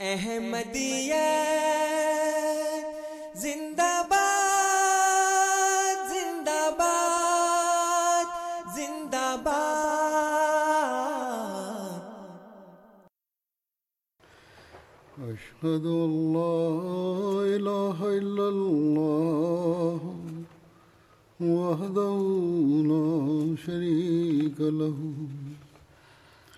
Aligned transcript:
احمدیہ 0.00 1.14
زندہ 3.34 4.02
باد 4.08 6.08
زندہ 6.08 6.70
باد 6.78 8.24
زندہ 8.76 9.36
باد۔ 9.42 11.98
أشهد 15.18 15.86
أن 15.86 16.32
لا 16.32 17.56
إله 17.56 18.18
إلا 18.18 18.28
الله 18.28 19.98
وحده 21.40 22.18
لا 22.86 23.54
شريك 23.66 24.60
له۔ 24.60 25.37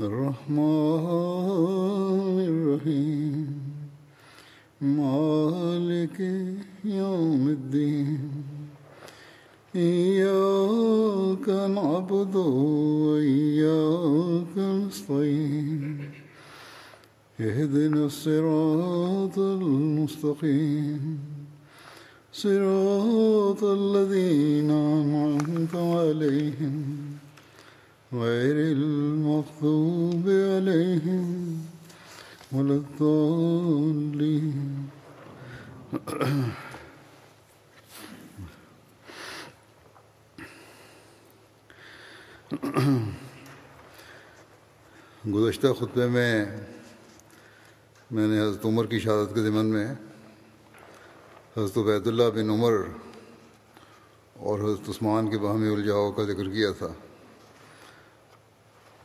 الرحمن 0.00 0.64
الرحيم. 2.48 3.60
مالك 4.80 6.20
يوم 6.84 7.48
الدين. 7.48 8.30
إياك 9.76 11.48
نعبد 11.48 12.36
وإياك 13.06 14.58
نستعين. 14.58 16.10
اهدنا 17.40 18.06
الصراط 18.06 19.38
المستقيم. 19.38 21.18
صراط 22.32 23.64
الذين 23.64 24.70
أنعمت 24.70 25.74
عليهم. 25.74 27.03
غير 28.14 28.56
المغضوب 28.76 30.26
عليهم 30.28 31.26
ولا 32.52 32.74
الضالين. 32.74 34.60
گزشتہ 45.34 45.66
خطبے 45.78 46.06
میں 46.06 46.44
میں 48.10 48.28
نے 48.28 48.40
حضرت 48.40 48.64
عمر 48.64 48.86
کی 48.86 48.98
شہادت 49.00 49.34
کے 49.34 49.42
ضمن 49.42 49.66
میں 49.66 49.86
حضرت 51.56 51.78
عبید 51.78 52.06
اللہ 52.06 52.28
بن 52.34 52.50
عمر 52.50 52.74
اور 54.34 54.58
حضرت 54.58 54.88
عثمان 54.88 55.30
کے 55.30 55.38
باہمی 55.38 55.68
الجھاؤ 55.74 56.10
کا 56.12 56.22
ذکر 56.22 56.48
کیا 56.50 56.70
تھا۔ 56.78 56.92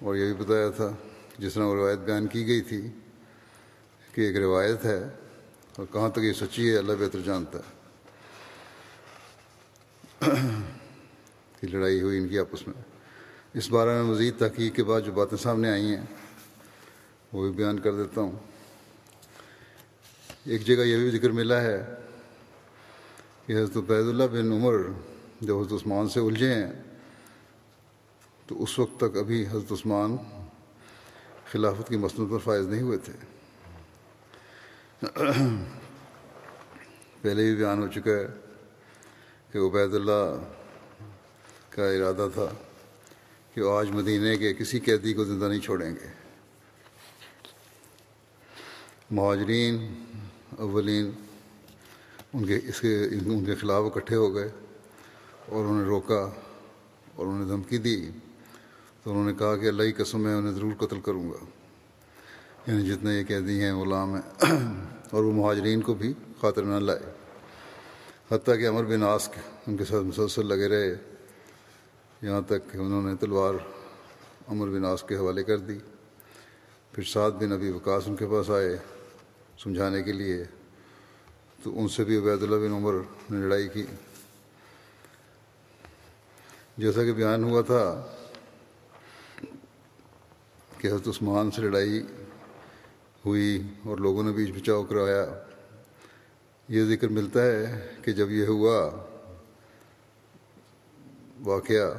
اور 0.02 0.16
یہ 0.16 0.34
بھی 0.34 0.46
بتایا 0.46 0.70
تھا، 0.70 0.96
جس 1.38 1.54
طرح 1.54 1.64
وہ 1.64 1.76
روایت 1.76 2.00
بیان 2.00 2.28
کی 2.28 2.48
گئی 2.48 2.62
تھی 2.62 2.92
کہ 4.14 4.22
ایک 4.22 4.38
روایت 4.38 4.86
ہے 4.86 5.04
اور 5.76 5.86
کہاں 5.92 6.10
تک 6.10 6.20
یہ 6.20 6.34
سچی 6.34 6.70
ہے، 6.70 6.78
اللہ 6.78 6.94
بہتر 7.00 7.20
جانتا 7.20 7.60
ہے۔ 7.60 7.80
کہ 11.60 11.68
لڑائی 11.68 12.02
ہوئی 12.02 12.18
ان 12.18 12.28
کی 12.28 12.40
آپس 12.40 12.68
میں۔ 12.68 12.82
اس 13.54 13.70
بارے 13.70 13.90
میں 13.90 14.04
مزید 14.04 14.34
تحقیق 14.38 14.76
کے 14.76 14.84
بعد 14.84 15.02
جو 15.02 15.12
باتیں 15.12 15.38
سامنے 15.38 15.70
آئی 15.70 15.86
ہیں، 15.86 16.06
وہ 17.34 17.42
بھی 17.42 17.52
بیان 17.52 17.80
کر 17.80 17.92
دیتا 17.92 18.22
ہوں۔ 18.22 18.32
ایک 20.46 20.66
جگہ 20.66 20.74
یہ 20.74 20.98
بھی 20.98 21.10
ذکر 21.10 21.30
ملا 21.30 21.62
ہے 21.62 21.86
کہ 23.46 23.54
حضرت 23.54 23.78
عبید 23.78 24.08
اللہ 24.08 24.24
بن 24.24 24.52
عمر 24.52 24.76
جب 25.42 25.60
حضرت 25.60 25.74
عثمان 25.74 26.10
سے 26.10 26.20
الجھے 26.20 26.54
ہیں 26.54 26.72
تو 28.50 28.64
اس 28.64 28.80
وقت 28.80 28.98
تک 28.98 29.18
ابھی 29.18 29.48
حضرت 29.48 29.72
عثمان 29.72 30.18
خلافت 31.52 31.90
کی 31.90 31.98
مسنت 31.98 32.32
پر 32.32 32.38
فائز 32.38 32.68
نہیں 32.68 32.82
ہوئے 32.82 32.98
تھے۔ 32.98 33.14
پہلے 37.22 37.44
بھی 37.44 37.56
بیان 37.56 37.82
ہو 37.82 37.88
چکا 37.88 38.12
ہے 38.12 38.28
کہ 39.52 39.58
عبید 39.58 39.96
اللہ 39.96 40.42
کا 41.70 41.90
ارادہ 41.92 42.28
تھا 42.34 42.46
کہ 43.54 43.62
وہ 43.62 43.80
آج 43.80 43.90
مدینے 43.92 44.38
کے 44.38 44.54
کسی 44.54 44.80
قیدی 44.80 45.14
کو 45.14 45.26
زندہ 45.26 45.46
نہیں 45.46 45.60
چھوڑیں 45.60 45.96
گے۔ 45.96 46.08
مہاجرین، 49.12 50.04
اولین، 50.58 51.12
ان 52.34 52.46
کے 52.46 52.60
اس 52.64 52.82
کے، 52.82 53.06
ان 53.06 53.46
کے 53.46 53.56
خلاف 53.56 53.84
اکٹھے 53.86 54.16
ہو 54.16 54.36
گئے 54.36 54.50
اور 55.46 55.66
انہیں 55.66 55.86
روکا 55.86 56.30
اور 57.16 57.28
انہیں 57.28 57.48
دھمکی 57.48 57.78
دی۔ 57.78 58.10
تو 59.10 59.14
انہوں 59.14 59.32
نے 59.32 59.34
کہا 59.40 59.56
کہ 59.56 59.68
اللہ 59.68 59.84
کی 59.84 59.92
قسم 59.92 60.22
میں 60.22 60.36
انہیں 60.36 60.54
ضرور 60.54 60.72
قتل 60.78 61.00
کروں 61.00 61.30
گا۔ 61.30 61.46
یعنی 62.68 62.90
جتنے 62.90 63.20
یہ 63.20 63.24
قیدی 63.28 63.64
ہیں، 63.64 63.74
غلام 63.74 64.16
ہیں، 64.16 64.46
اور 65.12 65.24
وہ 65.24 65.32
مہاجرین 65.32 65.82
کو 65.82 65.94
بھی 65.94 66.14
خاطر 66.42 66.64
نہ 66.64 66.80
لائے۔ 66.80 67.00
حتیٰ 68.32 68.58
کہ 68.58 68.68
امر 68.68 68.84
بن 68.84 69.04
آسک 69.04 69.32
ان 69.68 69.78
کے 69.78 69.86
ساتھ 69.86 70.04
مسلسل 70.04 70.46
لگے 70.46 70.68
رہے۔ 70.68 70.96
یہاں 72.22 72.42
تک 72.42 72.72
کہ 72.72 72.78
انہوں 72.78 73.02
نے 73.02 73.16
تلوار 73.16 73.54
امر 74.48 74.68
بن 74.68 74.86
آس 74.86 75.04
کے 75.04 75.16
حوالے 75.16 75.44
کر 75.44 75.58
دی۔ 75.58 75.78
پھر 76.92 77.04
سات 77.04 77.34
بن 77.34 77.52
ابھی 77.52 77.72
وکاس 77.72 78.04
ان 78.08 78.16
کے 78.16 78.26
پاس 78.26 78.50
آئے 78.50 78.78
سمجھانے 79.64 80.04
کے 80.04 80.12
لیے۔ 80.12 80.44
تو 81.64 81.80
ان 81.80 81.88
سے 81.88 82.04
بھی 82.04 82.18
عبید 82.18 82.44
اللہ 82.44 82.56
بن 82.56 82.74
عمر 82.74 82.94
نے 83.30 83.38
لڑائی 83.46 83.68
کی۔ 83.68 83.84
جیسا 86.78 87.04
کہ 87.04 87.14
بیان 87.14 87.44
ہوا 87.44 87.62
تھا 87.62 88.16
کہ 90.80 90.88
حضرت 90.88 91.08
عثمان 91.08 91.52
سے 91.52 91.62
لڑائی 91.62 92.02
ہوئی 93.26 93.64
اور 93.86 93.98
لوگوں 93.98 94.24
نے 94.24 94.32
بیچ 94.32 94.52
بچاؤ 94.52 94.84
کروایا 94.84 95.26
یہ 96.68 96.84
ذکر 96.84 97.08
ملتا 97.08 97.46
ہے 97.46 97.90
کہ 98.02 98.12
جب 98.12 98.32
یہ 98.32 98.46
ہوا، 98.46 99.06
واقعہ 101.44 101.94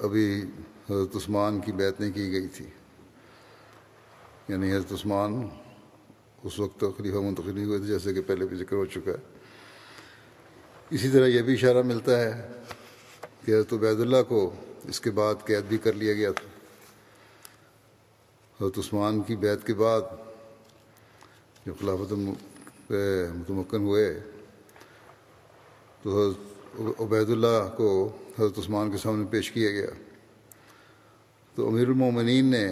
ابھی 0.00 0.42
حضرت 0.90 1.16
عثمان 1.16 1.60
کی 1.60 1.72
بیعت 1.72 2.00
نہیں 2.00 2.12
کی 2.12 2.32
گئی 2.32 2.48
تھی۔ 2.48 2.66
یعنی 4.48 4.72
حضرت 4.72 4.92
عثمان 4.92 5.48
اس 6.42 6.60
وقت 6.60 6.84
خلیفہ 6.98 7.16
منتقل 7.16 7.54
نہیں 7.54 7.64
ہوئے 7.64 7.78
تھے، 7.78 7.86
جیسے 7.86 8.14
کہ 8.14 8.20
پہلے 8.20 8.46
بھی 8.46 8.56
ذکر 8.56 8.76
ہو 8.76 8.86
چکا 8.86 9.10
ہے۔ 9.10 9.38
اسی 10.90 11.08
طرح 11.08 11.26
یہ 11.26 11.42
بھی 11.42 11.54
اشارہ 11.54 11.82
ملتا 11.82 12.20
ہے 12.20 12.48
کہ 13.44 13.52
حضرت 13.52 13.72
عبید 13.72 14.00
اللہ 14.00 14.22
کو 14.28 14.54
اس 14.88 15.00
کے 15.00 15.10
بعد 15.10 15.34
قید 15.44 15.64
بھی 15.64 15.78
کر 15.78 15.92
لیا 15.92 16.12
گیا 16.12 16.32
تھا۔ 16.32 16.48
حضرت 18.60 18.78
عثمان 18.78 19.20
کی 19.20 19.36
بیعت 19.36 19.66
کے 19.66 19.74
بعد 19.74 20.00
جب 21.66 21.72
خلافت 21.80 22.12
متمکن 22.12 23.82
ہوئے، 23.82 24.20
تو 26.02 26.08
حضرت 26.20 27.00
عبید 27.00 27.30
اللہ 27.30 27.74
کو 27.76 28.16
حضرت 28.38 28.58
عثمان 28.58 28.90
کے 28.90 28.96
سامنے 28.96 29.26
پیش 29.30 29.50
کیا 29.52 29.70
گیا۔ 29.70 29.90
تو 31.54 31.68
امیر 31.68 31.88
المومنین 31.88 32.44
نے 32.44 32.66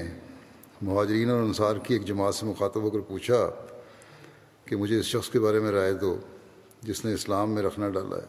مہاجرین 0.82 1.30
اور 1.30 1.40
انصار 1.40 1.76
کی 1.76 1.94
ایک 1.94 2.04
جماعت 2.04 2.34
سے 2.34 2.46
مخاطب 2.46 2.82
ہو 2.82 2.90
کر 2.90 3.00
پوچھا 3.00 3.50
کہ 4.64 4.76
مجھے 4.76 4.98
اس 5.00 5.06
شخص 5.06 5.30
کے 5.30 5.40
بارے 5.40 5.60
میں 5.60 5.70
رائے 5.70 5.92
دو 5.92 6.16
جس 6.82 7.04
نے 7.04 7.12
اسلام 7.14 7.50
میں 7.50 7.62
رکھنا 7.62 7.88
ڈالا 7.88 8.16
ہے۔ 8.16 8.26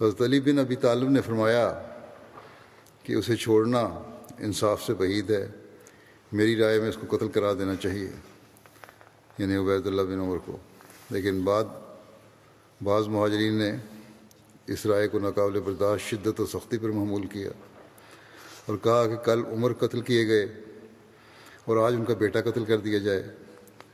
حضرت 0.00 0.22
علی 0.22 0.40
بن 0.40 0.58
ابی 0.58 0.76
طالب 0.76 1.10
نے 1.10 1.20
فرمایا 1.20 1.91
کہ 3.02 3.12
اسے 3.12 3.36
چھوڑنا 3.36 3.80
انصاف 4.38 4.82
سے 4.82 4.94
بعید 4.94 5.30
ہے، 5.30 5.48
میری 6.32 6.56
رائے 6.56 6.80
میں 6.80 6.88
اس 6.88 6.98
کو 7.00 7.16
قتل 7.16 7.28
کرا 7.28 7.52
دینا 7.52 7.74
چاہیے۔ 7.74 8.10
یعنی 9.38 9.56
عبید 9.56 9.86
اللہ 9.86 10.02
بن 10.02 10.20
عمر 10.20 10.36
کو۔ 10.44 10.56
لیکن 11.10 11.42
بعد، 11.44 11.64
بعض 12.84 13.08
مہاجرین 13.08 13.54
نے 13.54 13.72
اس 14.66 14.86
رائے 14.86 15.08
کو 15.08 15.18
ناقابل 15.18 15.60
برداشت، 15.60 16.10
شدت 16.10 16.40
و 16.40 16.46
سختی 16.46 16.78
پر 16.78 16.88
معمول 16.88 17.26
کیا 17.26 17.50
اور 18.66 18.76
کہا 18.82 19.06
کہ 19.06 19.16
کل 19.16 19.42
عمر 19.46 19.72
قتل 19.72 20.00
کیے 20.00 20.28
گئے 20.28 20.46
اور 21.64 21.76
آج 21.76 21.94
ان 21.94 22.04
کا 22.04 22.14
بیٹا 22.14 22.40
قتل 22.40 22.64
کر 22.64 22.78
دیا 22.78 22.98
جائے۔ 22.98 23.22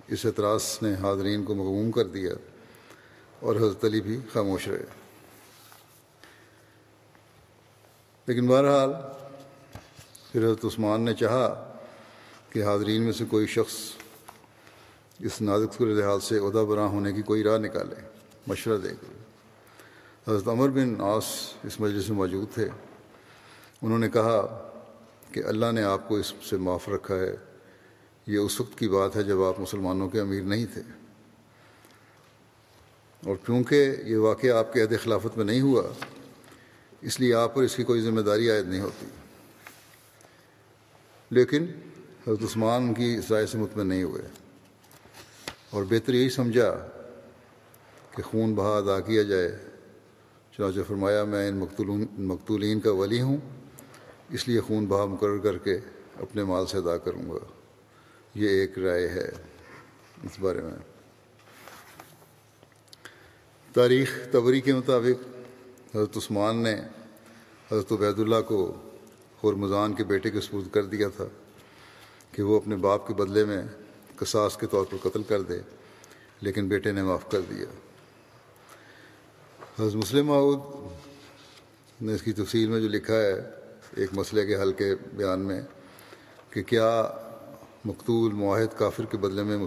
اس 0.09 0.27
اعتراض 0.27 0.63
نے 0.83 0.95
حاضرین 0.95 1.45
کو 1.45 1.55
مغموم 1.55 1.91
کر 1.91 2.07
دیا 2.07 2.33
اور 3.41 3.57
حضرت 3.57 3.85
علی 3.85 4.01
بھی 4.01 4.19
خاموش 4.33 4.69
رہے۔ 4.69 4.98
لیکن 8.29 8.47
بہرحال 8.47 8.93
پھر 10.33 10.45
حضرت 10.45 10.65
عثمان 10.65 11.01
نے 11.01 11.15
چاہا 11.15 11.73
کہ 12.51 12.65
حاضرین 12.65 13.03
میں 13.03 13.13
سے 13.13 13.25
کوئی 13.31 13.47
شخص 13.47 13.75
اس 15.19 15.43
نازک 15.43 15.75
صورت 15.75 15.99
لحاظ 15.99 16.25
سے 16.25 16.39
عہدہ 16.39 16.59
براں 16.59 16.89
ہونے 16.89 17.13
کی 17.13 17.23
کوئی 17.23 17.43
راہ 17.43 17.59
نکالے، 17.59 17.95
مشورہ 18.47 18.79
دے 18.79 18.89
کر 18.89 20.31
حضرت 20.31 20.49
عمر 20.49 20.69
بن 20.69 20.95
آس 20.99 21.25
اس 21.65 21.81
مجلس 21.81 22.09
میں 22.09 22.17
موجود 22.17 22.55
تھے۔ 22.55 22.69
انہوں 23.83 23.99
نے 23.99 24.11
کہا 24.11 24.71
کہ 25.33 25.43
اللہ 25.45 25.73
نے 25.73 25.83
آپ 25.83 26.09
کو 26.09 26.17
اس 26.17 26.33
سے 26.49 26.57
معاف 26.57 26.89
رکھا 26.89 27.15
ہے۔ 27.15 27.37
یہ 28.27 28.39
اس 28.39 28.61
وقت 28.61 28.79
کی 28.79 28.89
بات 28.89 29.17
ہے 29.17 29.23
جب 29.23 29.43
آپ 29.43 29.61
مسلمانوں 29.61 30.09
کے 30.09 30.21
امیر 30.21 30.43
نہیں 30.43 30.67
تھے۔ 30.75 30.83
اور 33.27 33.37
کیونکہ 33.47 33.93
یہ 34.05 34.17
واقعہ 34.17 34.51
آپ 34.51 34.73
کے 34.73 34.83
عہد 34.83 34.93
خلافت 35.03 35.37
میں 35.37 35.45
نہیں 35.45 35.61
ہوا 35.61 35.83
اس 37.01 37.21
لیے 37.21 37.35
آپ 37.35 37.55
پر 37.55 37.63
اس 37.63 37.77
کی 37.77 37.85
کوئی 37.85 38.01
ذمہ 38.01 38.21
داری 38.21 38.51
عائد 38.51 38.69
نہیں 38.69 38.81
ہوتی۔ 38.81 39.07
لیکن 41.31 41.67
حضرت 42.27 42.43
عثمان 42.43 42.95
کی 42.95 43.15
اس 43.15 43.31
رائے 43.31 43.47
سے 43.47 43.59
مطمئن 43.59 43.87
نہیں 43.87 44.03
ہوئے۔ 44.03 44.23
اور 45.71 45.85
بہتر 45.85 46.15
یہی 46.15 46.31
سمجھا 46.31 46.89
کہ 48.11 48.23
خون 48.23 48.55
بہا 48.55 48.77
ادا 48.77 49.01
کیا 49.01 49.23
جائے۔ 49.23 49.59
چنانچہ 50.57 50.81
فرمایا، 50.89 51.25
میں 51.25 51.49
ان 51.49 51.57
مقتولون 51.57 52.07
مقتولین 52.19 52.81
کا 52.81 52.91
ولی 52.93 53.21
ہوں، 53.21 53.37
اس 54.31 54.49
لیے 54.49 54.61
خون 54.61 54.87
بہا 54.87 55.05
مقرر 55.05 55.39
کر 55.39 55.59
کے 55.59 55.79
اپنے 56.15 56.45
مال 56.45 56.67
سے 56.67 56.79
ادا 56.79 56.99
کروں 56.99 57.31
گا۔ 57.31 57.47
یہ 58.35 58.49
ایک 58.49 58.79
رائے 58.79 59.09
ہے 59.09 59.29
اس 60.23 60.41
بارے 60.41 60.63
میں۔ 60.63 60.77
تاریخ 63.75 64.19
تبری 64.33 64.61
کے 64.61 64.75
مطابق 64.75 65.38
حضرت 65.95 66.17
عثمان 66.17 66.57
نے 66.57 66.75
حضرت 67.73 67.93
عبید 67.93 68.19
اللہ 68.19 68.41
کو 68.47 68.75
خرمضان 69.43 69.93
کے 69.95 70.05
بیٹے 70.05 70.31
کے 70.31 70.41
سپرد 70.41 70.73
کر 70.75 70.85
دیا 70.85 71.09
تھا 71.17 71.25
کہ 72.33 72.43
وہ 72.43 72.57
اپنے 72.57 72.77
باپ 72.77 73.07
کے 73.09 73.15
بدلے 73.15 73.45
میں 73.45 73.63
قصاص 74.17 74.57
کے 74.57 74.67
طور 74.67 74.85
پر 74.91 75.09
قتل 75.09 75.23
کر 75.23 75.43
دے، 75.43 75.59
لیکن 76.41 76.69
بیٹے 76.69 76.93
نے 76.93 77.03
معاف 77.03 77.31
کر 77.31 77.41
دیا۔ 77.41 77.67
حضرت 79.79 79.95
مسلم 79.95 80.27
معود 80.27 82.03
نے 82.03 82.15
اس 82.15 82.23
کی 82.23 82.33
تفصیل 82.33 82.69
میں 82.69 82.81
جو 82.81 82.89
لکھا 82.89 83.15
ہے 83.15 83.33
ایک 83.97 84.11
مسئلے 84.13 84.47
کے 84.47 84.57
حل 84.57 84.73
کے 84.73 84.95
بیان 85.13 85.41
میں 85.41 85.61
کہ 86.51 86.63
کیا 86.63 86.91
مقتول 87.85 88.33
معاہد 88.33 88.79
کافر 88.79 89.05
کے 89.05 89.17
بدلے 89.17 89.43
میں 89.43 89.59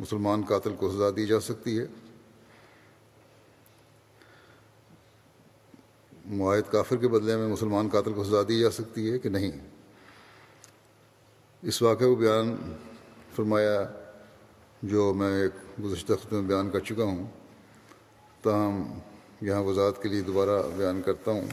مسلمان 0.00 0.42
قاتل 0.48 0.74
کو 0.78 0.90
سزا 0.92 1.10
دی 1.16 1.26
جا 1.26 1.40
سکتی 1.40 1.78
ہے؟ 1.78 1.86
معاہد 6.30 6.72
کافر 6.72 6.96
کے 6.96 7.08
بدلے 7.08 7.36
میں 7.36 7.48
مسلمان 7.48 7.88
قاتل 7.88 8.12
کو 8.12 8.24
سزا 8.24 8.42
دی 8.48 8.60
جا 8.60 8.70
سکتی 8.70 9.12
ہے 9.12 9.18
کہ 9.18 9.28
نہیں؟ 9.28 9.50
اس 11.62 11.82
واقعے 11.82 12.06
کو 12.06 12.14
بیان 12.14 12.74
فرمایا، 13.36 13.84
جو 14.82 15.14
میں 15.14 15.42
ایک 15.42 15.84
گزشتہ 15.84 16.12
خط 16.12 16.32
میں 16.32 16.42
بیان 16.42 16.70
کر 16.70 16.78
چکا 16.78 17.04
ہوں، 17.04 17.26
تاہم 18.42 18.98
یہاں 19.40 19.60
وضاحت 19.60 20.02
کے 20.02 20.08
لیے 20.08 20.20
دوبارہ 20.20 20.62
بیان 20.76 21.02
کرتا 21.02 21.30
ہوں۔ 21.30 21.46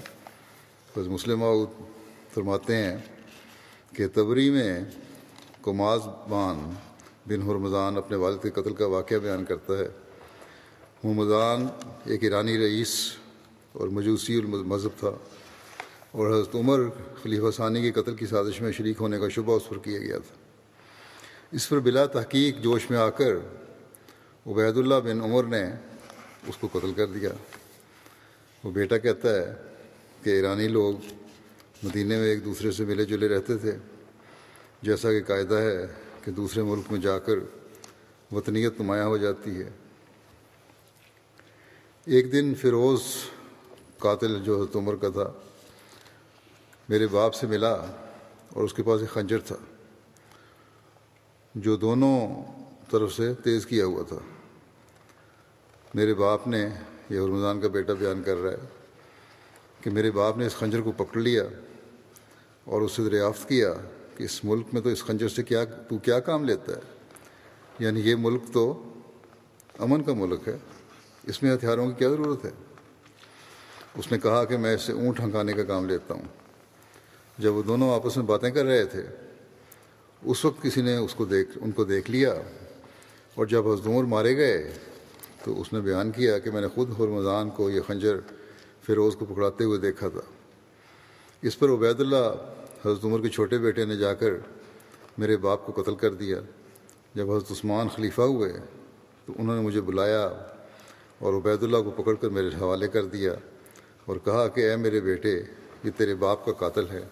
بس 0.96 1.08
مسلم 1.08 1.44
فرماتے 2.34 2.76
ہیں 2.76 2.98
کہ 3.96 4.08
تبری 4.14 4.50
میں 4.50 4.82
کماز 5.62 6.00
بان 6.30 6.74
بن 7.28 7.42
حرمضان 7.42 7.98
اپنے 7.98 8.18
والد 8.18 8.44
کے 8.44 8.50
قتل 8.50 8.74
کا 8.74 8.86
واقعہ 8.86 9.18
بیان 9.18 9.46
کرتا 9.46 9.74
ہے۔ 9.78 9.88
حرمضان 11.06 11.68
ایک 12.06 12.24
ایرانی 12.24 12.58
رئیس 12.58 13.18
اور 13.78 13.88
مجوسی 13.88 14.38
المذہب 14.38 15.00
تھا۔ 15.00 15.12
اور 16.12 16.32
حضرت 16.32 16.56
عمر 16.56 16.80
خلیفہ 17.24 17.52
ثانی 17.56 17.82
کے 17.82 18.02
قتل 18.02 18.16
کی 18.16 18.26
سازش 18.26 18.62
میں 18.62 18.72
شریک 18.72 18.98
ہونے 19.00 19.20
کا 19.20 19.30
شبہ 19.30 19.56
اس 19.56 19.70
پر 19.70 19.78
کیا 19.78 19.98
گیا 19.98 20.18
تھا۔ 20.20 20.36
اس 21.52 21.70
پر 21.70 21.80
بلا 21.80 22.06
تحقیق 22.06 22.58
جوش 22.62 22.90
میں 22.90 22.98
آ 22.98 23.10
کر 23.10 23.36
عبید 24.48 24.78
اللہ 24.78 24.96
بن 24.96 25.22
عمر 25.22 25.44
نے 25.44 25.64
اس 26.48 26.58
کو 26.58 26.68
قتل 26.72 26.94
کر 26.94 27.06
دیا۔ 27.06 27.30
وہ 28.64 28.72
بیٹا 28.72 28.98
کہتا 28.98 29.36
ہے 29.36 29.54
کہ 30.24 30.30
ایرانی 30.30 30.68
لوگ 30.68 30.96
مدینے 31.84 32.18
میں 32.18 32.28
ایک 32.28 32.46
دوسرے 32.46 32.72
سے 32.72 32.86
ملے 32.86 33.06
جلے 33.06 33.28
رہتے 33.28 33.58
تھے۔ 33.58 33.72
جیسا 34.82 35.12
کہ 35.12 35.24
قاعدہ 35.24 35.56
ہے 35.56 35.88
کہ 36.24 36.32
دوسرے 36.32 36.64
ملک 36.64 36.92
میں 36.92 37.00
جا 37.00 37.20
کر 37.20 37.34
وطنیت 38.32 38.82
نمایاں 38.82 39.06
ہو 39.06 39.18
جاتی 39.18 39.52
ہے۔ 39.52 39.70
ایک 42.06 42.32
دن 42.32 42.54
فیروز 42.56 43.02
قاتل 44.00 44.40
جو 44.44 44.56
حضرت 44.56 44.76
عمر 44.76 44.96
کا 44.96 45.10
تھا، 45.10 45.32
میرے 46.90 47.08
باپ 47.08 47.34
سے 47.34 47.48
ملا 47.48 47.74
اور 47.74 48.64
اس 48.64 48.74
کے 48.74 48.84
پاس 48.84 49.02
ایک 49.02 49.10
خنجر 49.10 49.40
تھا، 49.40 49.56
جو 51.56 51.76
دونوں 51.76 52.20
طرف 52.92 53.14
سے 53.14 53.34
تیز 53.34 53.66
کیا 53.66 53.86
ہوا 53.86 54.04
تھا۔ 54.08 54.18
میرے 55.94 56.14
باپ 56.14 56.48
نے 56.48 56.68
یہ 57.10 57.20
رمضان 57.20 57.62
کا 57.62 57.68
بیٹا 57.68 57.94
بیان 57.94 58.24
کر 58.24 58.38
رہا 58.38 58.52
ہے 58.52 58.68
کہ 59.82 59.90
میرے 59.90 60.12
باپ 60.12 60.38
نے 60.38 60.46
اس 60.46 60.56
خنجر 60.56 60.82
کو 60.82 60.92
پکڑ 60.92 61.20
لیا 61.20 61.44
اور 62.64 62.82
اس 62.82 62.92
سے 62.92 63.04
دریافت 63.04 63.50
کیا 63.50 63.74
کہ 64.18 64.24
اس 64.24 64.44
ملک 64.44 64.74
میں 64.74 64.82
تو 64.82 64.90
اس 64.90 65.04
خنجر 65.04 65.28
سے 65.28 65.44
کیا، 65.44 65.64
تو 65.66 65.98
کیا 65.98 66.20
کام 66.20 66.46
لیتا 66.46 66.72
ہے؟ 66.72 66.82
یعنی 67.80 68.00
یہ 68.00 68.16
ملک 68.20 68.44
تو 68.54 68.84
امن 69.80 70.04
کا 70.04 70.14
ملک 70.14 70.48
ہے، 70.48 70.58
اس 71.24 71.44
میں 71.44 71.54
ہتھیاروں 71.56 71.88
کی 71.88 71.94
کیا 71.98 72.10
ضرورت 72.10 72.46
ہے؟ 72.46 72.52
اس 73.98 74.12
نے 74.12 74.20
کہا 74.20 74.46
کہ 74.46 74.58
میں 74.58 74.76
اس 74.76 74.82
سے 74.82 74.94
اونٹ 74.94 75.20
ہنکانے 75.20 75.54
کا 75.54 75.64
کام 75.64 75.86
لیتا 75.86 76.14
ہوں۔ 76.14 76.22
جب 77.38 77.54
وہ 77.54 77.64
دونوں 77.64 77.94
آپس 77.94 78.18
میں 78.18 78.26
باتیں 78.26 78.50
کر 78.50 78.66
رہے 78.66 78.86
تھے، 78.86 79.02
اس 80.22 80.46
وقت 80.46 80.62
کسی 80.62 80.82
نے 80.82 80.98
اس 80.98 81.14
کو 81.14 81.26
دیکھ، 81.26 81.58
ان 81.62 81.72
کو 81.72 81.84
دیکھ 81.84 82.12
لیا 82.12 82.34
اور 83.36 83.46
جب 83.46 83.68
حضدور 83.68 84.04
مارے 84.04 84.38
گئے 84.38 84.72
تو 85.44 85.62
اس 85.62 85.74
نے 85.74 85.82
بیان 85.82 86.12
کیا 86.12 86.40
کہ 86.40 86.52
میں 86.52 86.62
نے 86.62 86.68
خود 86.68 86.90
حرمضان 87.00 87.50
کو 87.50 87.70
یہ 87.70 87.82
خنجر 87.88 88.16
فیروز 88.86 89.16
کو 89.16 89.26
پکڑاتے 89.26 89.64
ہوئے 89.64 89.78
دیکھا 89.78 90.10
تھا۔ 90.10 90.22
اس 91.42 91.60
پر 91.60 91.70
عبید 91.70 92.00
اللہ 92.00 92.54
حضرت 92.86 93.06
عمر 93.06 93.22
کے 93.22 93.30
چھوٹے 93.30 93.58
بیٹے 93.58 93.86
نے 93.86 93.96
جا 93.96 94.14
کر 94.14 94.30
میرے 95.18 95.38
باپ 95.38 95.66
کو 95.66 95.82
قتل 95.82 95.96
کر 95.96 96.14
دیا۔ 96.14 96.40
جب 97.16 97.32
حضرت 97.32 97.52
عثمان 97.52 97.88
خلیفہ 97.96 98.22
ہوئے 98.22 98.54
تو 99.26 99.34
انہوں 99.40 99.56
نے 99.56 99.62
مجھے 99.62 99.82
بلایا 99.82 100.30
اور 101.20 101.34
عبید 101.34 101.64
اللہ 101.64 101.78
کو 101.78 101.92
پکڑ 101.92 102.14
کر 102.14 102.30
میرے 102.30 102.50
حوالے 102.62 102.88
کر 102.88 103.06
دیا۔ 103.06 103.34
اور 104.08 104.18
کہا 104.18 104.48
کہ 104.48 104.70
اے 104.70 104.76
میرے 104.76 105.02
بیٹے، 105.02 105.42
یہ 105.84 105.92
تیرے 105.98 106.16
باپ 106.16 106.46
کا 106.46 106.52
قاتل 106.52 106.90
ہے 106.90 107.04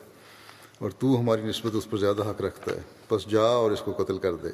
اور 0.80 0.92
تو 0.92 1.20
ہماری 1.20 1.42
نسبت 1.42 1.76
اس 1.76 1.90
پر 1.90 1.98
زیادہ 1.98 2.30
حق 2.30 2.42
رکھتا 2.42 2.76
ہے۔ 2.76 2.82
بس 3.12 3.30
جا 3.30 3.42
اور 3.42 3.72
اس 3.72 3.82
کو 3.82 4.04
قتل 4.04 4.18
کر 4.18 4.36
دے۔ 4.36 4.48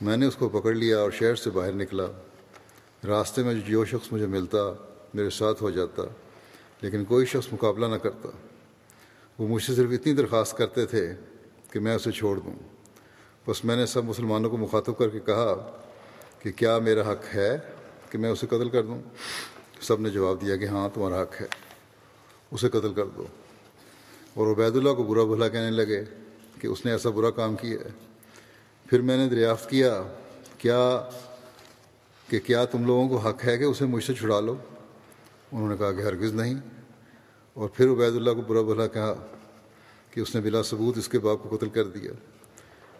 میں 0.00 0.16
نے 0.16 0.26
اس 0.26 0.36
کو 0.36 0.48
پکڑ 0.48 0.72
لیا 0.72 0.98
اور 0.98 1.10
شہر 1.10 1.34
سے 1.34 1.50
باہر 1.50 1.72
نکلا۔ 1.72 2.04
راستے 3.06 3.42
میں 3.42 3.54
جو 3.54 3.84
شخص 3.84 4.12
مجھے 4.12 4.26
ملتا، 4.26 4.72
میرے 5.14 5.30
ساتھ 5.30 5.62
ہو 5.62 5.70
جاتا، 5.70 6.02
لیکن 6.80 7.04
کوئی 7.04 7.26
شخص 7.26 7.52
مقابلہ 7.52 7.86
نہ 7.86 7.96
کرتا۔ 7.96 8.28
وہ 9.38 9.48
مجھ 9.48 9.62
سے 9.62 9.74
صرف 9.74 9.90
اتنی 9.92 10.12
درخواست 10.12 10.56
کرتے 10.56 10.86
تھے 10.86 11.14
کہ 11.70 11.80
میں 11.80 11.94
اسے 11.94 12.12
چھوڑ 12.12 12.36
دوں۔ 12.36 12.54
بس 13.46 13.64
میں 13.64 13.76
نے 13.76 13.86
سب 13.86 14.04
مسلمانوں 14.04 14.50
کو 14.50 14.56
مخاطب 14.56 14.98
کر 14.98 15.08
کے 15.08 15.20
کہا 15.20 15.78
کہ 16.38 16.52
کیا 16.52 16.78
میرا 16.78 17.12
حق 17.12 17.34
ہے 17.34 17.58
کہ 18.10 18.18
میں 18.18 18.30
اسے 18.30 18.46
قتل 18.46 18.68
کر 18.68 18.82
دوں؟ 18.82 19.02
سب 19.80 20.00
نے 20.00 20.10
جواب 20.10 20.40
دیا 20.40 20.56
کہ 20.56 20.64
ہاں 20.64 20.88
تمہارا 20.94 21.22
حق 21.22 21.40
ہے، 21.40 21.46
اسے 22.50 22.68
قتل 22.68 22.94
کر 22.94 23.06
دو۔ 23.06 23.24
اور 24.34 24.46
عبید 24.52 24.76
اللہ 24.76 24.92
کو 24.92 25.02
برا 25.02 25.24
بھلا 25.24 25.48
کہنے 25.48 25.70
لگے 25.70 26.04
کہ 26.60 26.66
اس 26.66 26.84
نے 26.84 26.92
ایسا 26.92 27.10
برا 27.10 27.30
کام 27.30 27.56
کیا 27.56 27.70
ہے۔ 27.70 27.90
پھر 28.86 29.00
میں 29.00 29.16
نے 29.16 29.28
دریافت 29.28 29.70
کیا 29.70 30.02
کیا، 30.58 31.08
کہ 32.30 32.40
کیا 32.40 32.64
تم 32.64 32.86
لوگوں 32.86 33.08
کو 33.08 33.16
حق 33.16 33.44
ہے 33.44 33.58
کہ 33.58 33.64
اسے 33.64 33.84
مجھ 33.84 34.04
سے 34.04 34.14
چھڑا 34.14 34.40
لو؟ 34.40 34.56
انہوں 35.52 35.68
نے 35.68 35.76
کہا 35.76 35.92
کہ 35.92 36.02
ہرگز 36.02 36.32
نہیں۔ 36.32 36.54
اور 37.54 37.68
پھر 37.68 37.90
عبید 37.90 38.16
اللہ 38.16 38.30
کو 38.30 38.42
برا 38.42 38.62
بھلا 38.62 38.86
کہا 38.86 39.26
کہ 40.10 40.20
اس 40.20 40.34
نے 40.34 40.40
بلا 40.40 40.62
ثبوت 40.62 40.98
اس 40.98 41.08
کے 41.08 41.18
باپ 41.18 41.38
کو 41.42 41.56
قتل 41.56 41.68
کر 41.68 41.84
دیا۔ 41.84 42.10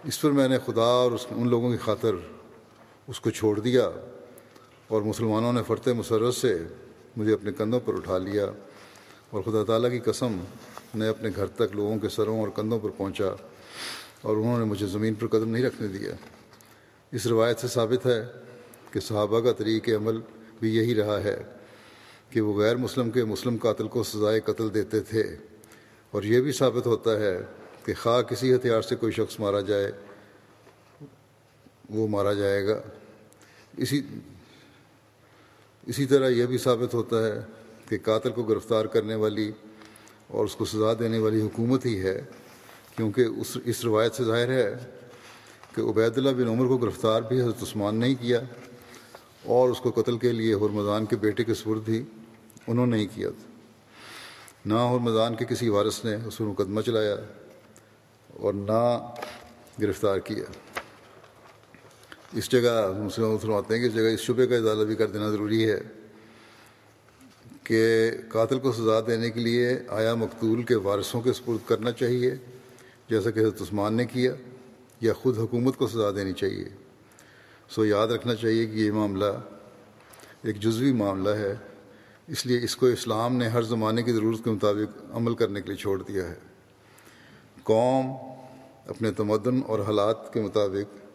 اس 0.05 0.21
پر 0.21 0.31
میں 0.31 0.49
نے 0.49 0.59
خدا 0.67 0.83
اور 0.83 1.13
اس، 1.13 1.27
ان 1.31 1.49
لوگوں 1.49 1.71
کی 1.71 1.77
خاطر 1.77 2.11
اس 3.07 3.21
کو 3.21 3.31
چھوڑ 3.31 3.61
دیا۔ 3.61 3.91
اور 4.89 5.03
مسلمانوں 5.03 5.53
نے 5.53 5.61
فرت 5.67 5.89
مسرت 5.89 6.35
سے 6.35 6.59
مجھے 7.17 7.33
اپنے 7.33 7.53
کندھوں 7.53 7.81
پر 7.81 7.95
اٹھا 7.95 8.19
لیا 8.19 8.47
اور 9.31 9.43
خدا 9.43 9.65
تعالیٰ 9.65 9.91
کی 9.91 9.99
قسم 9.99 10.37
نے 10.95 11.09
اپنے 11.09 11.31
گھر 11.37 11.47
تک 11.47 11.77
لوگوں 11.77 11.99
کے 11.99 12.09
سروں 12.09 12.41
اور 12.41 12.49
کندھوں 12.49 12.79
پر 12.79 12.89
پہنچا 12.97 13.25
اور 14.23 14.37
انہوں 14.37 14.59
نے 14.59 14.65
مجھے 14.65 14.87
زمین 14.87 15.15
پر 15.15 15.27
قدم 15.27 15.51
نہیں 15.51 15.65
رکھنے 15.65 15.89
دیا۔ 15.89 16.13
اس 17.13 17.27
روایت 17.27 17.59
سے 17.59 17.69
ثابت 17.69 18.07
ہے 18.07 18.27
کہ 18.91 19.01
صحابہ 19.01 19.41
کا 19.41 19.53
طریق 19.53 19.89
عمل 19.89 20.21
بھی 20.61 20.77
یہی 20.77 20.95
رہا 20.95 21.23
ہے 21.25 21.43
کہ 22.31 22.41
وہ 22.41 22.61
غیر 22.61 22.77
مسلم 22.77 23.11
کے 23.11 23.25
مسلم 23.25 23.57
قاتل 23.57 23.89
کو 23.89 24.03
سزائے 24.03 24.41
قتل 24.41 24.75
دیتے 24.75 25.01
تھے 25.01 25.37
اور 26.11 26.23
یہ 26.23 26.41
بھی 26.41 26.53
ثابت 26.53 26.87
ہوتا 26.87 27.21
ہے 27.21 27.39
کہ 27.85 27.93
خواہ 28.03 28.23
کسی 28.23 28.55
ہتھیار 28.55 28.83
سے 28.83 28.97
کوئی 28.97 29.13
شخص 29.13 29.41
مارا 29.41 29.61
جائے، 29.61 29.93
وہ 31.91 32.09
مارا 32.09 32.33
جائے 32.33 32.67
گا۔ 32.67 32.83
اسی 33.77 34.03
اسی 35.89 36.07
طرح 36.07 36.29
یہ 36.29 36.47
بھی 36.47 36.59
ثابت 36.59 36.95
ہوتا 36.95 37.27
ہے 37.27 37.41
کہ 37.89 37.99
قاتل 38.05 38.31
کو 38.31 38.43
گرفتار 38.43 38.85
کرنے 38.85 39.15
والی 39.15 39.51
اور 40.29 40.45
اس 40.45 40.55
کو 40.57 40.65
سزا 40.65 40.93
دینے 40.99 41.19
والی 41.19 41.41
حکومت 41.41 41.87
ہی 41.87 41.99
ہے، 42.03 42.21
کیونکہ 42.97 43.25
اس 43.41 43.57
اس 43.65 43.85
روایت 43.85 44.15
سے 44.15 44.25
ظاہر 44.25 44.51
ہے 44.51 44.75
کہ 45.75 45.81
عبید 45.81 46.19
اللہ 46.19 46.31
بن 46.31 46.49
عمر 46.49 46.67
کو 46.67 46.77
گرفتار 46.77 47.23
بھی 47.23 47.41
حضرت 47.41 47.63
عثمان 47.63 47.97
نے 47.97 48.07
ہی 48.07 48.15
کیا 48.15 48.41
اور 49.45 49.69
اس 49.69 49.81
کو 49.81 49.91
قتل 49.91 50.19
کے 50.19 50.33
لیے 50.33 50.55
حرمضان 50.55 51.07
کے 51.07 51.17
بیٹے 51.17 51.45
کے 51.45 51.55
سپرد 51.55 51.85
بھی 51.85 52.03
انہوں 52.67 52.87
نے 52.87 52.99
ہی 52.99 53.07
کیا 53.07 53.29
تھا۔ 53.31 53.47
نہ 54.67 54.79
حرمضان 54.93 55.35
کے 55.35 55.45
کسی 55.45 55.69
وارث 55.69 56.05
نے 56.05 56.15
اس 56.27 56.39
پر 56.39 56.45
مقدمہ 56.45 56.81
چلایا 56.81 57.17
اور 58.41 58.55
نہ 58.55 58.83
گرفتار 59.83 60.19
کیا۔ 60.19 60.45
اس 62.33 62.51
جگہ 62.51 62.93
مسلم 62.99 63.39
فرماتے 63.39 63.75
ہیں 63.75 63.81
کہ 63.83 63.87
اس 63.87 63.95
جگہ 63.95 64.09
اس 64.15 64.21
شبے 64.21 64.47
کا 64.47 64.57
اضالہ 64.57 64.85
بھی 64.85 64.95
کر 64.95 65.07
دینا 65.07 65.31
ضروری 65.31 65.71
ہے 65.71 65.81
کہ 67.63 68.11
قاتل 68.29 68.59
کو 68.59 68.73
سزا 68.73 69.01
دینے 69.07 69.31
کے 69.31 69.41
لیے 69.41 69.79
آیا 69.89 70.15
مقتول 70.15 70.63
کے 70.63 70.75
وارثوں 70.75 71.21
کے 71.21 71.33
سپرد 71.33 71.69
کرنا 71.69 71.93
چاہیے، 71.93 72.35
جیسا 73.11 73.31
کہ 73.31 73.41
حضرت 73.41 73.63
عثمان 73.63 73.95
نے 73.95 74.07
کیا، 74.07 74.35
یا 75.01 75.13
خود 75.13 75.39
حکومت 75.39 75.77
کو 75.77 75.89
سزا 75.89 76.11
دینی 76.11 76.33
چاہیے۔ 76.33 76.69
سو 77.69 77.85
یاد 77.87 78.09
رکھنا 78.09 78.35
چاہیے 78.35 78.67
کہ 78.67 78.77
یہ 78.77 78.93
معاملہ 78.93 79.33
ایک 80.43 80.61
جزوی 80.61 80.93
معاملہ 80.93 81.31
ہے، 81.31 81.55
اس 82.27 82.47
لیے 82.47 82.59
اس 82.65 82.77
کو 82.77 82.87
اسلام 82.87 83.37
نے 83.37 83.49
ہر 83.49 83.63
زمانے 83.63 84.03
کی 84.03 84.13
ضرورت 84.13 84.45
کے 84.45 84.51
مطابق 84.51 85.03
عمل 85.13 85.35
کرنے 85.35 85.61
کے 85.61 85.67
لیے 85.67 85.77
چھوڑ 85.77 86.03
دیا 86.03 86.29
ہے۔ 86.29 86.37
قوم 87.63 88.07
اپنے 88.87 89.11
تمدن 89.11 89.61
اور 89.67 89.79
حالات 89.79 90.33
کے 90.33 90.41
مطابق 90.41 91.08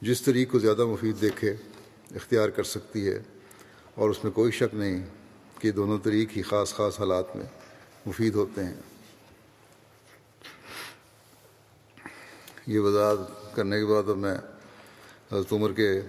جس 0.00 0.22
طریق 0.22 0.50
کو 0.52 0.58
زیادہ 0.58 0.84
مفید 0.86 1.20
دیکھے، 1.20 1.54
اختیار 2.14 2.48
کر 2.48 2.64
سکتی 2.64 3.08
ہے، 3.08 3.22
اور 3.94 4.10
اس 4.10 4.24
میں 4.24 4.32
کوئی 4.32 4.52
شک 4.52 4.74
نہیں 4.74 5.06
کہ 5.58 5.70
دونوں 5.70 5.98
طریق 5.98 6.36
ہی 6.36 6.42
خاص 6.42 6.74
خاص 6.74 7.00
حالات 7.00 7.36
میں 7.36 7.44
مفید 8.06 8.34
ہوتے 8.34 8.64
ہیں۔ 8.64 8.74
یہ 12.66 12.80
وضاحت 12.80 13.54
کرنے 13.56 13.78
کے 13.78 13.86
بعد 13.86 14.08
اب 14.08 14.16
میں 14.16 14.36
حضرت 15.32 15.52
عمر 15.52 15.72
کے 15.72 16.00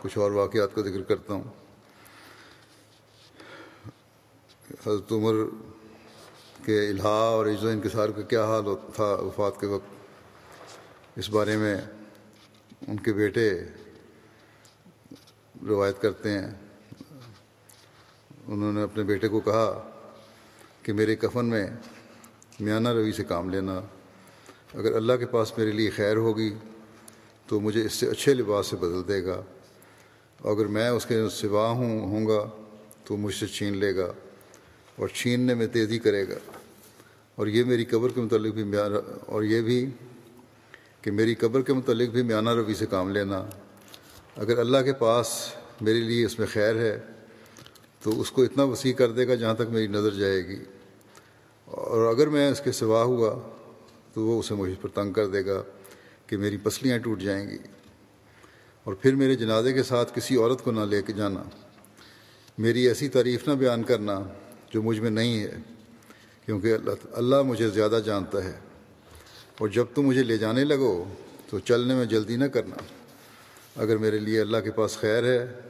کچھ 0.00 0.18
اور 0.18 0.30
واقعات 0.30 0.74
کا 0.74 0.82
ذکر 0.82 1.02
کرتا 1.02 1.34
ہوں۔ 1.34 1.44
حضرت 4.86 5.12
عمر 5.12 5.34
کے 6.64 6.88
الہا 6.88 7.18
اور 7.28 7.46
عز 7.46 7.64
و 7.64 7.68
انکسار 7.68 8.08
کا 8.08 8.22
کیا 8.22 8.44
حال 8.44 8.64
تھا 8.94 9.04
وفات 9.04 9.60
کے 9.60 9.66
وقت؟ 9.66 11.18
اس 11.18 11.30
بارے 11.30 11.56
میں 11.56 11.76
ان 12.88 12.96
کے 12.96 13.12
بیٹے 13.12 13.60
روایت 15.68 16.02
کرتے 16.02 16.30
ہیں۔ 16.30 16.50
انہوں 18.46 18.72
نے 18.72 18.82
اپنے 18.82 19.02
بیٹے 19.02 19.28
کو 19.28 19.40
کہا 19.40 19.90
کہ 20.82 20.92
میرے 20.92 21.16
کفن 21.16 21.46
میں 21.46 21.66
میانہ 22.60 22.88
روی 22.88 23.12
سے 23.12 23.24
کام 23.24 23.50
لینا۔ 23.50 23.80
اگر 24.74 24.92
اللہ 24.92 25.12
کے 25.12 25.26
پاس 25.26 25.58
میرے 25.58 25.70
لیے 25.70 25.90
خیر 25.90 26.16
ہوگی 26.16 26.54
تو 27.46 27.60
مجھے 27.60 27.84
اس 27.84 27.92
سے 27.92 28.06
اچھے 28.06 28.34
لباس 28.34 28.66
سے 28.66 28.76
بدل 28.76 29.08
دے 29.08 29.24
گا۔ 29.24 29.42
اگر 30.44 30.66
میں 30.66 30.88
اس 30.88 31.06
کے 31.06 31.28
سوا 31.28 31.68
ہوں 31.68 32.00
ہوں 32.00 32.26
گا 32.26 32.50
تو 33.04 33.16
مجھ 33.16 33.34
سے 33.34 33.46
چھین 33.46 33.76
لے 33.76 33.96
گا 33.96 34.12
اور 34.96 35.08
چھیننے 35.08 35.54
میں 35.54 35.66
تیزی 35.66 35.98
کرے 35.98 36.28
گا۔ 36.28 36.38
اور 37.34 37.46
یہ 37.46 37.64
میری 37.64 37.84
قبر 37.84 38.08
کے 38.14 38.20
متعلق 38.20 38.54
بھی 38.54 38.64
میانہ 38.64 38.94
اور 39.26 39.42
یہ 39.42 39.60
بھی 39.60 39.90
کہ 41.02 41.10
میری 41.10 41.34
قبر 41.34 41.62
کے 41.62 41.72
متعلق 41.72 42.10
بھی 42.10 42.22
میانہ 42.22 42.50
روی 42.50 42.74
سے 42.74 42.86
کام 42.86 43.08
لینا۔ 43.10 43.46
اگر 44.36 44.58
اللہ 44.58 44.78
کے 44.78 44.92
پاس 44.92 45.54
میرے 45.80 46.00
لیے 46.00 46.24
اس 46.24 46.38
میں 46.38 46.46
خیر 46.52 46.76
ہے، 46.76 47.00
تو 48.02 48.20
اس 48.20 48.30
کو 48.30 48.42
اتنا 48.42 48.62
وسیع 48.62 48.92
کر 48.92 49.10
دے 49.10 49.28
گا 49.28 49.34
جہاں 49.34 49.54
تک 49.54 49.70
میری 49.70 49.86
نظر 49.86 50.14
جائے 50.14 50.48
گی۔ 50.48 50.58
اور 51.64 52.06
اگر 52.06 52.26
میں 52.26 52.50
اس 52.50 52.60
کے 52.60 52.72
سوا 52.72 53.02
ہوا، 53.02 53.40
تو 54.12 54.22
وہ 54.22 54.38
اسے 54.38 54.54
مجھ 54.54 54.72
پر 54.80 54.88
تنگ 54.88 55.12
کر 55.12 55.26
دے 55.26 55.46
گا 55.46 55.62
کہ 56.26 56.36
میری 56.36 56.56
پسلیاں 56.56 56.98
ٹوٹ 56.98 57.20
جائیں 57.20 57.50
گی۔ 57.50 57.58
اور 58.84 58.94
پھر 58.94 59.14
میرے 59.14 59.34
جنازے 59.34 59.72
کے 59.72 59.82
ساتھ 59.82 60.12
کسی 60.14 60.36
عورت 60.36 60.64
کو 60.64 60.70
نہ 60.70 60.80
لے 60.80 61.02
کے 61.02 61.12
جانا۔ 61.12 61.42
میری 62.58 62.88
ایسی 62.88 63.08
تعریف 63.08 63.48
نہ 63.48 63.52
بیان 63.52 63.82
کرنا 63.82 64.20
جو 64.74 64.82
مجھ 64.82 65.00
میں 65.00 65.10
نہیں 65.10 65.40
ہے، 65.40 65.56
کیونکہ 66.46 66.74
اللہ 66.74 66.90
اللہ 67.12 67.42
مجھے 67.42 67.70
زیادہ 67.70 68.00
جانتا 68.04 68.44
ہے۔ 68.44 68.71
اور 69.58 69.68
جب 69.68 69.84
تم 69.94 70.02
مجھے 70.02 70.22
لے 70.22 70.38
جانے 70.38 70.64
لگو 70.64 71.04
تو 71.50 71.58
چلنے 71.58 71.94
میں 71.94 72.04
جلدی 72.04 72.36
نہ 72.36 72.44
کرنا۔ 72.44 72.76
اگر 73.76 73.96
میرے 73.96 74.18
لیے 74.18 74.40
اللہ 74.40 74.56
کے 74.56 74.70
پاس 74.70 74.96
خیر 74.96 75.24
ہے 75.24 75.60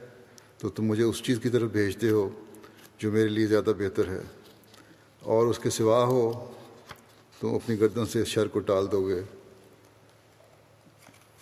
تو 0.57 0.69
تم 0.69 0.83
مجھے 0.83 1.03
اس 1.03 1.23
چیز 1.23 1.39
کی 1.43 1.49
طرف 1.49 1.71
بھیجتے 1.71 2.09
ہو 2.09 2.29
جو 2.97 3.11
میرے 3.11 3.29
لیے 3.29 3.47
زیادہ 3.47 3.71
بہتر 3.77 4.07
ہے۔ 4.07 4.21
اور 5.19 5.47
اس 5.47 5.59
کے 5.59 5.69
سوا 5.69 6.03
ہو 6.03 6.51
تم 7.39 7.55
اپنی 7.55 7.79
گردن 7.79 8.05
سے 8.05 8.25
شر 8.25 8.47
کو 8.47 8.59
ٹال 8.59 8.91
دو 8.91 9.07
گے۔ 9.07 9.21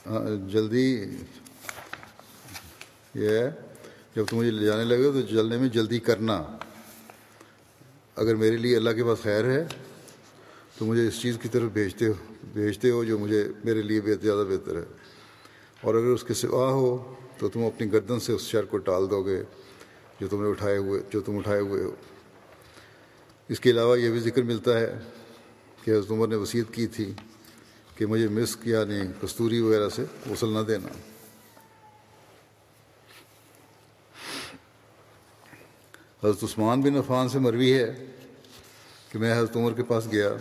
ہاں، 0.06 0.50
جلدی۔ 0.50 1.06
یہ 3.16 3.30
ہے 3.30 3.52
جب 4.16 4.26
تم 4.30 4.38
مجھے 4.38 4.52
لے 4.52 4.66
جانے 4.66 4.84
لگے 4.84 5.04
تو 5.04 5.22
جلنے 5.22 5.58
میں 5.58 5.70
جلدی 5.70 6.00
کرنا۔ 6.00 6.44
اگر 8.16 8.36
میرے 8.36 8.58
لیے 8.58 8.76
اللہ 8.76 8.90
کے 8.90 9.04
پاس 9.04 9.20
خیر 9.22 9.46
ہے 9.46 9.68
تو 10.78 10.86
مجھے 10.86 11.08
اس 11.08 11.22
چیز 11.22 11.38
کی 11.42 11.50
طرف 11.50 11.72
بھیجتے 11.72 12.08
ہو۔ 12.08 12.31
بھیجتے 12.54 12.90
ہو 12.90 13.04
جو 13.04 13.20
مجھے 13.20 13.48
میرے 13.64 13.82
لیے 13.82 14.02
بہت 14.02 14.22
زیادہ 14.22 14.40
بہتر 14.40 14.76
ہے۔ 14.76 14.84
اور 15.82 15.96
اگر 15.96 16.06
اس 16.06 16.24
کے 16.24 16.34
سوا 16.34 16.70
ہو 16.70 17.16
تو 17.38 17.50
تم 17.50 17.64
اپنی 17.64 17.92
گردن 17.92 18.20
سے 18.20 18.34
اس 18.34 18.42
شر 18.42 18.66
کو 18.66 18.78
ٹال 18.78 19.10
دو 19.10 19.24
گے 19.24 19.44
جو 20.20 20.28
تم 20.28 20.44
نے 20.44 20.50
اٹھائے 20.50 20.78
ہوئے 20.78 21.02
جو 21.10 21.22
تم 21.22 21.38
اٹھائے 21.38 21.62
ہوئے 21.62 21.84
ہو۔ 21.84 21.96
اس 23.50 23.60
کے 23.60 23.70
علاوہ 23.70 24.00
یہ 24.00 24.10
بھی 24.10 24.20
ذکر 24.20 24.42
ملتا 24.42 24.80
ہے 24.80 25.00
کہ 25.84 25.92
حضرت 25.92 26.12
عمر 26.12 26.28
نے 26.28 26.36
وصیت 26.36 26.74
کی 26.74 26.88
تھی 26.88 27.14
کہ 27.96 28.06
مجھے 28.06 28.28
مسک 28.28 28.68
یعنی 28.68 29.00
کستوری 29.22 29.60
وغیرہ 29.60 29.90
سے 29.90 30.04
غسل 30.30 30.50
نہ 30.50 30.60
دینا۔ 30.60 30.88
حضرت 36.24 36.44
عثمان 36.44 36.82
بن 36.82 36.98
عفان 36.98 37.30
سے 37.30 37.40
مروی 37.40 37.74
ہے 37.74 38.06
کہ 39.10 39.20
میں 39.20 39.38
حضرت 39.38 39.56
عمر 39.56 39.74
کے 39.74 39.84
پاس 39.84 40.08
گیا۔ 40.12 40.34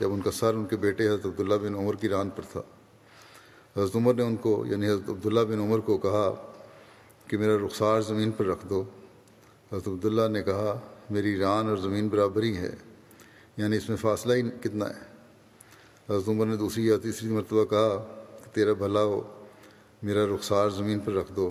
جب 0.00 0.12
ان 0.12 0.20
کا 0.20 0.30
سر، 0.30 0.54
ان 0.54 0.64
کے 0.64 0.76
بیٹے 0.76 1.08
حضرت 1.08 1.26
عبداللہ 1.26 1.54
بن 1.54 1.74
عمر 1.74 1.94
کی 1.94 2.08
ران 2.08 2.30
پر 2.30 2.42
تھا۔ 2.52 2.60
حضرت 3.76 3.96
عمر 3.96 4.14
نے 4.14 4.22
ان 4.22 4.36
کو 4.36 4.64
یعنی 4.66 4.86
حضرت 4.86 5.10
عبداللہ 5.10 5.40
بن 5.40 5.58
عمر 5.58 5.78
کو 5.78 5.98
کہا 5.98 6.52
کہ 7.26 7.38
میرا 7.38 7.66
رخسار 7.66 8.00
زمین 8.00 8.30
پر 8.30 8.46
رکھ 8.46 8.66
دو۔ 8.70 8.84
حضرت 9.72 9.88
عبداللہ 9.88 10.28
نے 10.28 10.42
کہا، 10.42 10.80
میری 11.10 11.38
ران 11.38 11.68
اور 11.68 11.76
زمین 11.76 12.08
برابری 12.08 12.56
ہے 12.56 12.74
یعنی 13.56 13.76
اس 13.76 13.88
میں 13.88 13.96
فاصلہ 13.96 14.34
ہی 14.34 14.42
کتنا 14.62 14.88
ہے۔ 14.88 15.00
حضرت 16.10 16.28
عمر 16.28 16.46
نے 16.46 16.56
دوسری 16.56 16.86
یا 16.86 16.96
تیسری 17.02 17.28
مرتبہ 17.28 17.64
کہا 17.64 18.22
کہ 18.44 18.54
تیرا 18.54 18.72
بھلا 18.72 19.02
ہو، 19.02 19.44
میرا 20.02 20.26
رخسار 20.34 20.68
زمین 20.68 20.98
پر 20.98 21.12
رکھ 21.12 21.32
دو۔ 21.36 21.50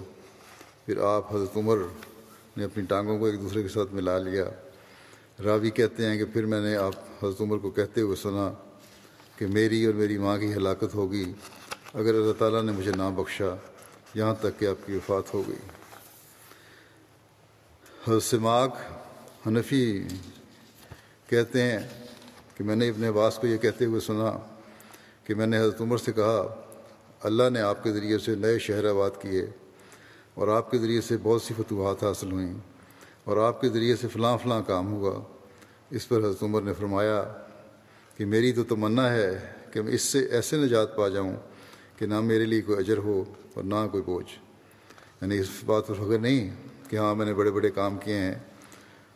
پھر 0.85 0.97
آپ 0.97 1.35
حضرت 1.35 1.57
عمر 1.57 1.77
نے 2.57 2.63
اپنی 2.63 2.83
ٹانگوں 2.83 3.19
کو 3.19 3.25
ایک 3.25 3.41
دوسرے 3.41 3.61
کے 3.61 3.69
ساتھ 3.69 3.93
ملا 3.93 4.17
لیا۔ 4.17 4.45
راوی 5.43 5.69
کہتے 5.69 6.05
ہیں 6.05 6.17
کہ 6.17 6.25
پھر 6.25 6.45
میں 6.45 6.61
نے 6.61 6.75
آپ 6.75 6.93
حضرت 7.23 7.41
عمر 7.41 7.57
کو 7.57 7.69
کہتے 7.69 8.01
ہوئے 8.01 8.15
سنا 8.15 8.51
کہ 9.35 9.47
میری 9.47 9.85
اور 9.85 9.93
میری 9.93 10.17
ماں 10.17 10.37
کی 10.37 10.53
ہلاکت 10.53 10.95
ہوگی 10.95 11.33
اگر 11.93 12.13
اللہ 12.13 12.33
تعالیٰ 12.37 12.63
نے 12.63 12.71
مجھے 12.71 12.91
نہ 12.91 13.09
بخشا، 13.15 13.55
یہاں 14.15 14.33
تک 14.39 14.59
کہ 14.59 14.65
آپ 14.65 14.87
کی 14.87 14.93
وفات 14.93 15.33
ہو 15.33 15.43
گئی۔ 15.47 15.55
حضرت 18.07 18.23
سماغ 18.23 18.69
حنفی 19.47 20.07
کہتے 21.27 21.63
ہیں 21.63 21.79
کہ 22.57 22.63
میں 22.63 22.75
نے 22.75 22.89
اپنے 22.89 23.07
عباس 23.07 23.35
کو 23.35 23.47
یہ 23.47 23.57
کہتے 23.57 23.85
ہوئے 23.85 23.99
سنا 23.99 24.31
کہ 25.23 25.35
میں 25.35 25.47
نے 25.47 25.59
حضرت 25.59 25.81
عمر 25.81 25.97
سے 25.97 26.11
کہا، 26.11 26.65
اللہ 27.23 27.49
نے 27.49 27.61
آپ 27.61 27.83
کے 27.83 27.91
ذریعے 27.91 28.17
سے 28.17 28.35
نئے 28.35 28.59
شہر 28.59 28.89
آباد 28.89 29.21
کیے 29.21 29.45
اور 30.33 30.47
آپ 30.47 30.71
کے 30.71 30.77
ذریعے 30.77 31.01
سے 31.01 31.17
بہت 31.23 31.41
سی 31.41 31.53
فتوحات 31.57 32.03
حاصل 32.03 32.31
ہوئیں۔ 32.31 32.53
اور 33.29 33.37
آپ 33.37 33.61
کے 33.61 33.69
ذریعے 33.69 33.95
سے 33.95 34.07
فلاں 34.07 34.37
فلاں 34.43 34.61
کام 34.67 34.93
ہوا۔ 34.93 35.23
اس 35.89 36.09
پر 36.09 36.17
حضرت 36.17 36.43
عمر 36.43 36.61
نے 36.61 36.73
فرمایا 36.73 37.23
کہ 38.17 38.25
میری 38.25 38.51
تو 38.51 38.63
تمنا 38.63 39.13
ہے 39.13 39.53
کہ 39.73 39.81
میں 39.81 39.93
اس 39.93 40.01
سے 40.01 40.19
ایسے 40.19 40.57
نجات 40.57 40.95
پا 40.95 41.07
جاؤں 41.07 41.35
کہ 41.97 42.05
نہ 42.05 42.21
میرے 42.21 42.45
لیے 42.45 42.61
کوئی 42.61 42.77
اجر 42.77 42.97
ہو 42.97 43.23
اور 43.53 43.63
نہ 43.63 43.75
کوئی 43.91 44.03
بوجھ۔ 44.03 44.39
یعنی 45.21 45.37
اس 45.37 45.49
بات 45.65 45.87
پر 45.87 45.93
فخر 45.93 46.19
نہیں 46.19 46.55
کہ 46.89 46.95
ہاں 46.95 47.15
میں 47.15 47.25
نے 47.25 47.33
بڑے 47.33 47.51
بڑے 47.51 47.71
کام 47.71 47.97
کیے 47.97 48.17
ہیں 48.17 48.35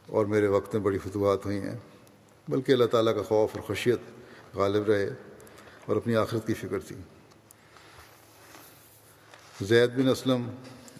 اور 0.08 0.25
میرے 0.25 0.48
وقت 0.48 0.75
میں 0.75 0.84
بڑی 0.84 0.98
فتوحات 0.98 1.46
ہوئی 1.46 1.58
ہیں، 1.58 1.77
بلکہ 2.48 2.72
اللہ 2.72 2.86
تعالیٰ 2.86 3.15
کا 3.15 3.22
خوف 3.22 3.50
اور 3.53 3.75
خشیت 3.75 4.00
غالب 4.55 4.89
رہے 4.89 5.10
اور 5.86 5.96
اپنی 5.96 6.15
آخرت 6.15 6.48
کی 6.48 6.53
فکر 6.53 6.79
تھی۔ 6.79 6.96
زید 9.62 9.89
بن 9.89 10.10
اسلم 10.10 10.50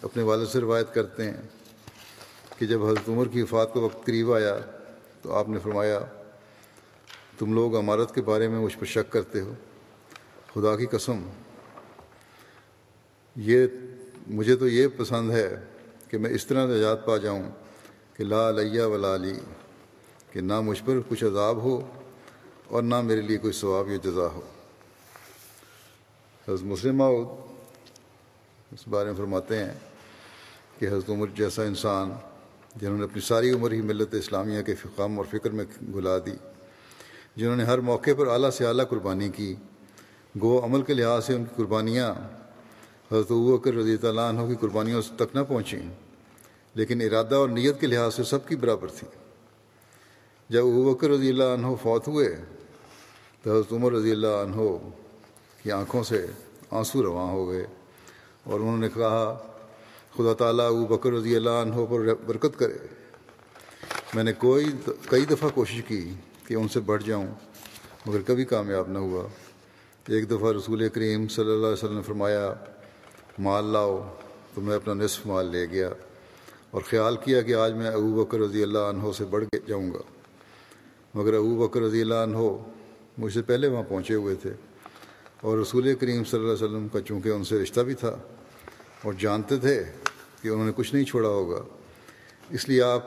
اپنے 0.02 0.22
والد 0.22 0.46
سے 0.46 0.60
روایت 0.60 0.94
کرتے 0.94 1.24
ہیں 1.24 1.42
کہ 2.58 2.66
جب 2.66 2.84
حضرت 2.84 3.08
عمر 3.08 3.28
کی 3.28 3.42
وفات 3.42 3.72
کا 3.74 3.80
وقت 3.80 4.04
قریب 4.06 4.32
آیا 4.34 4.56
تو 5.22 5.32
آپ 5.34 5.48
نے 5.48 5.58
فرمایا، 5.58 5.98
تم 7.38 7.52
لوگ 7.54 7.76
عمارت 7.78 8.14
کے 8.14 8.22
بارے 8.22 8.48
میں 8.48 8.60
مجھ 8.60 8.76
پر 8.78 8.86
شک 8.86 9.12
کرتے 9.12 9.40
ہو۔ 9.40 9.54
خدا 10.54 10.76
کی 10.76 10.86
قسم، 10.86 11.20
یہ 13.36 13.66
مجھے 14.28 14.56
تو 14.56 14.68
یہ 14.68 14.88
پسند 14.96 15.30
ہے 15.30 15.48
کہ 16.08 16.18
میں 16.18 16.30
اس 16.30 16.46
طرح 16.46 16.66
نجات 16.66 17.04
پا 17.06 17.16
جاؤں 17.16 17.42
کہ 18.16 18.24
لا 18.24 18.48
علیہ 18.48 18.82
ولا 18.82 19.14
علی، 19.14 19.34
کہ 20.32 20.40
نہ 20.40 20.60
مجھ 20.60 20.82
پر 20.84 21.00
کچھ 21.08 21.24
عذاب 21.24 21.56
ہو 21.56 21.80
اور 22.68 22.82
نہ 22.82 23.00
میرے 23.00 23.20
لیے 23.20 23.38
کوئی 23.38 23.52
ثواب 23.52 23.88
یا 23.88 23.96
جزا 24.02 24.26
ہو۔ 24.34 24.40
حضرت 26.48 26.62
مسلم 26.64 27.02
اس 27.02 28.86
بارے 28.88 29.04
میں 29.04 29.16
فرماتے 29.16 29.58
ہیں 29.58 29.72
کہ 30.78 30.86
حضرت 30.86 31.10
عمر 31.10 31.26
جیسا 31.34 31.62
انسان 31.62 32.12
جنہوں 32.80 32.96
نے 32.98 33.04
اپنی 33.04 33.20
ساری 33.20 33.50
عمر 33.50 33.72
ہی 33.72 33.80
ملت 33.80 34.14
اسلامیہ 34.14 34.62
کے 34.62 34.74
فقام 34.74 35.18
اور 35.18 35.26
فکر 35.30 35.50
میں 35.50 35.64
گلا 35.94 36.16
دی، 36.26 36.36
جنہوں 37.36 37.56
نے 37.56 37.64
ہر 37.64 37.78
موقع 37.88 38.10
پر 38.16 38.26
اعلیٰ 38.28 38.50
سے 38.50 38.66
اعلیٰ 38.66 38.88
قربانی 38.88 39.28
کی۔ 39.36 39.54
گو 40.34 40.58
عمل 40.64 40.82
کے 40.82 40.94
لحاظ 40.94 41.24
سے 41.26 41.34
ان 41.34 41.44
کی 41.44 41.54
قربانیاں 41.56 42.10
حضرت 43.10 43.30
بکر 43.30 43.74
رضی 43.74 43.96
اللہ 44.02 44.20
عنہ 44.20 44.46
کی 44.48 44.54
قربانیوں 44.60 45.02
تک 45.16 45.34
نہ 45.34 45.42
پہنچیں، 45.48 45.88
لیکن 46.74 47.02
ارادہ 47.02 47.34
اور 47.34 47.48
نیت 47.48 47.80
کے 47.80 47.86
لحاظ 47.86 48.14
سے 48.14 48.22
سب 48.24 48.46
کی 48.48 48.56
برابر 48.56 48.88
تھیں 48.98 49.08
جب 50.50 50.66
ابوبکر 50.66 51.10
رضی 51.10 51.28
اللہ 51.30 51.54
عنہ 51.54 51.74
فوت 51.82 52.08
ہوئے 52.08 52.34
تو 53.44 53.50
حضرت 53.50 53.72
عمر 53.72 53.92
رضی 53.92 54.12
اللہ 54.12 54.42
عنہ 54.42 54.68
کی 55.62 55.72
آنکھوں 55.72 56.02
سے 56.02 56.24
آنسو 56.70 57.02
رواں 57.02 57.30
ہو 57.30 57.48
گئے 57.48 57.64
اور 58.44 58.60
انہوں 58.60 58.78
نے 58.78 58.88
کہا 58.94 59.24
خدا 60.16 60.32
تعالیٰ 60.34 60.66
ابو 60.66 60.86
بکر 60.86 61.12
رضی 61.12 61.36
اللہ 61.36 61.56
عنہ 61.62 61.84
پر 61.90 62.14
برکت 62.26 62.58
کرے۔ 62.58 62.76
میں 64.14 64.24
نے 64.24 64.32
کوئی 64.32 64.64
کئی 65.10 65.24
دفعہ 65.24 65.48
کوشش 65.54 65.82
کی 65.88 66.14
کہ 66.46 66.54
ان 66.54 66.68
سے 66.68 66.80
بڑھ 66.80 67.02
جاؤں، 67.02 67.26
مگر 68.06 68.22
کبھی 68.26 68.44
کامیاب 68.44 68.88
نہ 68.88 68.98
ہوا۔ 68.98 69.26
ایک 70.08 70.30
دفعہ 70.30 70.52
رسول 70.52 70.88
کریم 70.88 71.28
صلی 71.28 71.50
اللہ 71.50 71.66
علیہ 71.66 71.82
وسلم 71.82 71.96
نے 71.96 72.02
فرمایا، 72.02 72.54
مال 73.38 73.64
لاؤ، 73.64 74.10
تو 74.54 74.60
میں 74.60 74.76
اپنا 74.76 74.94
نصف 74.94 75.26
مال 75.26 75.46
لے 75.46 75.66
گیا 75.70 75.90
اور 76.70 76.82
خیال 76.86 77.16
کیا 77.24 77.40
کہ 77.42 77.54
آج 77.54 77.72
میں 77.72 77.86
ابو 77.86 78.24
بکر 78.24 78.38
رضی 78.38 78.62
اللہ 78.62 78.78
عنہ 78.78 79.12
سے 79.18 79.24
بڑھ 79.24 79.44
کے 79.44 79.58
جاؤں 79.66 79.90
گا۔ 79.90 80.02
مگر 81.14 81.34
ابو 81.34 81.66
بکر 81.66 81.80
رضی 81.80 82.00
اللہ 82.00 82.22
عنہ 82.22 82.38
مجھ 83.18 83.32
سے 83.32 83.42
پہلے 83.42 83.68
وہاں 83.68 83.82
پہنچے 83.82 84.14
ہوئے 84.14 84.34
تھے 84.34 84.52
اور 85.40 85.58
رسول 85.58 85.94
کریم 85.94 86.24
صلی 86.24 86.40
اللہ 86.40 86.52
علیہ 86.52 86.64
وسلم 86.64 86.88
کا 86.88 87.00
چونکہ 87.00 87.28
ان 87.28 87.44
سے 87.44 87.62
رشتہ 87.62 87.80
بھی 87.80 87.94
تھا 87.94 88.16
اور 89.02 89.12
جانتے 89.12 89.56
تھے 89.56 89.84
کہ 90.44 90.48
انہوں 90.48 90.66
نے 90.66 90.72
کچھ 90.76 90.94
نہیں 90.94 91.04
چھوڑا 91.04 91.28
ہوگا۔ 91.28 91.62
اس 92.50 92.68
لیے 92.68 92.82
آپ 92.82 93.02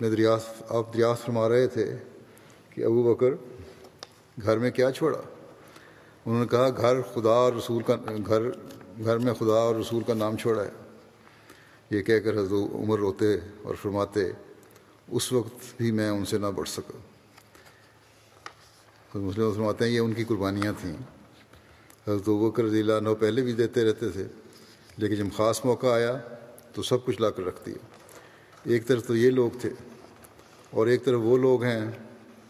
نے 0.00 0.10
دریافت، 0.10 0.72
آپ 0.72 0.94
دریافت 0.94 1.26
فرما 1.26 1.48
رہے 1.48 1.66
تھے 1.66 1.96
کہ 2.70 2.84
ابو 2.84 3.14
بکر 3.14 3.30
گھر 4.42 4.58
میں 4.58 4.70
کیا 4.70 4.90
چھوڑا۔ 4.90 5.18
انہوں 6.26 6.40
نے 6.40 6.46
کہا، 6.46 6.68
گھر 6.76 7.02
خدا 7.02 7.30
اور 7.30 7.52
رسول 7.52 7.82
کا، 7.82 7.96
گھر 8.26 8.50
گھر 9.04 9.18
میں 9.18 9.34
خدا 9.34 9.52
اور 9.52 9.74
رسول 9.74 10.02
کا 10.02 10.14
نام 10.14 10.36
چھوڑا 10.36 10.64
ہے۔ 10.64 10.70
یہ 11.90 12.02
کہہ 12.02 12.18
کر 12.18 12.32
حضرت 12.32 12.52
عمر 12.52 12.98
روتے 12.98 13.34
اور 13.62 13.74
فرماتے، 13.74 14.30
اس 15.08 15.32
وقت 15.32 15.76
بھی 15.76 15.90
میں 15.90 16.08
ان 16.08 16.24
سے 16.24 16.38
نہ 16.38 16.46
بڑھ 16.46 16.68
سکا۔ 16.68 16.98
حضرت 19.14 19.16
مسلم 19.16 19.52
فرماتے 19.52 19.84
ہیں، 19.84 19.92
یہ 19.92 20.00
ان 20.00 20.12
کی 20.12 20.24
قربانیاں 20.24 20.72
تھیں۔ 20.80 20.96
حضرت 22.08 22.28
بکر 22.28 22.64
رضی 22.64 22.80
اللہ 22.80 22.92
عنہ 22.92 23.08
پہلے 23.20 23.42
بھی 23.42 23.52
دیتے 23.52 23.84
رہتے 23.84 24.08
تھے، 24.08 24.24
لیکن 24.96 25.14
جب 25.14 25.36
خاص 25.36 25.64
موقع 25.64 25.86
آیا 25.86 26.18
تو 26.72 26.82
سب 26.82 27.04
کچھ 27.04 27.20
لا 27.20 27.30
کر 27.30 27.42
رکھ 27.42 27.66
دیا 27.66 27.86
ایک 28.64 28.86
طرف 28.86 29.06
تو 29.06 29.16
یہ 29.16 29.30
لوگ 29.30 29.50
تھے 29.60 29.70
اور 30.70 30.86
ایک 30.86 31.04
طرف 31.04 31.20
وہ 31.22 31.38
لوگ 31.38 31.62
ہیں 31.62 31.90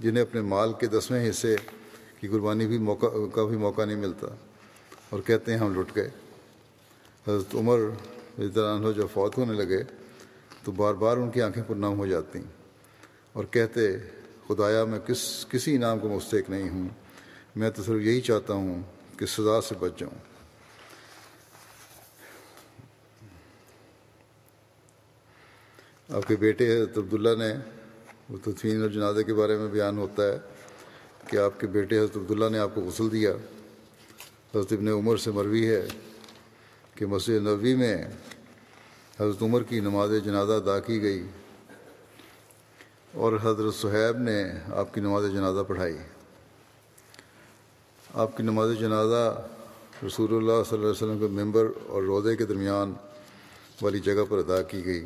جنہیں 0.00 0.22
اپنے 0.22 0.40
مال 0.40 0.72
کے 0.80 0.86
دسویں 0.86 1.30
حصے 1.30 1.56
کی 2.20 2.28
قربانی 2.28 2.66
بھی 2.66 2.78
موقع 2.78 3.06
کا 3.34 3.44
بھی 3.44 3.56
موقع 3.56 3.84
نہیں 3.84 3.96
ملتا۔ 3.96 4.26
اور 5.10 5.20
کہتے 5.20 5.52
ہیں 5.52 5.58
ہم 5.58 5.80
لٹ 5.80 5.96
گئے۔ 5.96 6.10
حضرت 7.28 7.54
عمر 7.54 7.78
عنہ 8.38 8.92
جب 8.96 9.06
فوت 9.12 9.38
ہونے 9.38 9.52
لگے 9.52 9.82
تو 10.64 10.72
بار 10.72 10.94
بار 10.94 11.16
ان 11.16 11.30
کی 11.30 11.42
آنکھیں 11.42 11.62
پر 11.66 11.74
نام 11.74 11.98
ہو 11.98 12.06
جاتی 12.06 12.38
اور 13.32 13.44
کہتے، 13.44 13.96
خدایا، 14.48 14.84
میں 14.84 14.98
کس 14.98 15.46
کسی 15.48 15.76
انعام 15.76 15.98
کو 15.98 16.08
مستحق 16.08 16.50
نہیں 16.50 16.68
ہوں۔ 16.68 16.88
میں 17.56 17.70
تو 17.70 17.82
صرف 17.82 18.00
یہی 18.02 18.20
چاہتا 18.20 18.54
ہوں 18.54 18.82
کہ 19.16 19.26
سزا 19.26 19.60
سے 19.60 19.74
بچ 19.80 19.92
جاؤں۔ 19.98 20.31
آپ 26.12 26.28
کے 26.28 26.36
بیٹے 26.36 26.76
حضرت 26.76 26.98
عبداللہ 26.98 27.42
نے 27.42 27.54
وہ 28.28 28.38
تدفین 28.44 28.82
اور 28.82 28.88
جنازے 28.88 29.24
کے 29.24 29.34
بارے 29.34 29.56
میں 29.56 29.68
بیان 29.68 29.98
ہوتا 29.98 30.22
ہے 30.22 30.38
کہ 31.26 31.36
آپ 31.36 31.60
کے 31.60 31.66
بیٹے 31.66 31.98
حضرت 31.98 32.16
عبداللہ 32.16 32.48
نے 32.48 32.58
آپ 32.58 32.70
کو 32.74 32.80
غسل 32.80 33.12
دیا۔ 33.12 33.30
حضرت 34.54 34.72
ابن 34.72 34.88
عمر 34.88 35.16
سے 35.16 35.30
مروی 35.30 35.68
ہے 35.68 35.86
کہ 36.94 37.06
مسجد 37.06 37.30
نبوی 37.30 37.74
میں 37.74 38.04
حضرت 39.20 39.42
عمر 39.42 39.62
کی 39.62 39.80
نماز 39.80 40.10
جنازہ 40.24 40.52
ادا 40.52 40.78
کی 40.78 41.02
گئی 41.02 41.26
اور 43.12 43.32
حضرت 43.42 43.74
صہیب 43.74 44.18
نے 44.18 44.44
آپ 44.72 44.94
کی 44.94 45.00
نماز 45.00 45.24
جنازہ 45.32 45.60
پڑھائی۔ 45.68 45.96
آپ 48.14 48.36
کی 48.36 48.42
نماز 48.42 48.78
جنازہ 48.80 49.48
رسول 50.06 50.34
اللہ 50.34 50.62
صلی 50.68 50.78
اللہ 50.78 50.90
علیہ 50.90 51.12
وسلم 51.12 51.18
کے 51.18 51.26
ممبر 51.26 51.66
اور 51.86 52.02
روزے 52.02 52.36
کے 52.36 52.44
درمیان 52.44 52.92
والی 53.82 54.00
جگہ 54.00 54.24
پر 54.28 54.38
ادا 54.38 54.62
کی 54.62 54.84
گئی۔ 54.84 55.04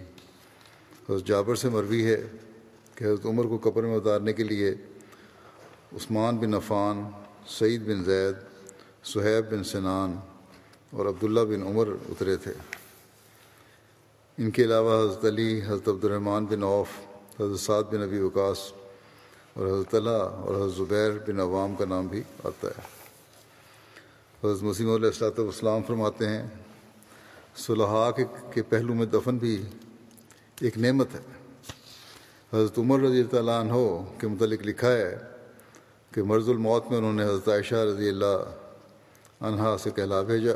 حضرت 1.09 1.27
جابر 1.27 1.55
سے 1.55 1.69
مروی 1.69 2.05
ہے 2.07 2.21
کہ 2.95 3.05
حضرت 3.05 3.27
عمر 3.27 3.45
کو 3.45 3.59
قبر 3.62 3.83
میں 3.83 3.97
اتارنے 3.97 4.33
کے 4.33 4.45
لیے 4.45 4.71
عثمان 5.97 6.37
بن 6.37 6.55
عفان، 6.55 7.03
سعید 7.49 7.87
بن 7.87 8.03
زید 8.05 8.37
صہیب 9.05 9.51
بن 9.51 9.64
سنان 9.64 10.16
اور 10.90 11.07
عبداللہ 11.07 11.40
بن 11.40 11.62
عمر 11.62 11.88
اترے 12.09 12.37
تھے۔ 12.37 12.53
ان 14.38 14.51
کے 14.51 14.64
علاوہ 14.64 14.99
حضرت 15.03 15.25
علی، 15.25 15.61
حضرت 15.66 15.88
عبد 15.88 16.05
الرحمٰن 16.05 16.47
بن 16.47 16.62
عوف، 16.62 16.99
حضرت 17.40 17.61
سعد 17.61 17.83
بن 17.92 18.03
ابی 18.03 18.21
وقاص 18.21 18.59
اور 19.55 19.66
حضرت 19.66 19.95
اللہ 19.95 20.11
اور 20.11 20.55
حضرت 20.55 20.77
زبیر 20.77 21.11
بن 21.27 21.40
عوام 21.40 21.75
کا 21.75 21.85
نام 21.85 22.07
بھی 22.07 22.23
آتا 22.45 22.69
ہے۔ 22.69 22.83
حضرت 24.42 24.62
مسیم 24.62 24.90
علیہ 24.90 25.07
السلاۃ 25.07 25.38
والسلام 25.38 25.83
فرماتے 25.87 26.29
ہیں، 26.29 26.47
صلحاء 27.57 28.11
کے 28.53 28.62
پہلو 28.62 28.95
میں 28.95 29.07
دفن 29.07 29.38
بھی 29.38 29.62
ایک 30.61 30.79
نعمت 30.79 31.07
ہے۔ 31.14 31.21
حضرت 32.53 32.79
عمر 32.79 33.01
رضی 33.01 33.23
اللہ 33.33 33.51
عنہ 33.51 33.75
کے 34.21 34.29
متعلق 34.29 34.61
لکھا 34.62 34.92
ہے 34.92 35.19
کہ 36.12 36.23
مرض 36.23 36.49
الموت 36.49 36.87
میں 36.90 36.99
انہوں 36.99 37.12
نے 37.12 37.25
حضرت 37.25 37.49
عائشہ 37.49 37.75
رضی 37.75 38.09
اللہ 38.09 38.55
عنہا 39.40 39.77
سے 39.79 39.90
کہلا 39.90 40.23
بھیجا 40.23 40.53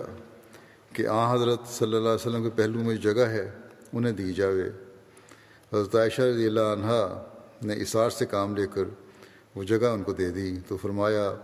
کہ 0.93 1.07
آ 1.07 1.35
حضرت 1.35 1.61
صلی 1.69 1.87
اللہ 1.87 1.99
علیہ 1.99 2.15
وسلم 2.15 2.43
کے 2.43 2.51
پہلو 2.51 2.79
میں 2.79 2.97
جگہ 2.97 3.21
ہے، 3.21 3.51
انہیں 3.93 4.13
دی 4.13 4.33
جاوے۔ 4.33 4.69
حضرت 5.73 5.95
عائشہ 5.95 6.23
رضی 6.23 6.47
اللہ 6.47 6.61
عنہا 6.61 7.25
نے 7.63 7.75
اثار 7.75 8.11
سے 8.11 8.27
کام 8.27 8.57
لے 8.57 8.67
کر 8.75 8.83
وہ 9.55 9.65
جگہ 9.65 9.87
ان 9.87 10.03
کو 10.03 10.13
دے 10.13 10.31
دی۔ 10.31 10.57
تو 10.69 10.77
فرمایا 10.77 11.35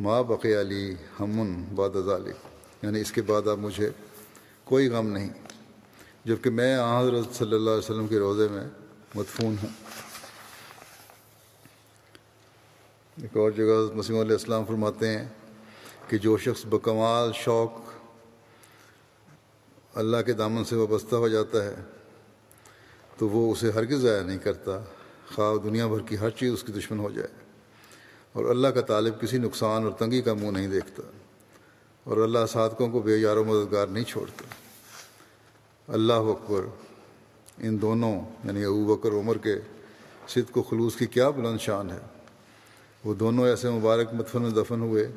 ماں 0.00 0.22
بقی 0.22 0.60
علی 0.60 0.94
ہمن 1.20 1.64
باد 1.74 1.90
ذالک۔ 2.06 2.36
یعنی 2.84 3.00
اس 3.00 3.12
کے 3.12 3.22
بعد 3.22 3.48
اب 3.48 3.58
مجھے 3.58 3.90
کوئی 4.64 4.88
غم 4.88 5.08
نہیں۔ 5.08 5.45
جبکہ 6.26 6.50
میں 6.50 6.78
حضرت 7.00 7.34
صلی 7.34 7.54
اللہ 7.54 7.70
علیہ 7.70 7.78
وسلم 7.78 8.06
کے 8.06 8.18
روزے 8.18 8.48
میں 8.48 8.64
مدفون 9.14 9.56
ہوں۔ 9.62 9.68
ایک 13.22 13.36
اور 13.36 13.50
جگہ 13.50 13.94
مسیم 13.94 14.18
علیہ 14.18 14.32
السلام 14.32 14.64
فرماتے 14.64 15.18
ہیں 15.18 15.28
کہ 16.08 16.18
جو 16.18 16.36
شخص 16.38 16.66
بکمال 16.66 17.32
شوق 17.34 17.70
اللہ 19.94 20.16
کے 20.26 20.32
دامن 20.32 20.64
سے 20.64 20.76
وابستہ 20.76 21.16
ہو 21.16 21.28
جاتا 21.28 21.64
ہے 21.64 21.74
تو 23.18 23.28
وہ 23.28 23.52
اسے 23.52 23.70
ہرگز 23.70 24.02
ضائع 24.02 24.22
نہیں 24.22 24.38
کرتا 24.38 24.78
خواہ 25.34 25.56
دنیا 25.56 25.86
بھر 25.86 26.00
کی 26.00 26.18
ہر 26.18 26.30
چیز 26.30 26.52
اس 26.52 26.62
کی 26.62 26.72
دشمن 26.72 26.98
ہو 26.98 27.10
جائے 27.10 27.28
اور 28.32 28.44
اللہ 28.44 28.68
کا 28.68 28.80
طالب 28.80 29.20
کسی 29.20 29.38
نقصان 29.38 29.84
اور 29.84 29.92
تنگی 29.92 30.22
کا 30.22 30.34
منہ 30.34 30.50
نہیں 30.50 30.68
دیکھتا 30.68 31.02
اور 32.04 32.16
اللہ 32.16 32.46
صادقوں 32.48 32.90
کو 32.90 33.00
بے 33.00 33.16
یار 33.16 33.36
و 33.36 33.44
مددگار 33.44 33.86
نہیں 33.86 34.04
چھوڑتا۔ 34.04 34.44
اللہ 35.88 36.12
اکبر، 36.12 36.64
ان 37.58 37.82
دونوں 37.82 38.20
یعنی 38.44 38.64
ابو 38.64 38.96
بکر، 38.96 39.12
عمر 39.12 39.38
کے 39.38 39.54
صدق 40.28 40.58
و 40.58 40.62
خلوص 40.62 40.96
کی 40.96 41.06
کیا 41.06 41.30
بلند 41.30 41.58
شان 41.60 41.90
ہے۔ 41.90 41.98
وہ 43.04 43.14
دونوں 43.14 43.46
ایسے 43.46 43.70
مبارک 43.70 44.14
مدفن 44.14 44.42
میں 44.42 44.50
دفن 44.50 44.80
ہوئے 44.80 45.08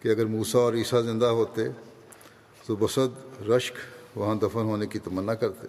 کہ 0.00 0.08
اگر 0.08 0.26
موسا 0.26 0.58
اور 0.58 0.72
عیسیٰ 0.72 1.02
زندہ 1.02 1.26
ہوتے 1.26 1.62
تو 2.66 2.76
بسد 2.76 3.42
رشک 3.48 3.74
وہاں 4.14 4.34
دفن 4.34 4.60
ہونے 4.60 4.86
کی 4.86 4.98
تمنا 4.98 5.34
کرتے۔ 5.34 5.66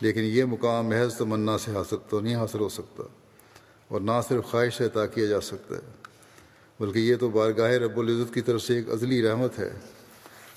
لیکن 0.00 0.20
یہ 0.20 0.44
مقام 0.44 0.86
محض 0.86 1.16
تمنا 1.16 1.58
سے 1.58 1.72
حاصل 1.72 1.96
تو 2.08 2.20
نہیں 2.20 2.34
حاصل 2.34 2.60
ہو 2.60 2.68
سکتا 2.68 3.02
اور 3.88 4.00
نہ 4.00 4.20
صرف 4.28 4.44
خواہش 4.44 4.76
سے 4.76 4.84
عطا 4.84 5.06
کیا 5.06 5.26
جا 5.26 5.40
سکتا 5.40 5.76
ہے، 5.76 5.80
بلکہ 6.80 6.98
یہ 6.98 7.16
تو 7.16 7.28
بارگاہ 7.28 7.70
رب 7.70 7.98
العزت 7.98 8.34
کی 8.34 8.40
طرف 8.40 8.62
سے 8.62 8.76
ایک 8.76 8.90
عزلی 8.90 9.22
رحمت 9.22 9.58
ہے۔ 9.58 9.70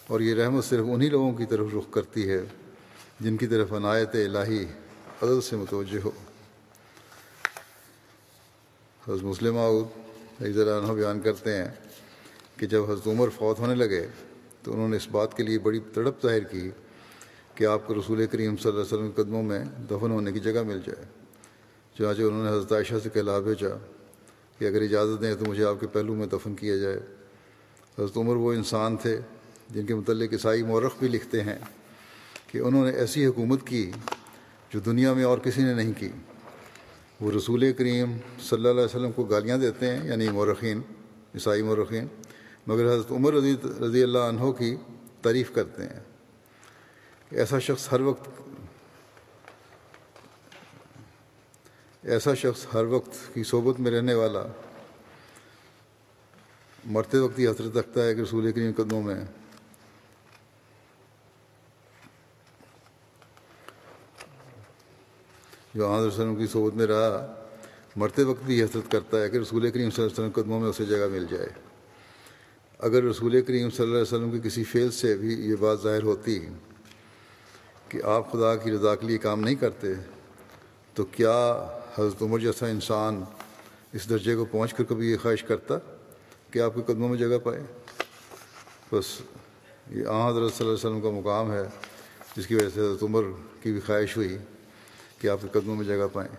اور 0.08 0.20
یہ 0.20 0.36
رحمت 0.36 0.64
صرف 0.64 0.86
انہی 0.88 1.10
لوگوں 1.10 1.32
کی 1.34 1.46
طرف 1.46 1.68
رخ 1.78 1.92
کرتی 1.92 2.30
ہے 2.30 2.42
جن 3.20 3.38
کی 3.38 3.48
طرف 3.48 3.74
عنایت 3.74 4.16
الہی 4.16 4.66
عدل 5.22 5.42
سے 5.42 5.56
متوجہ 5.56 6.00
ہو۔ 6.06 6.12
حضرت 9.08 9.24
مسلم 9.24 9.58
ایک 9.58 10.58
عنہ 10.58 10.92
بیان 10.92 11.20
کرتے 11.20 11.58
ہیں 11.58 11.68
کہ 12.58 12.68
جب 12.68 12.92
حضرت 12.92 13.08
عمر 13.08 13.30
فوت 13.30 13.60
ہونے 13.60 13.76
لگے 13.76 14.08
تو 14.64 14.74
انہوں 14.74 14.90
نے 14.90 14.98
اس 14.98 15.08
بات 15.08 15.38
کے 15.38 15.44
لیے 15.44 15.60
بڑی 15.60 15.80
تڑپ 15.94 16.22
ظاہر 16.24 16.44
کی 16.44 16.70
کہ 17.56 17.66
آپ 17.66 17.88
کو 17.88 17.94
رسول 17.94 18.26
کریم 18.28 18.58
صلی 18.58 18.72
اللہ 18.72 18.84
علیہ 18.84 18.94
وسلم 18.94 19.12
قدموں 19.16 19.44
میں 19.44 19.64
دفن 19.90 20.12
ہونے 20.12 20.32
کی 20.32 20.40
جگہ 20.40 20.64
مل 20.64 20.80
جائے۔ 20.86 21.06
چنانچہ 21.98 22.22
انہوں 22.22 22.44
نے 22.44 22.50
حضرت 22.50 22.72
عائشہ 22.72 22.96
سے 23.04 23.10
کہلا 23.10 23.40
بھیجا 23.40 23.70
کہ 24.58 24.66
اگر 24.66 24.82
اجازت 24.82 25.22
دیں 25.22 25.36
تو 25.36 25.46
مجھے 25.46 25.66
آپ 25.66 25.76
کے 25.80 25.88
پہلو 25.88 26.16
میں 26.16 26.28
دفن 26.28 26.56
کیا 26.56 26.76
جائے۔ 26.76 26.98
حضرت 28.00 28.18
عمر 28.18 28.36
وہ 28.36 28.54
انسان 28.54 28.98
تھے 28.98 29.20
جن 29.70 29.86
کے 29.86 29.96
متعلق 29.96 30.34
عیسائی 30.34 30.64
مورخ 30.64 31.00
بھی 31.00 31.08
لکھتے 31.08 31.44
ہیں 31.44 31.58
کہ 32.48 32.58
انہوں 32.58 32.86
نے 32.86 32.92
ایسی 32.92 33.26
حکومت 33.26 33.68
کی 33.68 33.92
جو 34.70 34.80
دنیا 34.80 35.14
میں 35.14 35.24
اور 35.24 35.38
کسی 35.38 35.64
نے 35.64 35.74
نہیں 35.74 35.94
کی۔ 35.98 36.10
وہ 37.22 37.32
رسول 37.32 37.74
کریم 37.74 38.18
صلی 38.40 38.58
اللہ 38.58 38.70
علیہ 38.70 38.84
وسلم 38.84 39.12
کو 39.12 39.24
گالیاں 39.24 39.58
دیتے 39.58 39.98
ہیں 39.98 40.08
یعنی 40.08 40.30
مورخین، 40.30 40.82
عیسائی 41.34 41.62
مورخین، 41.62 42.08
مگر 42.68 42.86
حضرت 42.86 43.12
عمر 43.12 43.34
رضی 43.34 43.56
رضی 43.82 44.04
اللہ 44.04 44.18
عنہ 44.18 44.52
کی 44.52 44.76
تعریف 45.22 45.54
کرتے 45.54 45.84
ہیں۔ 45.84 46.00
ایسا 47.32 47.60
شخص 47.60 47.88
ہر 47.92 48.02
وقت 48.02 48.30
ایسا 52.04 52.34
شخص 52.34 52.66
ہر 52.74 52.84
وقت 52.84 53.34
کی 53.34 53.44
صحبت 53.44 53.80
میں 53.80 53.92
رہنے 53.92 54.14
والا 54.14 54.44
مرتے 56.86 57.18
وقت 57.18 57.40
یہ 57.40 57.50
حسرت 57.50 57.78
رکھتا 57.78 58.06
ہے 58.06 58.16
کہ 58.16 58.22
رسول 58.22 58.52
کریم 58.52 58.72
قدموں 58.78 59.02
میں 59.04 59.16
جو 65.74 65.96
حضرت 65.96 66.14
وسلم 66.14 66.36
کی 66.36 66.48
صحبت 66.48 66.74
میں 66.74 66.86
رہا، 66.86 67.34
مرتے 67.96 68.24
وقت 68.24 68.44
بھی 68.46 68.64
حسرت 68.64 68.92
کرتا 68.92 69.22
ہے 69.22 69.30
کہ 69.30 69.38
رسول 69.38 69.72
کریم 69.72 69.90
صلی 69.90 70.04
اللہ 70.04 70.14
علیہ 70.14 70.26
وسلم 70.26 70.44
قدموں 70.44 70.60
میں 70.60 70.70
اسے 70.70 70.86
جگہ 70.86 71.08
مل 71.12 71.26
جائے۔ 71.32 71.48
اگر 72.80 73.04
رسول 73.04 73.42
کریم 73.42 73.70
صلی 73.70 73.84
اللہ 73.84 73.94
علیہ 73.94 74.02
وسلم 74.02 74.32
کی 74.32 74.40
کسی 74.50 74.64
فعل 74.64 74.92
سے 74.92 75.16
بھی 75.18 75.34
یہ 75.50 75.56
بات 75.56 75.82
ظاہر 75.82 76.04
ہوتی 76.04 76.40
کہ 77.90 78.00
آپ 78.04 78.32
خدا 78.32 78.56
کی 78.56 78.72
رضا 78.72 78.96
کے 78.96 79.08
لیے 79.08 79.18
کام 79.18 79.42
نہیں 79.42 79.56
کرتے، 79.56 79.94
تو 80.94 81.06
کیا 81.06 81.38
حضرت 81.98 82.22
عمر 82.22 82.40
جیسا 82.40 82.68
انسان 82.68 83.24
اس 83.94 84.10
درجے 84.10 84.36
کو 84.36 84.46
پہنچ 84.46 84.74
کر 84.74 84.84
کبھی 84.84 85.12
یہ 85.12 85.18
خواہش 85.22 85.44
کرتا 85.44 85.78
کہ 86.52 86.60
آپ 86.60 86.76
کے 86.76 86.82
قدموں 86.86 87.10
میں 87.10 87.18
جگہ 87.18 87.38
پائے؟ 87.38 87.64
بس 88.92 89.06
یہ 89.90 90.08
آ 90.08 90.30
حضرت 90.30 90.54
صلی 90.54 90.68
اللہ 90.68 90.78
علیہ 90.78 90.88
وسلم 90.88 91.02
کا 91.02 91.10
مقام 91.10 91.52
ہے، 91.52 91.64
جس 92.38 92.48
کی 92.48 92.56
وجہ 92.56 92.70
سے 92.74 92.80
حضرت 92.80 93.04
عمر 93.04 93.24
کی 93.64 93.72
بھی 93.72 93.80
خواہش 93.80 94.18
ہوئی۔ 94.18 94.38
کہ 95.20 95.28
آپ 95.28 95.42
کے 95.42 95.60
قدموں 95.60 95.76
میں 95.76 95.86
جگہ 95.86 96.08
پائیں۔ 96.14 96.36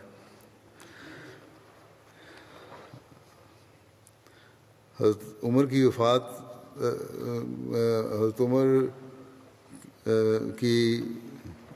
حضرت 5.01 5.45
عمر 5.45 5.67
کی 5.67 5.85
وفات، 5.85 6.23
حضرت 8.13 8.41
عمر، 8.41 8.67
کی 10.59 11.03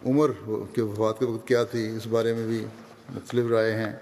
عمر 0.06 0.30
کے 0.74 0.82
وفات 0.82 1.18
کے 1.18 1.24
وقت 1.24 1.48
کیا 1.48 1.64
تھی، 1.64 1.96
اس 1.96 2.06
بارے 2.06 2.34
میں 2.34 2.46
بھی 2.46 2.64
مختلف 3.10 3.50
رائے 3.50 3.72
ہیں۔ 3.72 3.92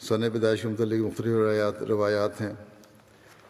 سن 0.00 0.30
پیدائش 0.30 0.62
کے 0.62 0.68
متعلق 0.68 1.06
مختلف 1.06 1.26
روایات 1.26 1.82
روایات 1.82 2.40
ہیں۔ 2.40 2.52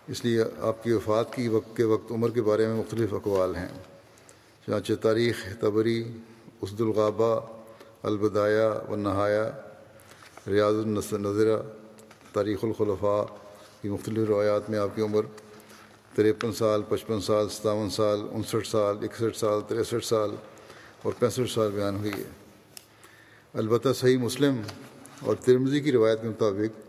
اس 0.08 0.24
لیے 0.24 0.44
آپ 0.60 0.84
کی 0.84 0.92
وفات 0.92 1.34
کی 1.34 1.48
وقت 1.48 1.76
کے 1.76 1.84
وقت 1.84 2.12
عمر 2.12 2.30
کے 2.30 2.42
بارے 2.42 2.66
میں 2.66 2.74
مختلف 2.74 3.14
اقوال 3.14 3.56
ہیں۔ 3.56 3.68
چنانچہ 4.66 4.92
تاریخ، 4.92 5.60
تبری 5.60 6.12
اسد 6.60 6.80
الغابہ 6.80 7.57
البدایہ 8.02 8.90
و 8.90 8.96
نہایا 8.96 9.50
ریاض 10.46 10.74
النظرہ، 10.74 11.56
تاریخ 12.32 12.58
الخلفاء 12.62 13.22
کی 13.82 13.88
مختلف 13.88 14.28
روایات 14.28 14.70
میں 14.70 14.78
آپ 14.78 14.88
کی 14.94 15.02
عمر 15.02 15.22
تریپن 16.14 16.52
سال، 16.52 16.82
پچپن 16.88 17.20
سال، 17.20 17.48
ستاون 17.48 17.90
سال، 17.90 18.20
انسٹھ 18.32 18.68
سال، 18.68 18.96
اکسٹھ 19.02 19.38
سال، 19.38 19.60
تریسٹھ 19.68 20.04
سال 20.04 20.30
اور 21.02 21.12
پینسٹھ 21.18 21.50
سال 21.54 21.70
بیان 21.70 21.96
ہوئی 21.96 22.12
ہے۔ 22.12 22.28
البتہ 23.54 23.88
صحیح 23.96 24.18
مسلم 24.18 24.60
اور 25.20 25.34
ترمزی 25.34 25.80
کی 25.80 25.92
روایت 25.92 26.22
کے 26.22 26.28
مطابق 26.28 26.80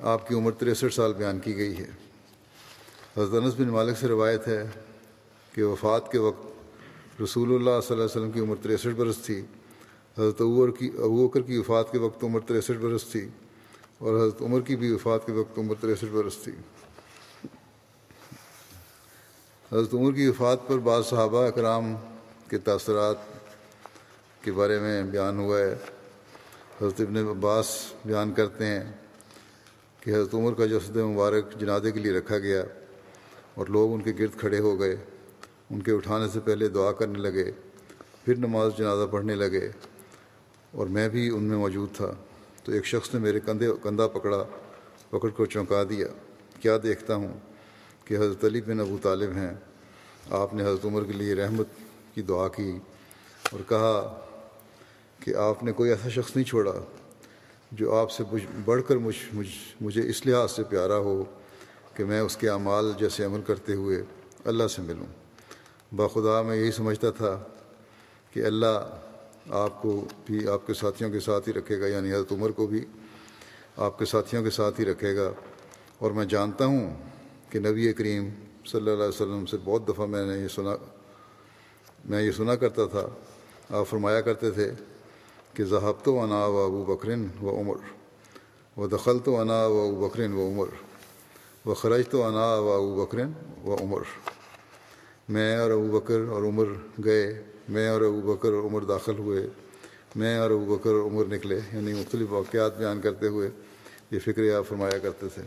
آپ 0.00 0.28
کی 0.28 0.34
عمر 0.34 0.52
تریسٹھ 0.52 0.94
سال 0.94 1.12
بیان 1.12 1.38
کی 1.38 1.56
گئی 1.56 1.78
ہے۔ 1.78 1.90
حضرت 3.16 3.42
انس 3.42 3.54
بن 3.58 3.68
مالک 3.68 3.98
سے 3.98 4.08
روایت 4.08 4.48
ہے 4.48 4.66
کہ 5.52 5.64
وفات 5.64 6.12
کے 6.12 6.18
وقت 6.18 6.46
رسول 7.22 7.48
اللہ 7.48 7.64
صلی 7.64 7.94
اللہ 7.94 7.94
علیہ 7.94 8.04
وسلم 8.04 8.30
کی 8.30 8.40
عمر 8.40 8.56
تریسٹھ 8.62 8.94
برس 8.96 9.18
تھی۔ 9.18 9.42
حضرت 10.18 10.40
عور 10.40 10.68
کی 10.68 10.90
ابوکر 10.98 11.40
کی 11.40 11.58
وفات 11.58 11.92
کے 11.92 11.98
وقت 11.98 12.24
عمر 12.24 12.40
تریسٹھ 12.40 12.78
برس 12.78 13.04
تھی 13.04 13.28
اور 13.98 14.16
حضرت 14.16 14.42
عمر 14.42 14.60
کی 14.60 14.76
بھی 14.76 14.92
وفات 14.92 15.26
کے 15.26 15.32
وقت 15.32 15.58
عمر 15.58 15.74
تریسٹھ 15.80 16.04
برس 16.04 16.36
تھی۔ 16.36 16.52
حضرت 19.72 19.94
عمر 19.94 20.12
کی 20.12 20.28
وفات 20.28 20.68
پر 20.68 20.78
بعض 20.78 21.06
صحابہ 21.06 21.46
اکرام 21.46 21.94
کے 22.48 22.58
تاثرات 22.58 23.16
کے 24.44 24.52
بارے 24.52 24.78
میں 24.78 25.02
بیان 25.02 25.38
ہوا 25.38 25.58
ہے۔ 25.58 25.72
حضرت 26.80 27.00
ابن 27.00 27.16
عباس 27.16 27.92
بیان 28.04 28.32
کرتے 28.32 28.66
ہیں 28.66 28.92
کہ 30.00 30.10
حضرت 30.10 30.34
عمر 30.34 30.54
کا 30.54 30.66
جسد 30.66 30.96
مبارک 30.96 31.60
جنازے 31.60 31.92
کے 31.92 32.00
لیے 32.00 32.12
رکھا 32.12 32.38
گیا 32.38 32.62
اور 33.54 33.66
لوگ 33.66 33.94
ان 33.94 34.00
کے 34.00 34.12
گرد 34.18 34.38
کھڑے 34.40 34.58
ہو 34.58 34.80
گئے، 34.80 34.96
ان 35.70 35.80
کے 35.80 35.92
اٹھانے 35.92 36.26
سے 36.32 36.40
پہلے 36.40 36.68
دعا 36.68 36.92
کرنے 36.92 37.18
لگے، 37.18 37.50
پھر 38.24 38.36
نماز 38.36 38.72
جنازہ 38.78 39.06
پڑھنے 39.10 39.34
لگے۔ 39.34 39.70
اور 40.72 40.86
میں 40.86 41.08
بھی 41.08 41.28
ان 41.28 41.42
میں 41.42 41.56
موجود 41.56 41.96
تھا۔ 41.96 42.12
تو 42.64 42.72
ایک 42.72 42.86
شخص 42.86 43.14
نے 43.14 43.20
میرے 43.20 43.40
کندھے 43.40 43.68
کندھا 43.82 44.06
پکڑا، 44.06 44.44
پکڑ 45.10 45.28
کر 45.28 45.44
چونکا 45.44 45.82
دیا۔ 45.88 46.06
کیا 46.60 46.76
دیکھتا 46.82 47.14
ہوں؟ 47.14 47.38
کہ 48.04 48.14
حضرت 48.14 48.44
علی 48.44 48.60
بن 48.60 48.80
ابو 48.80 48.96
طالب 49.02 49.30
ہیں۔ 49.30 49.54
آپ 50.30 50.54
نے 50.54 50.62
حضرت 50.62 50.84
عمر 50.84 51.04
کے 51.04 51.12
لیے 51.12 51.34
رحمت 51.34 51.66
کی 52.14 52.22
دعا 52.22 52.48
کی 52.48 52.78
اور 53.52 53.60
کہا 53.68 54.20
کہ 55.24 55.34
آپ 55.34 55.64
نے 55.64 55.72
کوئی 55.72 55.90
ایسا 55.90 56.08
شخص 56.08 56.36
نہیں 56.36 56.46
چھوڑا 56.46 56.72
جو 57.72 57.94
آپ 57.94 58.10
سے 58.10 58.24
بڑھ 58.64 58.82
کر 58.88 58.96
مجھ 58.96 59.16
مجھ 59.32 59.48
مجھے 59.80 60.08
اس 60.08 60.26
لحاظ 60.26 60.50
سے 60.50 60.64
پیارا 60.64 60.96
ہو 60.96 61.24
کہ 61.94 62.04
میں 62.04 62.20
اس 62.20 62.36
کے 62.36 62.48
اعمال 62.48 62.92
جیسے 62.98 63.24
عمل 63.24 63.40
کرتے 63.42 63.74
ہوئے 63.74 64.02
اللہ 64.44 64.66
سے 64.66 64.82
ملوں۔ 64.82 65.06
باخدا 65.94 66.42
میں 66.42 66.56
یہی 66.56 66.72
سمجھتا 66.72 67.10
تھا 67.10 67.44
کہ 68.32 68.44
اللہ 68.44 69.00
آپ 69.50 69.82
کو 69.82 70.04
بھی 70.26 70.48
آپ 70.48 70.66
کے 70.66 70.74
ساتھیوں 70.74 71.10
کے 71.10 71.20
ساتھ 71.20 71.48
ہی 71.48 71.52
رکھے 71.52 71.80
گا 71.80 71.86
یعنی 71.86 72.12
حضرت 72.12 72.32
عمر 72.32 72.50
کو 72.50 72.66
بھی 72.66 72.84
آپ 73.76 73.98
کے 73.98 74.04
ساتھیوں 74.04 74.44
کے 74.44 74.50
ساتھ 74.50 74.80
ہی 74.80 74.84
رکھے 74.84 75.16
گا۔ 75.16 75.32
اور 75.98 76.10
میں 76.10 76.24
جانتا 76.24 76.64
ہوں 76.64 76.94
کہ 77.50 77.58
نبی 77.58 77.92
کریم 77.92 78.28
صلی 78.66 78.80
اللہ 78.80 78.90
علیہ 78.90 79.08
وسلم 79.08 79.46
سے 79.46 79.56
بہت 79.64 79.88
دفعہ 79.88 80.06
میں 80.06 80.26
نے 80.26 80.42
یہ 80.42 80.48
سنا، 80.48 80.76
میں 82.04 82.22
یہ 82.22 82.30
سنا 82.30 82.54
کرتا 82.54 82.86
تھا۔ 82.86 83.08
آپ 83.70 83.88
فرمایا 83.88 84.20
کرتے 84.20 84.50
تھے 84.50 84.70
کہ 85.54 85.64
ذہب 85.64 86.04
تو 86.04 86.20
انا 86.20 86.46
و 86.46 86.58
ابو 86.58 86.84
بکرن 86.84 87.26
و 87.42 87.60
عمر، 87.60 87.76
و 88.78 88.86
دخل 88.86 89.18
تو 89.18 89.40
انا 89.40 89.66
و 89.66 89.80
ابو 89.80 90.08
بکرن 90.08 90.32
و 90.32 90.46
عمر، 90.46 90.66
و 91.68 91.74
خرج 91.74 92.08
تو 92.10 92.22
انا 92.22 92.54
و 92.54 92.72
ابو 92.72 93.06
بکرن 93.06 93.32
و 93.64 93.76
عمر۔ 93.80 94.02
میں 95.28 95.56
اور 95.56 95.70
ابو 95.70 96.00
بکر 96.00 96.20
اور 96.30 96.42
عمر 96.42 96.66
گئے۔ 97.04 97.44
میں 97.68 97.88
اور 97.88 98.00
ابو 98.00 98.34
بکر 98.34 98.52
اور 98.52 98.62
عمر 98.62 98.84
داخل 98.84 99.18
ہوئے۔ 99.18 99.46
میں 100.16 100.38
اور 100.38 100.50
ابو 100.50 100.76
بکر 100.76 100.90
اور 100.90 101.00
عمر 101.00 101.24
نکلے 101.24 101.58
یعنی 101.72 101.92
مختلف 101.92 102.32
واقعات 102.32 102.78
بیان 102.78 103.00
کرتے 103.00 103.28
ہوئے 103.28 103.50
یہ 104.10 104.18
فکر 104.18 104.56
آپ 104.56 104.68
فرمایا 104.68 104.98
کرتے 104.98 105.26
تھے۔ 105.34 105.42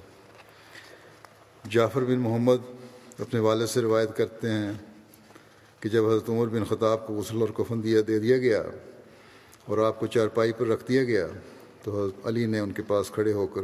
جعفر 1.70 2.04
بن 2.04 2.20
محمد 2.20 2.70
اپنے 3.20 3.40
والد 3.40 3.68
سے 3.68 3.82
روایت 3.82 4.18
کرتے 4.18 4.50
ہیں 4.50 4.72
کہ 5.80 5.90
جب 5.90 6.06
حضرت 6.06 6.30
عمر 6.30 6.48
بن 6.48 6.64
خطاب 6.64 7.08
کو 7.08 7.14
غسل 7.14 7.42
اور 7.42 7.50
کفن 7.50 7.84
دیا 7.84 8.02
دے 8.08 8.20
دیا 8.20 8.38
گیا 8.38 8.64
اور 9.66 9.78
آپ 9.78 10.00
کو 10.00 10.08
چارپائی 10.08 10.52
پر 10.52 10.68
رکھ 10.68 10.88
دیا 10.88 11.04
گیا، 11.04 11.28
تو 11.84 12.02
حضرت 12.02 12.28
علی 12.28 12.46
نے 12.46 12.60
ان 12.60 12.72
کے 12.72 12.82
پاس 12.88 13.10
کھڑے 13.10 13.34
ہو 13.34 13.48
کر 13.48 13.62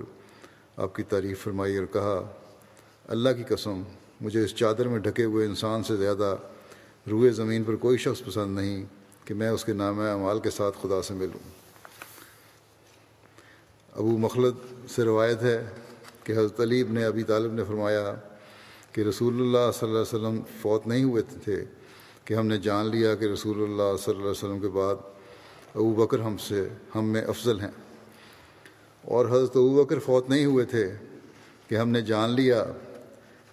آپ 0.78 0.96
کی 0.96 1.04
تعریف 1.04 1.44
فرمائی 1.44 1.78
اور 1.78 1.86
کہا، 1.86 2.32
اللہ 3.08 3.30
کی 3.30 3.44
قسم، 3.44 3.82
مجھے 4.22 4.44
اس 4.44 4.56
چادر 4.56 4.88
میں 4.88 5.00
ڈھکے 5.00 5.24
ہوئے 5.24 5.46
انسان 5.46 5.84
سے 5.84 5.96
زیادہ 5.96 6.36
روئے 7.10 7.30
زمین 7.30 7.64
پر 7.64 7.76
کوئی 7.76 7.98
شخص 7.98 8.24
پسند 8.26 8.56
نہیں 8.56 8.86
کہ 9.26 9.34
میں 9.34 9.50
اس 9.50 9.66
کے 9.66 9.74
نام 9.74 10.00
اعمال 10.00 10.40
کے 10.40 10.50
ساتھ 10.50 10.78
خدا 10.82 11.02
سے 11.02 11.14
ملوں۔ 11.14 11.50
ابو 13.94 14.18
مخلد 14.18 14.54
سے 14.90 15.04
روایت 15.04 15.42
ہے 15.42 15.66
کہ 16.24 16.32
حضرت 16.32 16.60
علی 16.60 16.82
ابن 16.82 16.98
ابی 16.98 17.24
طالب 17.24 17.54
نے 17.54 17.64
فرمایا 17.64 18.16
کہ 18.92 19.02
رسول 19.02 19.34
اللہ 19.34 19.72
صلی 19.74 19.90
اللہ 19.90 20.02
علیہ 20.02 20.28
وسلم 20.28 20.42
فوت 20.62 20.88
نہیں 20.88 21.04
ہوئے 21.04 21.24
تھے، 21.44 21.66
کہ 22.26 22.34
ہم 22.34 22.48
نے 22.48 22.58
جان 22.58 22.86
لیا 22.86 23.16
کہ 23.16 23.26
رسول 23.26 23.64
اللہ 23.64 23.98
صلی 23.98 24.12
اللہ 24.12 24.22
علیہ 24.22 24.32
وسلم 24.32 24.60
کے 24.60 24.68
بعد 24.68 24.96
ابو 25.76 25.94
بکر 25.94 26.20
ہم 26.20 26.38
سے، 26.38 26.70
ہم 26.96 27.10
میں 27.10 27.22
افضل 27.22 27.60
ہیں۔ 27.60 27.72
اور 29.02 29.26
حضرت 29.26 29.58
ابو 29.58 29.84
بکر 29.84 30.00
فوت 30.00 30.30
نہیں 30.30 30.46
ہوئے 30.46 30.66
تھے 30.66 30.94
کہ 31.68 31.76
ہم 31.76 31.90
نے 31.90 32.02
جان 32.02 32.30
لیا 32.30 32.66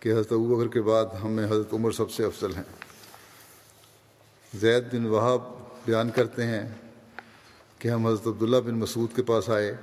کہ 0.00 0.12
حضرت 0.12 0.32
ابو 0.32 0.56
بکر 0.56 0.68
کے 0.68 0.82
بعد 0.82 1.04
ہم 1.22 1.30
میں 1.30 1.44
حضرت 1.44 1.74
عمر 1.74 1.90
سب 1.90 2.10
سے 2.10 2.24
افضل 2.24 2.54
ہیں۔ 2.54 2.83
زید 4.60 4.84
بن 4.92 5.06
وہاب 5.06 5.40
بیان 5.84 6.10
کرتے 6.10 6.46
ہیں 6.46 6.74
کہ 7.78 7.88
ہم 7.88 8.06
حضرت 8.06 8.26
عبداللہ 8.26 8.56
بن 8.56 8.74
مسعود 8.74 9.16
کے 9.16 9.22
پاس 9.22 9.50
آئے۔ 9.50 9.74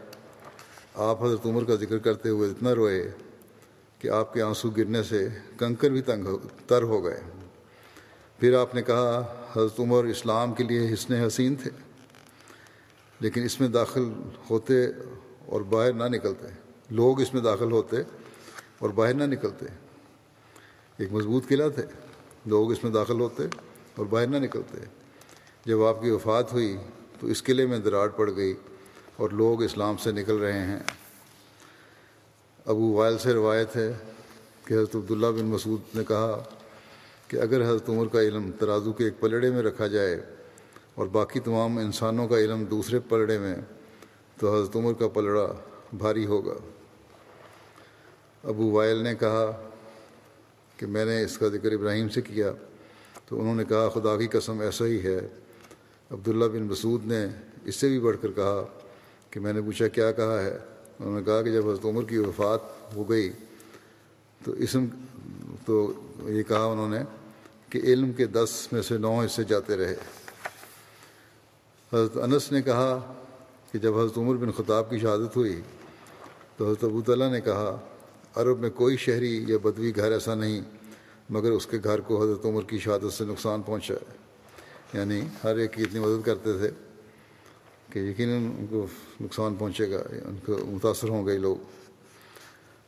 آپ 0.96 1.24
حضرت 1.24 1.46
عمر 1.46 1.64
کا 1.64 1.76
ذکر 1.76 1.98
کرتے 1.98 2.30
ہوئے 2.30 2.50
اتنا 2.50 2.76
روئے 2.76 3.12
کہ 4.00 4.08
آپ 4.08 4.34
کے 4.34 4.42
آنسو 4.42 4.70
گرنے 4.70 5.04
سے 5.04 5.28
کنکر 5.58 5.90
بھی 5.90 6.02
تنگ 6.02 6.28
تر 6.68 6.84
ہو 6.84 7.06
گئے۔ 7.06 7.22
پھر 8.40 8.58
آپ 8.58 8.76
نے 8.76 8.82
کہا، 8.82 9.36
حضرت 9.56 9.80
عمر 9.80 10.04
اسلام 10.04 10.54
کے 10.54 10.64
لیے 10.64 10.94
حسن 10.94 11.14
حسین 11.14 11.56
تھے، 11.56 11.72
لیکن 13.20 13.44
اس 13.44 13.60
میں 13.60 13.68
داخل 13.68 14.14
ہوتے 14.50 14.86
اور 15.46 15.62
باہر 15.62 15.94
نہ 15.94 16.04
نکلتے۔ 16.04 16.48
لوگ 16.90 17.22
اس 17.22 17.34
میں 17.34 17.42
داخل 17.42 17.72
ہوتے 17.72 17.98
اور 18.80 18.90
باہر 18.90 19.14
نہ 19.14 19.24
نکلتے۔ 19.24 19.66
ایک 20.98 21.12
مضبوط 21.12 21.48
قلعہ 21.48 21.70
تھے، 21.70 21.84
لوگ 22.46 22.72
اس 22.72 22.84
میں 22.84 22.92
داخل 22.92 23.20
ہوتے 23.20 23.44
اور 24.02 24.10
باہر 24.10 24.28
نہ 24.28 24.38
نکلتے۔ 24.38 24.78
جب 25.66 25.84
آپ 25.84 26.02
کی 26.02 26.10
وفات 26.10 26.54
ہوئی 26.54 26.78
تو 27.20 27.28
اس 27.28 27.44
قلعے 27.44 27.66
میں 27.66 27.80
دراڑ 27.80 28.08
پڑ 28.08 28.32
گئی 28.36 28.54
اور 29.16 29.30
لوگ 29.30 29.64
اسلام 29.64 29.98
سے 29.98 30.12
نکل 30.12 30.38
رہے 30.38 30.60
ہیں۔ 30.60 30.80
ابو 32.66 32.94
وائل 32.94 33.18
سے 33.18 33.34
روایت 33.34 33.76
ہے 33.76 33.94
کہ 34.66 34.74
حضرت 34.74 34.96
عبداللہ 34.96 35.28
بن 35.28 35.46
مسعود 35.46 35.96
نے 35.96 36.04
کہا 36.04 36.44
کہ 37.28 37.38
اگر 37.38 37.62
حضرت 37.62 37.90
عمر 37.90 38.08
کا 38.08 38.22
علم 38.22 38.52
ترازو 38.60 38.94
کے 38.94 39.04
ایک 39.04 39.14
پلڑے 39.20 39.52
میں 39.52 39.62
رکھا 39.62 39.88
جائے 39.88 40.22
اور 40.96 41.08
باقی 41.08 41.40
تمام 41.40 41.78
انسانوں 41.78 42.28
کا 42.28 42.38
علم 42.38 42.64
دوسرے 42.64 43.00
پلڑے 43.00 43.38
میں، 43.38 43.56
تو 44.40 44.62
حضرت 44.62 44.76
عمر 44.76 44.94
کا 44.94 45.08
پلڑا 45.08 45.54
بھاری 45.94 46.26
ہوگا۔ 46.26 46.56
ابو 48.44 48.72
وائل 48.72 48.98
نے 48.98 49.16
کہا 49.16 49.70
کہ 50.78 50.86
میں 50.86 51.06
نے 51.06 51.24
اس 51.24 51.38
کا 51.38 51.48
ذکر 51.48 51.72
ابراہیم 51.72 52.10
سے 52.10 52.22
کیا۔ 52.22 52.52
تو 53.32 53.42
انہوں 53.42 53.56
نے 53.56 53.64
کہا، 53.64 53.90
خدا 53.90 54.18
کی 54.18 54.28
قسم 54.28 54.60
ایسا 54.60 54.86
ہی 54.86 55.04
ہے۔ 55.04 55.20
عبداللہ 56.12 56.46
بن 56.46 56.64
مسعود 56.64 57.06
نے 57.06 57.26
اس 57.66 57.76
سے 57.76 57.88
بھی 57.88 58.00
بڑھ 58.00 58.18
کر 58.22 58.32
کہا 58.32 58.64
کہ 59.30 59.40
میں 59.40 59.54
نے 59.54 59.62
پوچھا، 59.62 59.88
کیا 59.88 60.12
کہا 60.12 60.42
ہے؟ 60.42 60.58
انہوں 61.00 61.20
نے 61.20 61.24
کہا 61.26 61.42
کہ 61.42 61.52
جب 61.52 61.70
حضرت 61.70 61.86
عمر 61.86 62.04
کی 62.04 62.18
وفات 62.18 62.60
ہو 62.96 63.10
گئی 63.10 63.32
تو 64.46 64.52
اسم، 64.52 64.86
تو 65.66 65.94
یہ 66.24 66.44
کہا 66.44 66.64
انہوں 66.64 66.90
نے 66.90 67.00
کہ 67.70 67.78
علم 67.78 68.12
کے 68.12 68.26
دس 68.26 68.68
میں 68.72 68.82
سے 68.82 68.98
نو 68.98 69.20
حصے 69.20 69.44
جاتے 69.44 69.78
رہے۔ 69.78 69.96
حضرت 71.94 72.18
انس 72.18 72.52
نے 72.52 72.62
کہا 72.62 73.14
کہ 73.72 73.80
جب 73.80 73.98
حضرت 73.98 74.18
عمر 74.18 74.36
بن 74.36 74.52
خطاب 74.52 74.90
کی 74.90 75.00
شہادت 75.00 75.36
ہوئی 75.38 75.62
تو 76.58 76.66
حضرت 76.66 76.84
ابو 76.84 77.02
تعالیٰ 77.02 77.32
نے 77.32 77.42
کہا، 77.42 77.78
عرب 78.36 78.60
میں 78.60 78.70
کوئی 78.70 78.98
شہری 78.98 79.46
یا 79.48 79.58
بدوی 79.64 79.96
گھر 79.96 80.12
ایسا 80.12 80.36
نہیں۔ 80.36 80.62
مگر 81.32 81.52
اس 81.52 81.66
کے 81.66 81.78
گھر 81.84 82.02
کو 82.02 82.24
حضرت 82.24 82.46
عمر 82.46 82.62
کی 82.62 82.80
شہادت 82.80 83.14
سے 83.14 83.26
نقصان 83.26 83.62
پہنچا 83.62 83.94
ہے۔ 83.94 84.18
یعنی 84.94 85.22
ہر 85.44 85.56
ایک 85.56 85.74
کی 85.74 85.84
اتنی 85.84 86.00
مدد 86.00 86.26
کرتے 86.26 86.54
تھے 86.54 86.70
کہ 87.90 88.00
یقیناً 88.00 88.52
ان 88.60 88.66
کو 88.70 88.88
نقصان 89.22 89.56
پہنچے 89.56 89.92
گا، 89.92 89.98
ان 90.26 90.36
کو 90.46 90.66
متاثر 90.66 91.10
ہوں 91.10 91.28
گے 91.28 91.38
لوگ۔ 91.38 91.56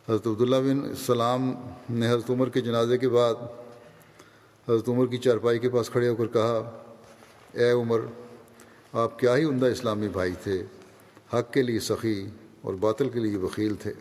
حضرت 0.10 0.28
عبداللہ 0.28 0.56
بن 0.56 0.90
السلام 0.90 1.54
نے 1.90 2.08
حضرت 2.08 2.30
عمر 2.30 2.50
کے 2.50 2.62
جنازے 2.62 2.98
کے 2.98 3.10
بعد 3.10 3.34
حضرت 4.70 4.90
عمر 4.90 5.06
کی 5.06 5.18
چارپائی 5.18 5.60
کے 5.60 5.70
پاس 5.70 5.90
کھڑے 5.90 6.10
ہو 6.10 6.16
کر 6.16 6.28
کہا، 6.28 6.84
اے 7.52 7.72
عمر، 7.72 8.00
آپ 8.94 9.20
کیا 9.20 9.38
ہی 9.38 9.44
عمدہ 9.44 9.66
اسلامی 9.66 10.08
بھائی 10.08 10.34
تھے، 10.44 10.64
حق 11.34 11.54
کے 11.54 11.62
لیے 11.62 11.80
سخی 11.80 12.26
اور 12.62 12.74
باطل 12.74 13.10
کے 13.10 13.20
لیے 13.20 13.38
وکیل 13.38 13.76
تھے۔ 13.76 13.94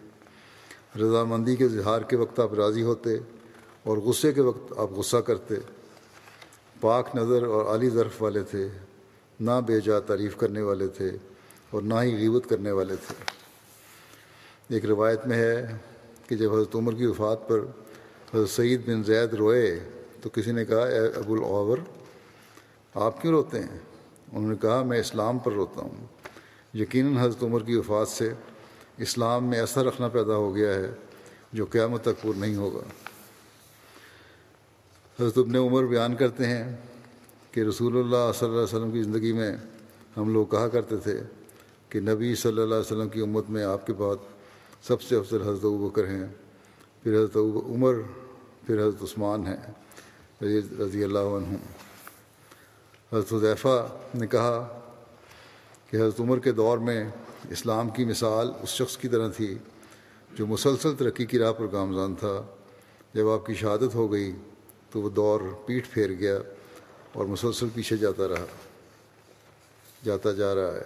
رضامندی 1.00 1.56
کے 1.56 1.64
اظہار 1.64 2.00
کے 2.00 2.16
وقت 2.16 2.40
آپ 2.40 2.54
راضی 2.54 2.82
ہوتے 2.82 3.18
اور 3.84 3.96
غصے 3.96 4.32
کے 4.32 4.40
وقت 4.40 4.72
آپ 4.78 4.90
غصہ 4.90 5.16
کرتے۔ 5.16 5.54
پاک 6.80 7.16
نظر 7.16 7.42
اور 7.42 7.66
عالی 7.66 7.90
ظرف 7.90 8.22
والے 8.22 8.42
تھے، 8.42 8.68
نہ 9.40 9.50
بے 9.66 9.80
جا 9.80 10.00
تعریف 10.00 10.36
کرنے 10.36 10.62
والے 10.62 10.88
تھے 10.88 11.10
اور 11.70 11.82
نہ 11.82 11.94
ہی 12.02 12.16
غیبت 12.16 12.48
کرنے 12.48 12.70
والے 12.70 12.96
تھے۔ 12.96 13.14
ایک 14.74 14.84
روایت 14.84 15.26
میں 15.26 15.36
ہے 15.36 15.76
کہ 16.28 16.36
جب 16.36 16.54
حضرت 16.54 16.74
عمر 16.74 16.94
کی 16.94 17.06
وفات 17.06 17.48
پر 17.48 17.58
حضرت 18.34 18.48
سعید 18.48 18.86
بن 18.86 19.02
زید 19.02 19.34
روئے 19.34 19.78
تو 20.22 20.28
کسی 20.28 20.52
نے 20.52 20.64
کہا، 20.64 20.84
اے 20.84 20.98
ابو 20.98 21.34
العور 21.34 21.78
آپ 22.94 23.22
کیوں 23.22 23.32
روتے 23.32 23.58
ہیں؟ 23.58 23.78
انہوں 24.32 24.50
نے 24.50 24.56
کہا، 24.56 24.82
میں 24.82 25.00
اسلام 25.00 25.38
پر 25.38 25.52
روتا 25.52 25.80
ہوں۔ 25.80 26.06
یقیناً 26.74 27.16
حضرت 27.16 27.42
عمر 27.42 27.62
کی 27.62 27.76
وفات 27.76 28.08
سے 28.08 28.32
اسلام 28.98 29.46
میں 29.46 29.60
ایسا 29.60 29.82
رکھنا 29.82 30.08
پیدا 30.08 30.34
ہو 30.34 30.56
گیا 30.56 30.74
ہے 30.74 30.90
جو 31.52 31.66
قیامت 31.70 32.02
تک 32.02 32.22
پور 32.22 32.34
نہیں 32.34 32.56
ہوگا۔ 32.56 33.01
حضرت 35.20 35.38
ابن 35.38 35.56
عمر 35.56 35.84
بیان 35.84 36.14
کرتے 36.16 36.46
ہیں 36.46 36.76
کہ 37.50 37.60
رسول 37.60 37.96
اللہ 37.98 38.32
صلی 38.34 38.48
اللہ 38.48 38.60
علیہ 38.60 38.76
وسلم 38.76 38.90
کی 38.90 39.02
زندگی 39.02 39.32
میں 39.32 39.56
ہم 40.16 40.32
لوگ 40.32 40.46
کہا 40.46 40.68
کرتے 40.68 40.96
تھے 40.96 41.20
کہ 41.88 42.00
نبی 42.00 42.34
صلی 42.34 42.50
اللہ 42.50 42.74
علیہ 42.74 42.92
وسلم 42.92 43.08
کی 43.08 43.20
امت 43.20 43.50
میں 43.50 43.64
آپ 43.64 43.86
کے 43.86 43.92
بعد 43.92 44.16
سب 44.82 45.02
سے 45.02 45.16
افضل 45.16 45.42
حضرت 45.42 45.64
بکر 45.64 46.06
ہیں، 46.06 46.26
پھر 47.02 47.16
حضرت 47.16 47.36
عمر، 47.66 47.94
پھر 48.66 48.80
حضرت 48.82 49.02
عثمان 49.02 49.46
ہیں، 49.46 49.56
رضی 50.78 51.04
اللہ 51.04 51.18
عنہ۔ 51.18 51.56
حضرت 53.12 53.32
حضیفہ 53.32 53.86
نے 54.14 54.26
کہا 54.26 54.80
کہ 55.90 55.96
حضرت 55.96 56.20
عمر 56.20 56.38
کے 56.38 56.52
دور 56.52 56.78
میں 56.78 57.04
اسلام 57.50 57.88
کی 57.88 58.04
مثال 58.04 58.50
اس 58.62 58.68
شخص 58.68 58.96
کی 58.96 59.08
طرح 59.08 59.28
تھی 59.28 59.58
جو 60.36 60.46
مسلسل 60.46 60.94
ترقی 60.94 61.26
کی 61.26 61.38
راہ 61.38 61.52
پر 61.52 61.66
گامزان 61.72 62.14
تھا۔ 62.14 62.42
جب 63.14 63.28
آپ 63.28 63.46
کی 63.46 63.54
شہادت 63.54 63.94
ہو 63.94 64.12
گئی 64.12 64.32
تو 64.92 65.00
وہ 65.00 65.10
دور 65.10 65.40
پیٹھ 65.66 65.88
پھیر 65.90 66.10
گیا 66.12 66.38
اور 67.12 67.24
مسلسل 67.24 67.68
پیچھے 67.74 67.96
جاتا 67.96 68.28
رہا، 68.28 68.44
جاتا 70.04 70.32
جا 70.32 70.54
رہا 70.54 70.74
ہے۔ 70.74 70.84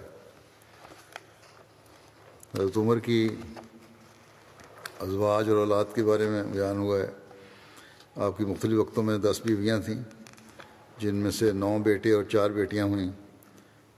حضرت 2.55 2.77
عمر 2.77 2.99
کی 2.99 3.29
ازواج 5.01 5.49
اور 5.49 5.57
اولاد 5.57 5.85
کے 5.95 6.05
بارے 6.05 6.29
میں 6.29 6.43
بیان 6.43 6.79
ہوا 6.79 6.99
ہے۔ 6.99 7.11
آپ 8.17 8.39
کی 8.39 8.45
مختلف 8.45 8.79
وقتوں 8.79 9.03
میں 9.03 9.19
دس 9.19 9.41
بیویاں 9.45 9.79
تھیں، 9.79 10.03
جن 10.99 11.15
میں 11.15 11.31
سے 11.31 11.53
نو 11.53 11.79
بیٹے 11.79 12.13
اور 12.13 12.25
چار 12.25 12.51
بیٹیاں 12.51 12.85
ہوئیں۔ 12.85 13.11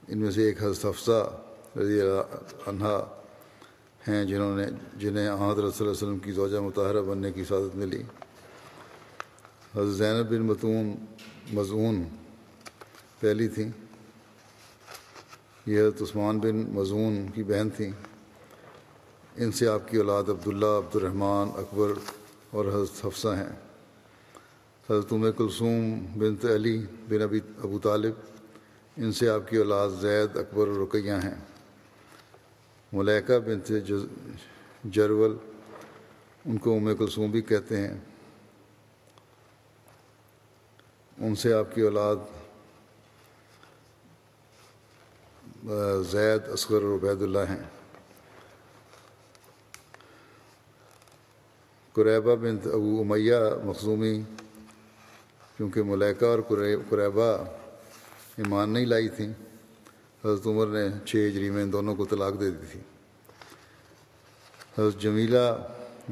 ان 0.08 0.18
میں 0.18 0.30
سے 0.30 0.42
ایک 0.42 0.62
حضرت 0.62 0.86
حفصہ 0.86 1.40
رضی 1.76 2.00
اللہ 2.00 2.22
عنہ 2.66 2.88
ہیں، 4.08 4.24
جنہوں 4.24 4.56
نے، 4.56 4.66
جنہیں 4.96 5.28
حضرت 5.28 5.74
صلی 5.74 5.86
اللہ 5.86 5.90
علیہ 5.90 5.90
وسلم 5.90 6.18
کی 6.18 6.32
زوجہ 6.32 6.58
مطالعہ 6.58 7.02
بننے 7.02 7.32
کی 7.32 7.44
سعادت 7.44 7.76
ملی۔ 7.76 8.02
حضرت 9.78 9.94
زینب 9.94 10.30
بن 10.30 10.42
متون 10.42 10.94
مضون 11.52 12.02
پہلی 13.20 13.48
تھیں۔ 13.48 13.70
یہ 15.66 15.80
حضرت 15.80 16.02
عثمان 16.02 16.38
بن 16.38 16.56
مضون 16.56 17.26
کی 17.34 17.42
بہن 17.42 17.70
تھیں۔ 17.70 17.92
ان 19.36 19.52
سے 19.52 19.68
آپ 19.68 19.88
کی 19.88 19.96
اولاد 19.96 20.22
عبداللہ 20.28 20.66
عبد 20.66 20.96
الرحمن 20.96 21.48
اکبر 21.56 21.92
اور 22.50 22.64
حضرت 22.64 23.06
حفصہ 23.06 23.28
ہیں۔ 23.28 23.56
حضرت 24.90 25.12
ام 25.12 25.32
کلثوم 25.32 26.06
بنت 26.18 26.44
علی 26.44 26.86
بن 27.08 27.22
ابی 27.22 27.40
ابو 27.62 27.78
طالب، 27.78 28.14
ان 28.96 29.12
سے 29.12 29.28
آپ 29.28 29.48
کی 29.48 29.56
اولاد 29.56 29.88
زید 30.00 30.36
اکبر 30.36 30.68
رقیہ 30.68 31.12
ہیں۔ 31.12 31.34
ملیکہ 32.92 33.38
بنت 33.38 33.72
جرول، 34.84 35.36
ان 36.44 36.58
کو 36.58 36.76
ام 36.76 36.96
کلثوم 36.96 37.30
بھی 37.30 37.42
کہتے 37.42 37.76
ہیں۔ 37.76 37.98
ان 41.20 41.34
سے 41.34 41.52
آپ 41.52 41.74
کی 41.74 41.80
اولاد 41.80 42.16
زید، 46.10 46.48
اصغر 46.48 46.82
اور 46.82 46.94
عبید 46.94 47.22
اللہ 47.22 47.46
ہیں۔ 47.48 47.62
قریبہ 51.92 52.34
بنت 52.36 52.66
ابو 52.66 53.00
امیہ 53.00 53.36
مخزومی، 53.64 54.22
کیونکہ 55.56 55.82
ملیکہ 55.82 56.24
اور 56.24 56.38
قریبہ 56.88 57.32
ایمان 58.36 58.70
نہیں 58.70 58.86
لائی 58.86 59.08
تھیں، 59.08 59.32
حضرت 60.24 60.46
عمر 60.46 60.66
نے 60.66 60.86
چھ 61.06 61.28
اجری 61.30 61.50
میں 61.50 61.62
ان 61.62 61.72
دونوں 61.72 61.94
کو 61.94 62.04
طلاق 62.04 62.40
دے 62.40 62.50
دی 62.50 62.66
تھی۔ 62.72 62.80
حضرت 64.78 65.00
جمیلہ 65.00 65.46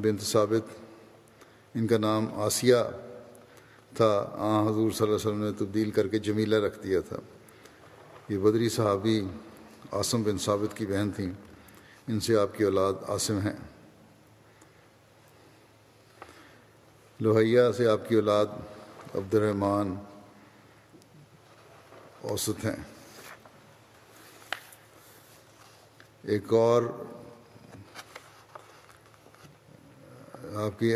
بنت 0.01 0.21
ثابت، 0.21 0.77
ان 1.75 1.87
کا 1.87 1.97
نام 1.97 2.33
آسیہ 2.41 2.75
تھا۔ 3.97 4.29
آ 4.31 4.61
حضور 4.61 4.91
صلی 4.91 5.07
اللہ 5.07 5.15
علیہ 5.15 5.15
وسلم 5.15 5.43
نے 5.43 5.51
تبدیل 5.51 5.91
کر 5.91 6.07
کے 6.07 6.19
جمیلہ 6.19 6.55
رکھ 6.55 6.83
دیا 6.83 6.99
تھا۔ 6.99 7.17
یہ 8.29 8.37
بدری 8.37 8.69
صحابی 8.69 9.27
عاصم 9.91 10.23
بن 10.23 10.37
ثابت 10.37 10.77
کی 10.77 10.85
بہن 10.85 11.11
تھیں۔ 11.11 11.31
ان 12.07 12.19
سے 12.19 12.37
آپ 12.37 12.57
کی 12.57 12.63
اولاد 12.63 12.93
عاصم 13.07 13.39
ہیں۔ 13.39 13.53
لوہیا 17.19 17.71
سے 17.71 17.87
آپ 17.87 18.09
کی 18.09 18.15
اولاد 18.15 18.45
عبد 19.15 19.33
الرحمٰن 19.33 19.93
اوسط 22.21 22.65
ہیں۔ 22.65 22.83
ایک 26.23 26.53
اور، 26.53 26.83
آپ 30.55 30.79
کی 30.79 30.93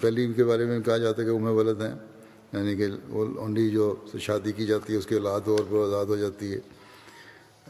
پہلی 0.00 0.32
کے 0.32 0.44
بارے 0.44 0.64
میں 0.64 0.80
کہا 0.80 0.96
جاتا 0.96 1.22
ہے 1.22 1.26
کہ 1.26 1.32
امیں 1.32 1.52
ولد 1.52 1.80
ہیں۔ 1.80 2.11
یعنی 2.52 2.76
کہ 2.76 2.86
وہ 3.08 3.38
اونڈی 3.38 3.70
جو 3.70 3.94
شادی 4.20 4.52
کی 4.52 4.66
جاتی 4.66 4.92
ہے، 4.92 4.98
اس 4.98 5.06
کے 5.06 5.14
اولاد 5.14 5.40
اور 5.46 5.58
پر 5.70 5.86
آزاد 5.86 6.06
ہو 6.06 6.16
جاتی 6.16 6.52
ہے۔ 6.52 6.58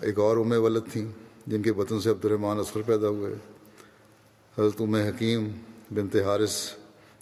ایک 0.01 0.19
اور 0.19 0.37
امیں 0.37 0.59
ولد 0.59 0.83
تھیں، 0.93 1.13
جن 1.47 1.63
کے 1.63 1.71
وطن 1.71 2.01
سے 2.01 2.11
عبد 2.11 2.25
الرحمٰن 2.25 2.59
اصغر 2.59 2.83
پیدا 2.83 3.09
ہوئے۔ 3.09 3.35
حضرت 4.59 4.81
ام 4.81 4.95
حکیم 4.95 5.49
بنت 5.91 6.17
حارث 6.17 6.73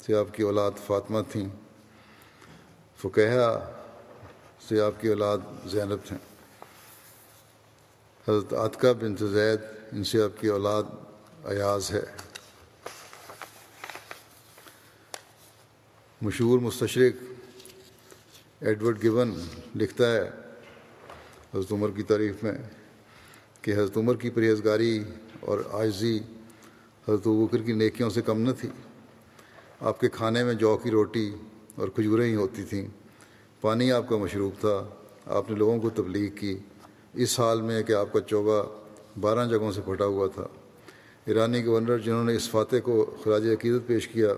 سے 0.07 0.14
آپ 0.14 0.35
کی 0.35 0.42
اولاد 0.42 0.70
فاطمہ 0.87 1.18
تھیں۔ 1.33 1.49
فقہ 2.99 3.75
سے 4.68 4.81
آپ 4.81 5.01
کی 5.01 5.09
اولاد 5.09 5.38
زینب 5.66 6.07
تھیں۔ 6.07 6.18
حضرت 8.29 8.53
عطقہ 8.53 8.87
بنت 9.01 9.23
زید، 9.31 9.61
ان 9.92 10.05
سے 10.05 10.23
آپ 10.23 10.40
کی 10.40 10.49
اولاد 10.49 10.83
ایاز 11.44 11.90
ہے۔ 11.90 12.03
مشہور 16.23 16.59
مستشرق 16.59 17.30
ایڈورڈ 18.61 19.03
گیون 19.03 19.35
لکھتا 19.77 20.16
ہے 20.16 20.31
حضرت 21.55 21.73
عمر 21.73 21.90
کی 21.90 22.03
تعریف 22.03 22.42
میں 22.42 22.53
کہ 23.62 23.70
حضرت 23.70 23.96
عمر 23.96 24.16
کی 24.16 24.31
پرہیزگاری 24.31 25.05
اور 25.40 25.59
عاجزی 25.73 26.16
حضرت 27.09 27.27
بکر 27.27 27.59
کی 27.59 27.73
نیکیوں 27.73 28.11
سے 28.11 28.23
کم 28.23 28.40
نہ 28.40 28.51
تھی۔ 28.61 28.68
آپ 29.81 30.01
کے 30.01 30.09
کھانے 30.09 30.44
میں 30.44 30.55
جو 30.55 30.77
کی 30.77 30.90
روٹی 30.90 31.31
اور 31.75 31.88
کھجوریں 31.88 32.27
ہی 32.27 32.35
ہوتی 32.35 32.64
تھیں۔ 32.64 32.87
پانی 33.61 33.92
آپ 33.92 34.09
کا 34.09 34.16
مشروب 34.16 34.53
تھا۔ 34.61 34.88
آپ 35.27 35.51
نے 35.51 35.57
لوگوں 35.57 35.81
کو 35.81 35.90
تبلیغ 35.90 36.31
کی۔ 36.31 36.59
اس 37.14 37.40
حال 37.40 37.62
میں 37.62 37.83
کہ 37.83 37.92
آپ 37.92 38.12
کا 38.12 38.20
چوبہ 38.20 38.62
بارہ 39.20 39.49
جگہوں 39.49 39.73
سے 39.73 39.81
پھٹا 39.81 40.05
ہوا 40.05 40.27
تھا۔ 40.27 40.46
ایرانی 41.25 41.64
گورنر 41.64 41.99
جنہوں 41.99 42.25
نے 42.25 42.35
اس 42.35 42.51
فاتح 42.51 42.77
کو 42.85 43.16
خراج 43.25 43.46
عقیدت 43.46 43.87
پیش 43.87 44.09
کیا، 44.09 44.29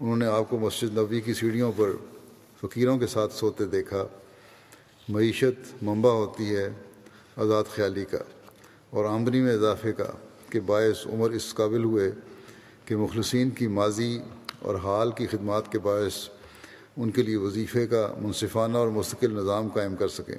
انہوں 0.00 0.16
نے 0.16 0.26
آپ 0.26 0.50
کو 0.50 0.58
مسجد 0.58 0.98
نبی 0.98 1.20
کی 1.20 1.34
سیڑھیوں 1.34 1.72
پر 1.76 1.90
فقیروں 2.66 2.98
کے 2.98 3.06
ساتھ 3.06 3.32
سوتے 3.32 3.64
دیکھا، 3.64 4.06
معیشت 5.08 5.82
منبع 5.82 6.10
ہوتی 6.10 6.56
ہے 6.56 6.68
آزاد 7.36 7.64
خیالی 7.74 8.04
کا 8.04 8.18
اور 8.90 9.04
آمدنی 9.04 9.40
میں 9.40 9.54
اضافے 9.54 9.92
کا 9.92 10.04
کہ 10.50 10.60
باعث 10.60 11.06
عمر 11.06 11.30
اس 11.30 11.54
قابل 11.54 11.84
ہوئے 11.84 12.12
کہ 12.84 12.96
مخلصین 12.96 13.50
کی 13.50 13.66
ماضی 13.66 14.18
اور 14.58 14.74
حال 14.74 15.10
کی 15.10 15.26
خدمات 15.26 15.72
کے 15.72 15.78
باعث 15.78 16.28
ان 16.96 17.10
کے 17.10 17.22
لیے 17.22 17.36
وظیفے 17.36 17.86
کا 17.86 18.14
منصفانہ 18.20 18.78
اور 18.78 18.88
مستقل 18.88 19.32
نظام 19.32 19.68
قائم 19.68 19.96
کر 19.96 20.08
سکیں۔ 20.08 20.38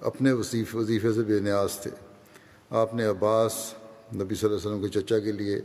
اپنے 0.00 0.32
وظیف 0.32 0.76
وظیفے 0.76 1.12
سے 1.12 1.22
بے 1.22 1.40
نیاز 1.40 1.78
تھے۔ 1.78 1.90
آپ 2.70 2.94
نے 2.94 3.04
عباس، 3.04 3.74
نبی 4.14 4.34
صلی 4.34 4.48
اللہ 4.48 4.58
علیہ 4.58 4.70
وسلم 4.70 4.88
کے 4.88 5.00
چچا 5.00 5.18
کے 5.18 5.32
لیے 5.32 5.60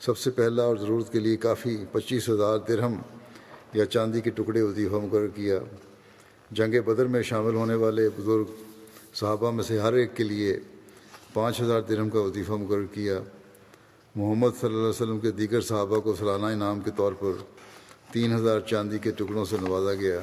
سب 0.00 0.18
سے 0.18 0.30
پہلا 0.30 0.62
اور 0.62 0.76
ضرورت 0.76 1.12
کے 1.12 1.18
لیے 1.18 1.36
کافی 1.36 1.84
پچیس 1.92 2.28
ہزار 2.28 2.58
درہم 2.58 2.94
یا 3.74 3.86
چاندی 3.86 4.20
کے 4.20 4.30
ٹکڑے 4.30 4.62
وظیفہ 4.62 4.94
مقرر 4.94 5.26
کیا۔ 5.26 5.58
جنگ 6.50 6.80
بدر 6.84 7.06
میں 7.06 7.22
شامل 7.22 7.54
ہونے 7.54 7.74
والے 7.74 8.08
بزرگ 8.16 8.44
صحابہ 9.14 9.50
میں 9.50 9.64
سے 9.64 9.78
ہر 9.80 9.92
ایک 9.92 10.16
کے 10.16 10.24
لیے 10.24 10.58
پانچ 11.32 11.60
ہزار 11.60 11.80
درہم 11.80 12.10
کا 12.10 12.20
وظیفہ 12.20 12.52
مقرر 12.52 12.84
کیا۔ 12.92 13.18
محمد 14.14 14.48
صلی 14.60 14.68
اللہ 14.68 14.78
علیہ 14.78 14.88
وسلم 14.88 15.20
کے 15.20 15.30
دیگر 15.30 15.60
صحابہ 15.60 16.00
کو 16.00 16.14
سالانہ 16.14 16.46
انعام 16.46 16.80
کے 16.80 16.90
طور 16.96 17.12
پر 17.12 17.32
تین 18.12 18.34
ہزار 18.34 18.60
چاندی 18.60 18.98
کے 18.98 19.10
ٹکڑوں 19.10 19.44
سے 19.44 19.56
نوازا 19.60 19.94
گیا۔ 19.94 20.20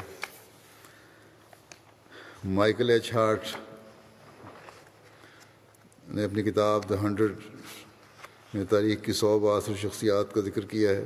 مائیکل 2.46 2.90
ایچ 2.90 3.14
ہارٹ 3.14 3.40
نے 6.10 6.24
اپنی 6.24 6.44
کتاب 6.44 6.90
دا 6.90 6.96
ہنڈریڈ 7.02 7.32
میں 8.54 8.66
تاریخ 8.70 9.02
کی 9.02 9.14
سو 9.14 9.40
باثر 9.40 9.74
شخصیات 9.82 10.34
کا 10.34 10.42
ذکر 10.42 10.66
کیا 10.66 10.90
ہے۔ 10.90 11.06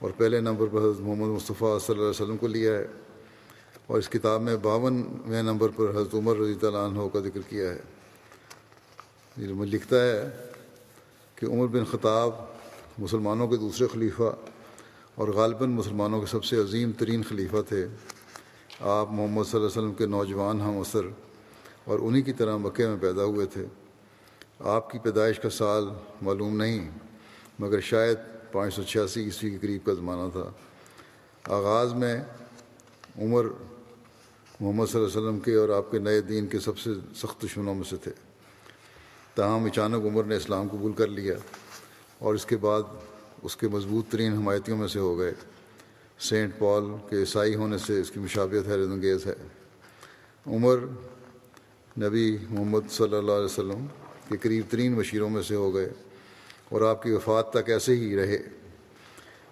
اور 0.00 0.10
پہلے 0.16 0.40
نمبر 0.40 0.66
پر 0.66 0.78
حضرت 0.78 1.00
محمد 1.00 1.28
مصطفیٰ 1.28 1.80
صلی 1.80 1.94
اللہ 1.94 2.00
علیہ 2.00 2.22
وسلم 2.22 2.36
کو 2.36 2.46
لیا 2.46 2.72
ہے 2.72 2.86
اور 3.86 3.98
اس 3.98 4.08
کتاب 4.08 4.42
میں 4.42 4.56
باونویں 4.56 5.42
نمبر 5.42 5.68
پر 5.76 5.90
حضرت 5.90 6.14
عمر 6.14 6.36
رضی 6.36 6.66
اللہ 6.66 6.78
عنہ 6.78 7.08
کا 7.12 7.20
ذکر 7.20 7.40
کیا 7.48 7.70
ہے۔ 7.70 7.78
لکھتا 9.38 9.96
ہے 10.02 10.30
کہ 11.34 11.46
عمر 11.46 11.66
بن 11.66 11.84
خطاب 11.84 12.30
مسلمانوں 12.98 13.48
کے 13.48 13.56
دوسرے 13.56 13.86
خلیفہ 13.86 14.36
اور 15.14 15.28
غالباً 15.28 15.70
مسلمانوں 15.70 16.20
کے 16.20 16.26
سب 16.26 16.44
سے 16.44 16.56
عظیم 16.56 16.92
ترین 16.92 17.22
خلیفہ 17.22 17.56
تھے۔ 17.68 17.86
آپ 18.80 19.06
محمد 19.10 19.44
صلی 19.44 19.60
اللہ 19.60 19.66
علیہ 19.66 19.78
وسلم 19.78 19.94
کے 19.94 20.06
نوجوان 20.06 20.60
ہم 20.60 20.78
اثر 20.78 21.00
اور 21.84 21.98
انہی 22.02 22.22
کی 22.22 22.32
طرح 22.32 22.56
مکے 22.56 22.86
میں 22.86 22.96
پیدا 23.00 23.24
ہوئے 23.24 23.46
تھے۔ 23.46 23.66
آپ 24.60 24.90
کی 24.90 24.98
پیدائش 24.98 25.40
کا 25.40 25.50
سال 25.50 25.84
معلوم 26.22 26.56
نہیں، 26.56 26.90
مگر 27.58 27.80
شاید 27.80 28.18
پانچ 28.52 28.74
سو 28.74 28.82
چھیاسی 28.82 29.24
عیسوی 29.24 29.50
کے 29.50 29.58
قریب 29.58 29.86
کا 29.86 29.94
زمانہ 29.94 30.30
تھا۔ 30.32 30.50
آغاز 31.54 31.94
میں 31.94 32.24
عمر 33.18 33.44
محمد 34.60 34.86
صلی 34.86 35.00
اللہ 35.00 35.18
علیہ 35.18 35.28
وسلم 35.28 35.40
کے 35.40 35.54
اور 35.54 35.68
آپ 35.68 35.90
کے 35.90 35.98
نئے 35.98 36.20
دین 36.20 36.46
کے 36.46 36.58
سب 36.58 36.78
سے 36.78 36.90
سخت 37.16 37.44
دشمنوں 37.44 37.74
میں 37.74 37.84
سے 37.90 37.96
تھے۔ 37.96 38.12
تاہم، 39.34 39.64
اچانک 39.64 40.06
عمر 40.06 40.24
نے 40.24 40.36
اسلام 40.36 40.68
قبول 40.68 40.92
کر 40.92 41.06
لیا 41.06 41.34
اور 42.18 42.34
اس 42.34 42.46
کے 42.46 42.56
بعد 42.56 42.82
اس 43.42 43.56
کے 43.56 43.68
مضبوط 43.68 44.08
ترین 44.08 44.32
حمایتیوں 44.32 44.78
میں 44.78 44.88
سے 44.88 44.98
ہو 44.98 45.18
گئے۔ 45.18 45.32
سینٹ 46.18 46.58
پال 46.58 46.84
کے 47.10 47.16
عیسائی 47.16 47.54
ہونے 47.54 47.78
سے 47.78 48.00
اس 48.00 48.10
کی 48.10 48.20
مشابت 48.20 48.68
حیرت 48.68 48.88
انگیز 48.92 49.26
ہے۔ 49.26 49.34
عمر 50.46 50.76
نبی 52.00 52.36
محمد 52.50 52.90
صلی 52.90 53.16
اللہ 53.16 53.32
علیہ 53.32 53.44
وسلم 53.44 53.86
کے 54.28 54.36
قریب 54.36 54.64
ترین 54.70 54.92
مشیروں 54.92 55.30
میں 55.30 55.42
سے 55.42 55.54
ہو 55.54 55.74
گئے۔ 55.74 55.92
اور 56.70 56.80
آپ 56.80 57.02
کی 57.02 57.10
وفات 57.10 57.50
تک 57.50 57.70
ایسے 57.70 57.96
ہی 57.96 58.16
رہے۔ 58.16 58.38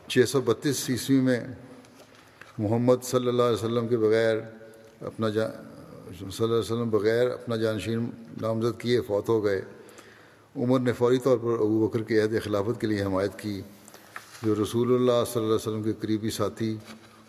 چھ 0.09 0.19
سو 0.29 0.41
بتیس 0.41 0.91
عیسوی 0.91 1.21
میں 1.21 1.41
محمد 2.59 3.03
صلی 3.03 3.29
اللہ 3.29 3.43
علیہ 3.43 3.65
وسلم 3.65 3.89
کے 3.89 3.97
بغیر 3.97 4.37
اپنا 5.01 5.29
جا 5.29 5.49
صلی 5.51 6.27
اللہ 6.39 6.45
علیہ 6.45 6.55
وسلم 6.55 6.91
بغیر 6.91 7.31
اپنا 7.31 7.57
جانشین 7.57 8.11
نامزد 8.41 8.81
کیے 8.81 9.01
فوت 9.01 9.29
ہو 9.29 9.45
گئے۔ 9.45 9.63
عمر 10.57 10.81
نے 10.81 10.93
فوری 10.93 11.19
طور 11.19 11.39
پر 11.39 11.53
ابو 11.53 11.87
بکر 11.87 12.03
کے 12.03 12.21
عہد 12.21 12.35
خلافت 12.45 12.81
کے 12.81 12.87
لیے 12.87 13.03
حمایت 13.03 13.39
کی، 13.39 13.63
جو 14.43 14.55
رسول 14.63 14.95
اللہ 14.95 15.25
صلی 15.25 15.43
اللہ 15.43 15.47
علیہ 15.47 15.55
وسلم 15.55 15.83
کے 15.83 15.93
قریبی 16.01 16.31
ساتھی 16.31 16.77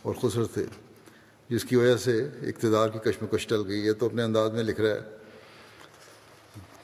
اور 0.02 0.16
خسر 0.22 0.46
تھے، 0.46 0.66
جس 1.50 1.66
کی 1.66 1.76
وجہ 1.76 1.98
سے 1.98 2.28
اقتدار 2.42 2.90
کی 2.90 3.00
کشمکش 3.00 3.48
ٹل 3.48 3.64
گئی۔ 3.68 3.80
یہ 3.80 3.92
تو 3.92 4.06
اپنے 4.06 4.24
انداز 4.24 4.52
میں 4.52 4.64
لکھ 4.64 4.82
رہا 4.82 4.96
ہے۔ 4.96 5.19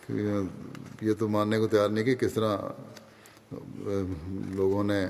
کہ 0.07 1.05
یہ 1.05 1.13
تو 1.19 1.27
ماننے 1.27 1.59
کو 1.59 1.67
تیار 1.67 1.89
نہیں 1.89 2.03
کہ 2.03 2.15
کس 2.15 2.33
طرح 2.33 2.57
لوگوں 4.55 4.83
نے 4.83 5.05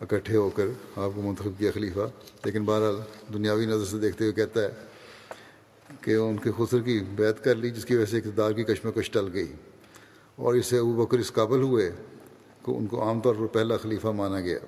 اکٹھے 0.00 0.36
ہو 0.36 0.48
کر 0.50 0.66
آپ 0.96 1.10
کو 1.14 1.22
منتخب 1.22 1.58
کیا 1.58 1.70
خلیفہ. 1.74 2.06
لیکن 2.44 2.64
بہرحال 2.64 2.96
دنیاوی 3.34 3.66
نظر 3.66 3.84
سے 3.84 3.98
دیکھتے 3.98 4.24
ہوئے 4.24 4.34
کہتا 4.34 4.62
ہے 4.62 5.94
کہ 6.00 6.14
ان 6.14 6.36
کے 6.42 6.50
خسر 6.56 6.80
کی 6.80 6.98
بیعت 7.16 7.42
کر 7.44 7.54
لی 7.54 7.70
جس 7.70 7.84
کی 7.84 7.96
وجہ 7.96 8.06
سے 8.06 8.18
اقتدار 8.18 8.52
کی 8.52 8.64
کشمکش 8.64 9.10
ٹل 9.10 9.28
گئی. 9.32 9.52
اور 10.38 10.54
اسے 10.54 10.78
ابو 10.78 11.04
بکر 11.04 11.18
اس 11.18 11.32
قابل 11.32 11.62
ہوئے 11.62 11.90
کہ 12.64 12.70
ان 12.70 12.86
کو 12.86 13.02
عام 13.04 13.20
طور 13.20 13.34
پر 13.34 13.46
پہلا 13.52 13.76
خلیفہ 13.76 14.08
مانا 14.16 14.40
گیا 14.40 14.58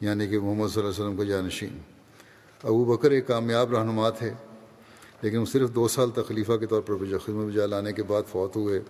یعنی 0.00 0.26
کہ 0.28 0.38
محمد 0.38 0.68
صلی 0.68 0.82
اللہ 0.82 0.90
علیہ 0.90 1.02
وسلم 1.02 1.16
کا 1.16 1.24
جانشین. 1.24 1.78
ابو 2.64 2.84
بکر 2.84 3.10
ایک 3.10 3.26
کامیاب 3.26 3.74
رہنما 3.76 4.08
تھے 4.10 4.30
لیکن 5.22 5.36
وہ 5.36 5.44
صرف 5.44 5.74
دو 5.74 5.88
سال 5.88 6.10
تک 6.10 6.26
خلیفہ 6.28 6.52
کے 6.52 6.66
طور 6.66 6.82
پر 6.82 6.94
خدمت 6.96 7.52
بجا 7.52 7.66
لانے 7.66 7.92
کے 7.92 8.02
بعد 8.02 8.22
فوت 8.28 8.56
ہوئے۔ 8.56 8.80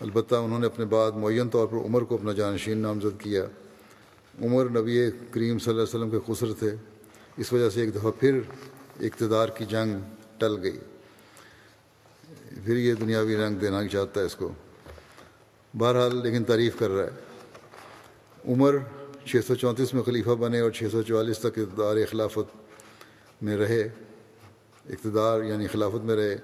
البتہ 0.00 0.34
انہوں 0.34 0.58
نے 0.58 0.66
اپنے 0.66 0.84
بعد 0.84 1.12
معین 1.12 1.48
طور 1.48 1.66
پر 1.66 1.76
عمر 1.76 2.02
کو 2.02 2.14
اپنا 2.14 2.32
جانشین 2.32 2.78
نامزد 2.78 3.20
کیا۔ 3.20 3.44
عمر 4.42 4.68
نبی 4.70 5.10
کریم 5.30 5.58
صلی 5.58 5.74
اللہ 5.74 5.82
علیہ 5.82 6.04
وسلم 6.04 6.10
کے 6.10 6.18
خسر 6.26 6.46
تھے۔ 6.58 6.74
اس 7.36 7.52
وجہ 7.52 7.70
سے 7.70 7.80
ایک 7.80 7.94
دفعہ 7.94 8.10
پھر 8.20 8.40
اقتدار 9.00 9.48
کی 9.48 9.64
جنگ 9.64 10.14
ٹل 10.38 10.56
گئی۔ 10.62 10.78
پھر 12.64 12.76
یہ 12.76 12.94
دنیاوی 12.94 13.36
رنگ 13.36 13.56
دینا 13.56 13.88
چاہتا 13.88 14.20
ہے 14.20 14.26
اس 14.26 14.34
کو۔ 14.34 14.52
بہرحال 15.78 16.16
لیکن 16.22 16.44
تعریف 16.44 16.78
کر 16.78 16.90
رہا 16.90 17.04
ہے۔ 17.04 17.10
عمر 18.52 18.76
چھ 19.24 19.36
سو 19.46 19.54
چونتیس 19.54 19.94
میں 19.94 20.02
خلیفہ 20.02 20.30
بنے 20.30 20.60
اور 20.60 20.70
چھ 20.70 20.84
سو 20.92 21.02
چوالیس 21.02 21.38
تک 21.38 21.58
اقتدار 21.58 21.96
خلافت 22.10 22.56
میں 23.42 23.56
رہے۔ 23.56 23.88
اقتدار 24.88 25.42
یعنی 25.42 25.66
خلافت 25.66 26.04
میں 26.04 26.16
رہے۔ 26.16 26.36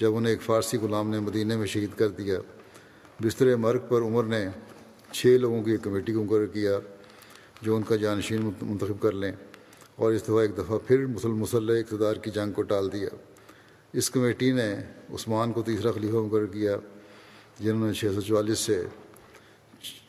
جب 0.00 0.16
انہیں 0.16 0.32
ایک 0.32 0.42
فارسی 0.42 0.76
غلام 0.76 1.10
نے 1.10 1.20
مدینہ 1.20 1.56
میں 1.56 1.66
شہید 1.66 1.90
کر 1.96 2.08
دیا 2.08 2.38
بستر 3.22 3.56
مرگ 3.56 3.78
پر 3.88 4.00
عمر 4.00 4.24
نے 4.24 4.46
چھ 5.12 5.26
لوگوں 5.26 5.62
کی 5.62 5.70
ایک 5.70 5.82
کمیٹی 5.82 6.12
کو 6.12 6.24
مقرر 6.24 6.46
کیا 6.46 6.78
جو 7.62 7.76
ان 7.76 7.82
کا 7.82 7.96
جانشین 7.96 8.50
منتخب 8.62 9.02
کر 9.02 9.12
لیں۔ 9.12 9.32
اور 9.96 10.12
اس 10.12 10.22
دفعہ 10.22 10.38
ایک 10.38 10.58
دفعہ 10.58 10.78
پھر 10.86 11.06
مسلم 11.06 11.36
مسلح 11.36 11.72
اقتدار 11.72 12.14
کی 12.14 12.30
جنگ 12.30 12.52
کو 12.52 12.62
ٹال 12.62 12.92
دیا۔ 12.92 13.08
اس 13.92 14.10
کمیٹی 14.10 14.52
نے 14.52 14.74
عثمان 15.14 15.52
کو 15.52 15.62
تیسرا 15.62 15.92
خلیفہ 15.92 16.16
مقرر 16.16 16.46
کیا، 16.46 16.76
جنہوں 17.60 17.86
نے 17.86 17.92
چھ 17.92 18.04
سو 18.14 18.20
چوالیس 18.20 18.58
سے 18.58 18.82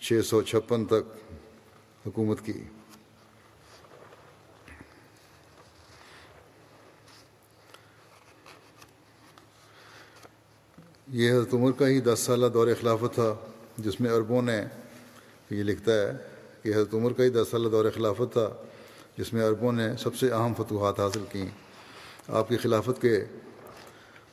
چھ 0.02 0.14
سو 0.26 0.42
چھپن 0.42 0.86
تک 0.86 1.34
حکومت 2.06 2.42
کی۔ 2.42 2.54
یہ 11.16 11.32
حضرت 11.32 11.54
عمر 11.54 11.72
کا 11.72 11.88
ہی 11.88 12.00
دس 12.00 12.20
سالہ 12.20 12.46
دور 12.46 12.68
خلافت 12.82 13.16
تھا 13.16 13.36
جس 13.78 14.02
میں 14.02 14.12
عربوں 14.12 14.42
نے 14.42 14.62
یہ 15.50 15.64
لکھتا 15.64 15.92
ہے 15.92 16.12
کہ 16.64 16.70
حضرت 16.70 16.94
عمر 16.94 17.14
کا 17.14 17.24
ہی 17.24 17.30
دس 17.30 17.48
سالہ 17.52 17.70
دور 17.70 17.86
خلافت 17.96 18.34
تھا 18.34 18.50
جس 19.18 19.34
میں 19.34 19.44
عربوں 19.44 19.72
نے 19.72 19.88
سب 20.00 20.16
سے 20.16 20.30
اہم 20.32 20.54
فتوحات 20.58 21.00
حاصل 21.00 21.24
کیں۔ 21.32 21.46
آپ 22.28 22.50
کی 22.50 22.58
خلافت 22.58 23.02
کے 23.02 23.26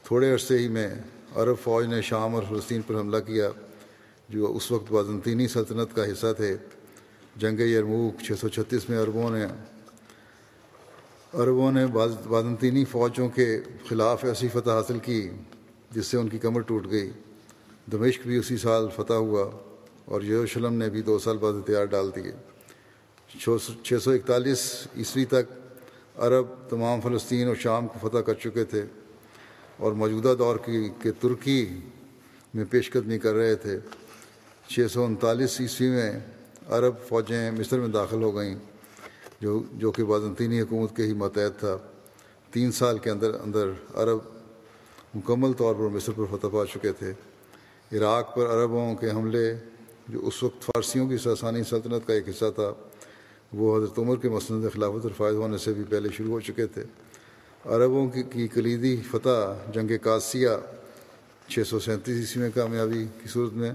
تھوڑے 0.03 0.33
عرصے 0.33 0.59
ہی 0.59 0.69
میں 0.69 0.89
عرب 1.37 1.57
فوج 1.63 1.87
نے 1.87 2.03
شام 2.03 2.35
اور 2.35 2.43
فلسطین 2.49 2.83
پر 2.83 2.95
حملہ 2.95 3.21
کیا، 3.27 3.49
جو 4.29 4.57
اس 4.57 4.73
وقت 4.73 4.93
بازنطینی 4.93 5.49
سلطنت 5.49 5.97
کا 5.97 6.05
حصہ 6.05 6.33
تھے۔ 6.37 6.57
جنگ 7.37 7.61
یرموک 7.61 8.23
چھ 8.23 8.33
سو 8.41 8.49
چھتیس 8.49 8.89
میں 8.89 8.99
عربوں 9.03 9.31
نے 9.31 9.47
عربوں 11.33 11.73
نے 11.73 11.87
بازنطینی 12.29 12.85
فوجوں 12.85 13.29
کے 13.29 13.61
خلاف 13.89 14.25
ایسی 14.25 14.49
فتح 14.49 14.71
حاصل 14.71 14.99
کی۔ 14.99 15.31
جس 15.93 16.07
سے 16.07 16.17
ان 16.17 16.29
کی 16.29 16.39
کمر 16.39 16.61
ٹوٹ 16.61 16.91
گئی۔ 16.91 17.11
دمشق 17.93 18.27
بھی 18.27 18.37
اسی 18.37 18.57
سال 18.57 18.87
فتح 18.97 19.13
ہوا 19.13 19.51
اور 20.05 20.23
یروشلم 20.23 20.75
نے 20.75 20.89
بھی 20.91 21.03
دو 21.03 21.19
سال 21.19 21.39
بعد 21.39 21.53
ہتھیار 21.53 21.85
ڈال 21.85 22.11
دیے۔ 22.17 22.33
چھ 23.85 23.95
سو 24.03 24.11
اکتالیس 24.11 24.89
عیسوی 24.97 25.25
تک 25.25 25.53
عرب 26.17 26.47
تمام 26.69 27.01
فلسطین 27.01 27.49
اور 27.49 27.57
شام 27.57 27.87
کو 27.87 28.09
فتح 28.09 28.19
کر 28.19 28.35
چکے 28.35 28.65
تھے 28.65 28.83
اور 29.77 29.93
موجودہ 29.93 30.35
دور 30.39 30.57
کی 30.57 30.89
کہ 31.03 31.11
ترکی 31.21 31.67
میں 32.55 32.65
پیش 32.71 32.91
قدمی 32.91 33.19
کر 33.19 33.35
رہے 33.35 33.55
تھے۔ 33.55 33.79
چھ 34.69 34.87
سو 34.93 35.05
انتالیس 35.05 35.61
عیسوی 35.61 35.89
میں 35.89 36.13
عرب 36.69 36.95
فوجیں 37.09 37.51
مصر 37.51 37.81
میں 37.81 37.89
داخل 37.89 38.23
ہو 38.23 38.35
گئیں، 38.37 38.55
جو 39.41 39.63
جو 39.73 39.91
کہ 39.91 40.05
بازنطینی 40.05 40.61
حکومت 40.61 40.97
کے 40.97 41.03
ہی 41.03 41.13
ماتحت 41.13 41.59
تھا۔ 41.61 41.77
تین 42.53 42.73
سال 42.73 42.99
کے 42.99 43.11
اندر 43.11 43.35
اندر 43.35 43.71
عرب 43.95 44.19
مکمل 45.15 45.53
طور 45.53 45.75
پر 45.75 45.81
مصر 45.81 46.13
پر 46.17 46.25
فتح 46.31 46.47
پا 46.53 46.67
چکے 46.67 46.93
تھے۔ 46.93 47.13
عراق 47.99 48.37
پر 48.37 48.47
عربوں 48.47 48.95
کے 48.95 49.11
حملے، 49.11 49.55
جو 50.09 50.27
اس 50.27 50.43
وقت 50.43 50.63
فارسیوں 50.63 51.09
کی 51.09 51.19
ساسانی 51.19 51.63
سلطنت 51.63 52.07
کا 52.07 52.15
ایک 52.15 52.29
حصہ 52.29 52.45
تھا، 52.55 52.73
وہ 53.53 53.77
حضرت 53.77 53.99
عمر 53.99 54.17
کے 54.17 54.29
مسند 54.29 54.65
خلافت 54.75 55.03
اور 55.03 55.11
فائد 55.17 55.35
ہونے 55.35 55.59
سے 55.59 55.73
بھی 55.73 55.85
پہلے 55.89 56.09
شروع 56.13 56.31
ہو 56.31 56.41
چکے 56.41 56.67
تھے۔ 56.67 56.85
عربوں 57.65 58.09
کی 58.09 58.49
کلیدی 58.49 58.97
فتح 58.97 59.71
جنگ 59.75 59.91
قادسیہ 60.03 60.49
چھ 61.49 61.59
سو 61.67 61.81
سینتیس 61.81 62.17
عیسوی 62.17 62.43
میں 62.43 62.51
کامیابی 62.55 63.07
کی 63.23 63.29
صورت 63.29 63.53
میں 63.53 63.71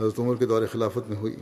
حضرت 0.00 0.18
عمر 0.18 0.34
کے 0.34 0.46
دور 0.46 0.66
خلافت 0.72 1.10
میں 1.10 1.16
ہوئی۔ 1.16 1.36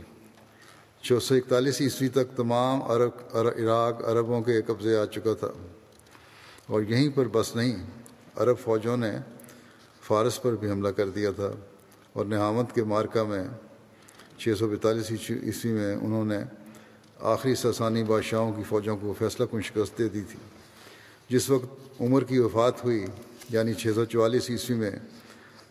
چھ 1.01 1.23
سو 1.23 1.35
اکتالیس 1.35 1.81
عیسوی 1.81 2.07
تک 2.07 2.37
تمام 2.37 2.83
عرب 2.83 3.11
عراق 3.33 4.05
عربوں 4.05 4.41
کے 4.41 4.61
قبضے 4.61 4.97
آ 4.97 5.05
چکا 5.05 5.33
تھا۔ 5.33 5.51
اور 6.67 6.81
یہیں 6.81 7.09
پر 7.15 7.27
بس 7.31 7.55
نہیں 7.55 7.85
عرب 8.37 8.57
فوجوں 8.63 8.97
نے 8.97 9.11
فارس 10.01 10.41
پر 10.41 10.55
بھی 10.55 10.69
حملہ 10.69 10.89
کر 10.89 11.09
دیا 11.09 11.31
تھا 11.31 11.51
اور 12.13 12.25
نہامت 12.25 12.75
کے 12.75 12.83
مارکہ 12.83 13.23
میں 13.23 13.43
چھ 14.37 14.53
سو 14.59 14.67
بیتالیس 14.67 15.11
عیسوی 15.11 15.71
میں 15.71 15.95
انہوں 15.95 16.25
نے 16.25 16.39
آخری 17.19 17.55
ساسانی 17.55 18.03
بادشاہوں 18.03 18.51
کی 18.53 18.63
فوجوں 18.69 18.97
کو 18.97 19.13
فیصلہ 19.17 19.45
کن 19.51 19.61
شکست 19.61 19.97
دے 19.97 20.09
دی 20.09 20.21
تھی۔ 20.21 20.39
جس 21.29 21.49
وقت 21.49 22.01
عمر 22.01 22.23
کی 22.23 22.39
وفات 22.39 22.83
ہوئی 22.83 23.05
یعنی 23.49 23.73
چھ 23.73 23.87
سو 23.95 24.05
چوالیس 24.05 24.49
عیسوی 24.49 24.75
میں، 24.75 24.91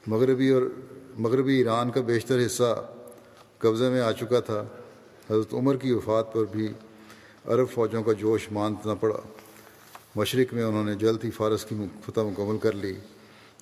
مغربی 0.06 0.48
اور 0.48 0.62
مغربی 1.18 1.56
ایران 1.56 1.90
کا 1.90 2.00
بیشتر 2.00 2.46
حصہ 2.46 2.88
قبضے 3.58 3.88
میں 3.90 4.00
آ 4.00 4.12
چکا 4.12 4.40
تھا، 4.40 4.64
حضرت 5.30 5.54
عمر 5.54 5.76
کی 5.76 5.92
وفات 5.92 6.32
پر 6.32 6.44
بھی 6.50 6.72
عرب 7.44 7.68
فوجوں 7.74 8.02
کا 8.02 8.12
جوش 8.12 8.48
مانتنا 8.52 8.94
پڑا۔ 8.94 9.20
مشرق 10.16 10.54
میں 10.54 10.64
انہوں 10.64 10.84
نے 10.84 10.94
جلد 10.94 11.24
ہی 11.24 11.30
فارس 11.30 11.64
کی 11.64 11.74
فتح 12.06 12.20
مکمل 12.20 12.58
کر 12.58 12.72
لی، 12.72 12.94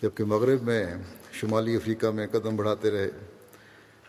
جبکہ 0.03 0.25
مغرب 0.25 0.63
میں 0.63 0.87
شمالی 1.33 1.77
افریقہ 1.77 2.07
میں 2.07 2.27
قدم 2.31 2.57
بڑھاتے 2.57 2.91
رہے۔ 2.91 3.11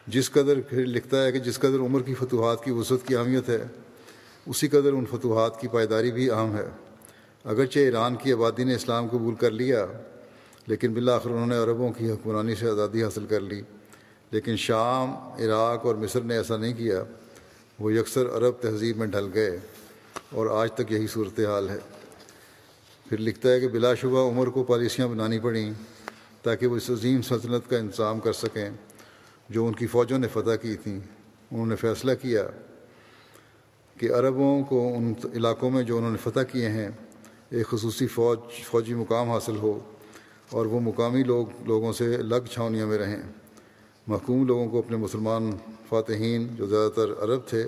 جس 0.07 0.31
قدر 0.31 0.61
پھر 0.69 0.85
لکھتا 0.85 1.23
ہے 1.23 1.31
کہ 1.31 1.39
جس 1.39 1.59
قدر 1.59 1.79
عمر 1.79 2.01
کی 2.01 2.13
فتوحات 2.13 2.63
کی 2.63 2.71
وسعت 2.71 3.07
کی 3.07 3.15
اہمیت 3.15 3.49
ہے، 3.49 3.63
اسی 4.45 4.67
قدر 4.67 4.93
ان 4.93 5.05
فتوحات 5.11 5.61
کی 5.61 5.67
پائیداری 5.67 6.11
بھی 6.11 6.29
اہم 6.29 6.55
ہے۔ 6.57 6.65
اگرچہ 7.43 7.79
ایران 7.79 8.15
کی 8.15 8.33
آبادی 8.33 8.63
نے 8.63 8.75
اسلام 8.75 9.07
قبول 9.07 9.35
کر 9.35 9.51
لیا، 9.51 9.85
لیکن 10.67 10.93
بالآخر 10.93 11.29
انہوں 11.29 11.47
نے 11.47 11.57
عربوں 11.57 11.91
کی 11.91 12.11
حکمرانی 12.11 12.55
سے 12.55 12.69
آزادی 12.69 13.03
حاصل 13.03 13.25
کر 13.25 13.39
لی۔ 13.39 13.61
لیکن 14.31 14.55
شام، 14.55 15.15
عراق 15.15 15.85
اور 15.85 15.95
مصر 15.95 16.21
نے 16.21 16.37
ایسا 16.37 16.57
نہیں 16.57 16.73
کیا، 16.73 17.03
وہ 17.79 17.93
یکسر 17.93 18.25
عرب 18.37 18.53
تہذیب 18.61 18.97
میں 18.97 19.07
ڈھل 19.07 19.29
گئے 19.33 19.59
اور 20.31 20.47
آج 20.61 20.71
تک 20.71 20.91
یہی 20.91 21.07
صورتحال 21.07 21.69
ہے۔ 21.69 21.77
پھر 23.09 23.17
لکھتا 23.17 23.51
ہے 23.51 23.59
کہ 23.59 23.67
بلا 23.67 23.95
شبہ 23.95 24.29
عمر 24.29 24.47
کو 24.47 24.63
پالیسیاں 24.63 25.07
بنانی 25.07 25.39
پڑیں 25.39 25.73
تاکہ 26.41 26.67
وہ 26.67 26.75
اس 26.75 26.89
عظیم 26.89 27.21
سلطنت 27.21 27.69
کا 27.69 27.77
انتظام 27.77 28.19
کر 28.19 28.33
سکیں 28.33 28.69
جو 29.49 29.67
ان 29.67 29.73
کی 29.73 29.87
فوجوں 29.87 30.17
نے 30.17 30.27
فتح 30.27 30.55
کی 30.61 30.75
تھیں 30.75 30.99
انہوں 31.51 31.65
نے 31.65 31.75
فیصلہ 31.75 32.11
کیا 32.21 32.47
کہ 33.97 34.13
عربوں 34.13 34.63
کو 34.63 34.93
ان 34.95 35.13
علاقوں 35.33 35.69
میں 35.69 35.83
جو 35.83 35.97
انہوں 35.97 36.11
نے 36.11 36.17
فتح 36.23 36.39
کیے 36.39 36.69
ہیں، 36.69 36.89
ایک 37.49 37.67
خصوصی 37.67 38.07
فوج، 38.07 38.39
فوجی 38.63 38.93
مقام 38.93 39.31
حاصل 39.31 39.55
ہو 39.55 39.79
اور 40.49 40.65
وہ 40.65 40.79
مقامی 40.79 41.23
لوگ، 41.23 41.47
لوگوں 41.65 41.93
سے 41.93 42.15
الگ 42.15 42.45
چھاونیوں 42.51 42.87
میں 42.87 42.97
رہیں۔ 42.97 43.21
محکوم 44.07 44.47
لوگوں 44.47 44.69
کو 44.69 44.79
اپنے 44.79 44.97
مسلمان 44.97 45.51
فاتحین 45.89 46.47
جو 46.55 46.65
زیادہ 46.65 46.91
تر 46.91 47.11
عرب 47.23 47.39
تھے، 47.47 47.67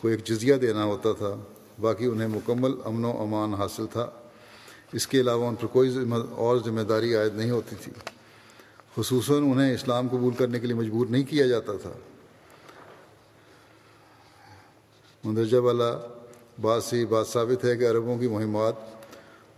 کو 0.00 0.08
ایک 0.08 0.24
جزیہ 0.24 0.54
دینا 0.54 0.84
ہوتا 0.84 1.12
تھا۔ 1.12 1.36
باقی 1.80 2.06
انہیں 2.06 2.28
مکمل 2.28 2.72
امن 2.84 3.04
و 3.04 3.22
امان 3.22 3.54
حاصل 3.54 3.86
تھا۔ 3.92 4.10
اس 4.96 5.06
کے 5.06 5.20
علاوہ 5.20 5.48
ان 5.48 5.54
پر 5.54 5.66
کوئی 5.66 5.98
اور 6.30 6.56
ذمہ 6.64 6.80
داری 6.80 7.14
عائد 7.14 7.34
نہیں 7.34 7.50
ہوتی 7.50 7.76
تھی۔ 7.80 7.92
خصوصاً 8.96 9.36
انہیں 9.36 9.74
اسلام 9.74 10.08
قبول 10.08 10.34
کرنے 10.34 10.60
کے 10.60 10.66
لیے 10.66 10.76
مجبور 10.76 11.06
نہیں 11.06 11.22
کیا 11.22 11.46
جاتا 11.46 11.72
تھا۔ 11.82 11.90
مندرجہ 15.24 15.58
والا 15.58 16.08
بات 16.60 16.84
سے 16.84 17.06
بات 17.06 17.28
ثابت 17.28 17.64
ہے 17.64 17.76
کہ 17.76 17.90
عربوں 17.90 18.18
کی 18.18 18.28
مہمات 18.28 18.74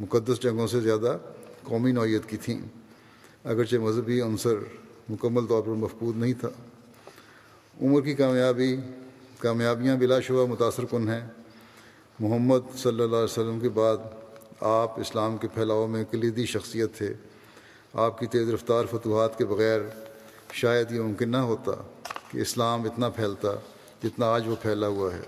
مقدس 0.00 0.42
جنگوں 0.42 0.66
سے 0.66 0.80
زیادہ 0.80 1.16
قومی 1.62 1.92
نوعیت 1.92 2.28
کی 2.28 2.36
تھیں۔ 2.36 2.60
اگرچہ 3.44 3.76
مذہبی 3.76 4.20
عنصر 4.20 4.54
مکمل 5.08 5.46
طور 5.46 5.62
پر 5.62 5.70
مفقود 5.70 6.16
نہیں 6.16 6.32
تھا۔ 6.32 6.48
عمر 7.82 8.00
کی 8.00 8.14
کامیابی 8.14 8.76
کامیابیاں 9.38 9.96
بلا 9.96 10.20
شبہ 10.20 10.46
متاثر 10.46 10.84
کن 10.84 11.08
ہیں۔ 11.08 11.26
محمد 12.20 12.76
صلی 12.76 13.02
اللہ 13.02 13.16
علیہ 13.16 13.24
وسلم 13.24 13.60
کے 13.60 13.68
بعد 13.68 13.96
آپ 14.60 15.00
اسلام 15.00 15.36
کے 15.36 15.48
پھیلاؤ 15.54 15.86
میں 15.86 16.04
کلیدی 16.10 16.46
شخصیت 16.46 16.94
تھے۔ 16.94 17.14
آپ 17.92 18.18
کی 18.18 18.26
تیز 18.26 18.50
رفتار 18.50 18.84
فتوحات 18.90 19.38
کے 19.38 19.44
بغیر 19.44 19.80
شاید 20.52 20.92
یہ 20.92 21.00
ممکن 21.00 21.28
نہ 21.28 21.36
ہوتا 21.36 21.72
کہ 22.32 22.38
اسلام 22.38 22.82
اتنا 22.82 23.08
پھیلتا 23.08 23.48
جتنا 24.02 24.26
آج 24.26 24.48
وہ 24.48 24.56
پھیلا 24.62 24.86
ہوا 24.86 25.14
ہے۔ 25.14 25.20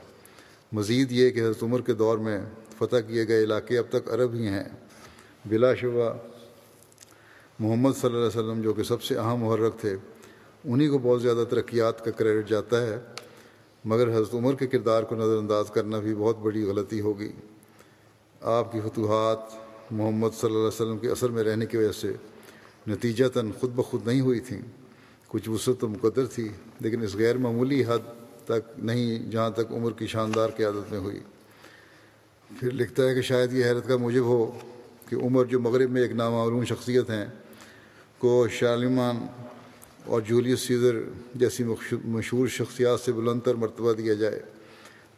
مزید 0.72 1.12
یہ 1.12 1.31
کہ 1.31 1.41
حضرت 1.41 1.62
عمر 1.62 1.81
کے 1.81 1.93
دور 1.93 2.18
میں 2.18 2.41
فتح 2.78 2.97
کیے 2.97 3.28
گئے 3.28 3.45
علاقے 3.45 3.78
اب 3.78 3.85
تک 3.89 4.12
عرب 4.12 4.35
ہی 4.35 4.47
ہیں۔ 4.47 4.64
بلا 5.45 5.74
شبہ 5.74 6.12
محمد 7.59 7.93
صلی 8.01 8.14
اللہ 8.14 8.26
علیہ 8.26 8.41
وسلم 8.41 8.62
جو 8.62 8.72
کہ 8.72 8.83
سب 8.83 9.03
سے 9.03 9.18
اہم 9.18 9.45
محرک 9.45 9.78
تھے، 9.81 9.97
انہی 10.64 10.89
کو 10.89 10.99
بہت 10.99 11.22
زیادہ 11.22 11.45
ترقیات 11.51 12.05
کا 12.05 12.11
کریڈٹ 12.11 12.49
جاتا 12.49 12.83
ہے، 12.83 12.99
مگر 13.85 14.09
حضرت 14.09 14.35
عمر 14.35 14.55
کے 14.55 14.66
کردار 14.66 15.03
کو 15.03 15.14
نظر 15.14 15.37
انداز 15.37 15.70
کرنا 15.70 15.99
بھی 15.99 16.14
بہت 16.14 16.39
بڑی 16.39 16.64
غلطی 16.64 17.01
ہوگی۔ 17.01 17.33
آپ 18.41 18.72
کی 18.72 18.80
فتوحات 18.80 19.38
محمد 19.91 20.28
صلی 20.28 20.47
اللہ 20.47 20.59
علیہ 20.59 20.66
وسلم 20.66 20.99
کے 20.99 21.09
اثر 21.09 21.28
میں 21.28 21.45
رہنے 21.45 21.66
کی 21.66 21.76
وجہ 21.76 21.93
سے 21.93 22.12
نتیجتاً 22.88 23.51
خود 23.61 23.70
بخود 23.70 24.07
نہیں 24.07 24.20
ہوئی 24.20 24.41
تھیں۔ 24.41 24.61
کچھ 25.26 25.49
وسعت 25.49 25.80
تو 25.80 25.88
مقدر 25.88 26.26
تھی، 26.26 26.49
لیکن 26.80 27.03
اس 27.03 27.14
غیر 27.14 27.38
معمولی 27.38 27.84
حد 27.84 27.99
تک 28.45 28.78
نہیں 28.78 29.30
جہاں 29.30 29.51
تک 29.51 29.72
عمر 29.72 29.91
کی 29.93 30.07
شاندار 30.07 30.49
قیادت 30.49 30.93
میں 30.93 31.01
ہوئی۔ 31.01 31.20
پھر 32.61 32.70
لکھتا 32.70 33.03
ہے 33.03 33.14
کہ 33.14 33.22
شاید 33.22 33.53
یہ 33.53 33.64
حیرت 33.64 33.88
کا 33.88 33.97
موجب 33.97 34.24
ہو 34.24 34.59
کہ 35.09 35.14
عمر 35.14 35.45
جو 35.45 35.61
مغرب 35.61 35.91
میں 35.91 36.03
ایک 36.03 36.12
نامعلوم 36.12 36.64
شخصیت 36.64 37.11
ہیں، 37.11 37.26
کو 38.18 38.47
شارلمان 38.51 39.16
اور 40.07 40.20
جولیس 40.20 40.61
سیزر 40.61 40.97
جیسی 41.34 41.64
مشہور 42.05 42.49
شخصیات 42.49 43.01
سے 43.01 43.12
بلند 43.12 43.41
تر 43.41 43.55
مرتبہ 43.55 43.93
دیا 43.93 44.14
جائے، 44.14 44.41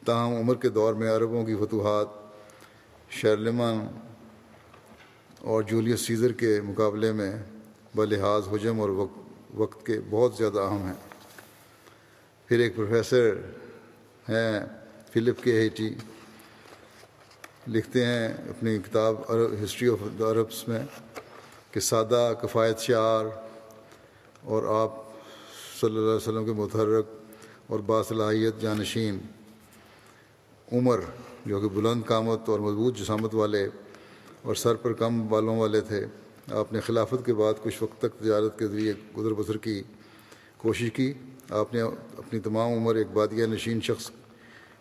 تاہم 0.07 0.35
عمر 0.35 0.55
کے 0.55 0.69
دور 0.69 0.95
میں 0.95 1.11
عربوں 1.11 1.45
کی 1.45 1.55
فتوحات 1.57 2.22
شارلمان 3.13 3.87
اور 5.39 5.63
جولیس 5.63 6.01
سیزر 6.01 6.33
کے 6.33 6.61
مقابلے 6.61 7.13
میں 7.13 7.33
بلحاظ 7.95 8.49
حجم 8.49 8.81
اور 8.81 8.89
وقت 8.89 9.19
وقت 9.55 9.87
کے 9.87 10.01
بہت 10.11 10.35
زیادہ 10.35 10.61
اہم 10.61 10.87
ہیں۔ 10.87 10.95
پھر 12.47 12.59
ایک 12.59 12.77
پروفیسر 12.77 13.35
ہیں 14.29 14.61
فلپ 15.13 15.43
کے 15.43 15.61
ہیٹی 15.61 15.91
لکھتے 17.69 18.05
ہیں 18.07 18.29
اپنی 18.29 18.79
کتاب 18.79 19.21
ہسٹری 19.65 19.89
آف 19.89 19.99
دا 20.19 20.31
عربس 20.31 20.69
میں 20.69 20.83
کہ 21.71 21.81
سادہ، 21.81 22.33
کفایت 22.43 22.79
شعر 22.79 23.25
اور 24.43 24.63
آپ 24.83 24.93
صلی 25.81 25.91
اللہ 25.91 26.01
علیہ 26.01 26.17
وسلم 26.17 26.45
کے 26.45 26.53
متحرک 26.53 27.07
اور 27.67 27.79
باصلاحیت 27.79 28.61
جانشین۔ 28.61 29.19
عمر 30.73 31.01
جو 31.47 31.61
کہ 31.61 31.69
بلند 31.69 32.03
قامت 32.07 32.49
اور 32.49 32.61
مضبوط 32.61 32.99
جسامت 32.99 33.35
والے 33.35 33.67
اور 34.43 34.55
سر 34.55 34.75
پر 34.75 34.93
کم 34.93 35.27
بالوں 35.29 35.59
والے 35.59 35.81
تھے۔ 35.81 36.05
آپ 36.53 36.73
نے 36.73 36.81
خلافت 36.81 37.27
کے 37.27 37.35
بعد 37.35 37.55
کچھ 37.63 37.83
وقت 37.83 37.99
تک 37.99 38.21
تجارت 38.21 38.59
کے 38.59 38.67
ذریعے 38.67 38.93
گزر 39.17 39.35
بسر 39.35 39.57
کی 39.57 39.83
کوشش 40.57 40.91
کی۔ 40.93 41.13
آپ 41.51 41.75
نے 41.75 41.81
اپنی 41.81 42.41
تمام 42.41 42.73
عمر 42.73 42.95
ایک 42.95 43.07
بادیہ 43.13 43.47
نشین 43.47 43.81
شخص 43.81 44.11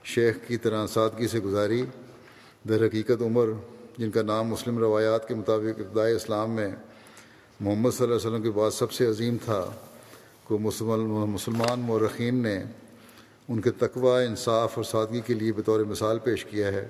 شیخ 0.04 0.36
کی 0.48 0.58
طرح 0.58 0.88
سادگی 0.88 1.28
سے 1.28 1.40
گزاری۔ 1.40 1.84
در 2.70 2.86
حقیقت 2.88 3.22
عمر، 3.22 3.50
جن 3.98 4.12
کا 4.12 4.22
نام 4.22 4.48
مسلم 4.48 4.78
روایات 4.78 5.28
کے 5.28 5.36
مطابق 5.36 5.80
ابتدائی 5.80 6.16
اسلام 6.16 6.52
میں 6.52 6.68
محمد 7.60 7.90
صلی 7.92 8.06
اللہ 8.06 8.16
علیہ 8.16 8.28
وسلم 8.28 8.44
کے 8.44 8.52
بعد 8.52 8.72
سب 8.72 8.92
سے 8.92 9.06
عظیم 9.06 9.38
تھا، 9.46 9.72
کو 10.44 10.58
مسلمان 10.58 11.80
مورخین 11.80 12.36
نے 12.36 12.64
ان 13.50 13.62
کے 13.62 13.72
تقوی، 13.72 14.26
انصاف 14.26 14.72
اور 14.76 14.84
سادگی 14.84 15.22
کے 15.26 15.34
لیے 15.34 15.54
بطور 15.54 15.80
مثال 15.80 16.20
پیش 16.20 16.46
کیا 16.46 16.68
ہے 16.68 16.88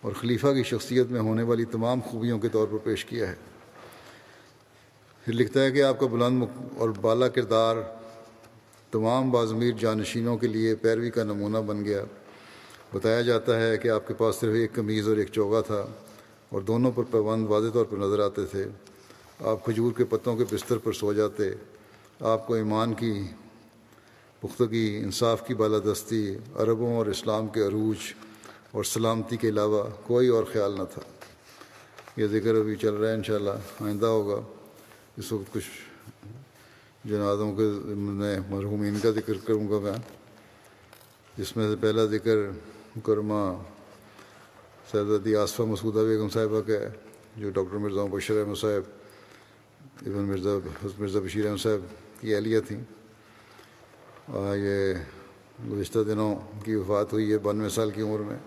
اور 0.00 0.12
خلیفہ 0.12 0.46
کی 0.46 0.62
شخصیت 0.62 1.06
میں 1.10 1.20
ہونے 1.20 1.42
والی 1.42 1.64
تمام 1.64 2.00
خوبیوں 2.00 2.38
کے 2.38 2.48
طور 2.48 2.66
پر 2.66 2.78
پیش 2.78 3.04
کیا 3.04 3.28
ہے۔ 3.28 3.34
پھر 5.24 5.32
لکھتا 5.32 5.62
ہے 5.62 5.70
کہ 5.70 5.82
آپ 5.82 6.00
کا 6.00 6.06
بلند 6.06 6.42
اور 6.76 6.88
بالا 7.00 7.28
کردار 7.28 7.76
تمام 8.90 9.30
بازمیر 9.30 9.72
جانشینوں 9.80 10.36
کے 10.36 10.46
لیے 10.46 10.74
پیروی 10.74 11.10
کا 11.10 11.24
نمونہ 11.24 11.58
بن 11.58 11.84
گیا۔ 11.84 12.04
بتایا 12.92 13.20
جاتا 13.20 13.60
ہے 13.60 13.78
کہ 13.78 13.88
آپ 13.88 14.08
کے 14.08 14.14
پاس 14.14 14.36
صرف 14.36 14.54
ایک 14.54 14.72
قمیض 14.74 15.08
اور 15.08 15.16
ایک 15.16 15.28
چوگا 15.32 15.60
تھا 15.60 15.86
اور 16.48 16.60
دونوں 16.60 16.92
پر 16.94 17.02
پابند 17.02 17.46
واضح 17.48 17.68
طور 17.74 17.84
پر 17.84 17.96
نظر 17.96 18.18
آتے 18.18 18.46
تھے۔ 18.46 18.64
آپ 19.40 19.64
کھجور 19.64 19.92
کے 19.92 20.04
پتوں 20.04 20.36
کے 20.36 20.44
بستر 20.52 20.78
پر 20.78 20.92
سو 20.92 21.12
جاتے۔ 21.12 21.42
آپ 22.20 22.46
کو 22.46 22.54
ایمان 22.54 22.94
کی 22.94 23.22
پختگی، 24.42 25.00
انصاف 25.04 25.46
کی 25.46 25.54
بالادستی، 25.54 26.36
عربوں 26.54 26.96
اور 26.96 27.06
اسلام 27.06 27.46
کے 27.46 27.60
عروج 27.60 27.96
اور 28.70 28.84
سلامتی 28.84 29.36
کے 29.36 29.48
علاوہ 29.48 29.84
کوئی 30.04 30.28
اور 30.28 30.44
خیال 30.44 30.72
نہ 30.72 30.82
تھا۔ 30.94 31.02
یہ 32.16 32.26
ذکر 32.26 32.54
ابھی 32.54 32.76
چل 32.76 32.94
رہا 32.94 33.08
ہے 33.08 33.14
انشاءاللہ، 33.14 33.84
آئندہ 33.84 34.06
ہوگا۔ 34.06 34.40
اس 35.16 35.32
وقت 35.32 35.54
کچھ 35.54 35.70
جنازوں 37.04 37.56
کے 37.56 37.62
میں 37.94 38.40
مرحومین 38.48 39.00
کا 39.02 39.10
ذکر 39.10 39.32
کروں 39.44 39.68
گا 39.68 39.78
میں۔ 39.78 39.92
جس 41.38 41.56
میں 41.56 41.68
سے 41.70 41.76
پہلا 41.80 42.04
ذکر 42.04 42.36
مکرمہ 42.96 43.62
سیدتی 44.92 45.36
آصفہ 45.36 45.62
مسعودہ 45.62 45.98
بیگم 45.98 46.28
صاحبہ 46.28 46.60
کا 46.60 46.72
ہے، 46.72 46.90
جو 47.36 47.50
ڈاکٹر 47.50 47.76
مرزا 47.76 48.04
بشیر 48.10 48.40
احمد 48.40 48.56
صاحب، 48.56 48.82
ابن 50.06 50.22
مرزا 50.22 50.50
مرزا 50.98 51.20
بشیر 51.24 51.46
احمد 51.46 51.62
صاحب 51.62 51.80
کی 52.20 52.34
اہلیہ 52.34 52.60
تھیں۔ 52.60 53.01
یہ 54.28 54.94
گزشتہ 55.70 55.98
دنوں 55.98 56.36
کی 56.64 56.74
وفات 56.74 57.12
ہوئی 57.12 57.32
ہے 57.32 57.38
بانوے 57.38 57.68
سال 57.68 57.90
کی 57.90 58.02
عمر 58.02 58.18
میں۔ 58.18 58.38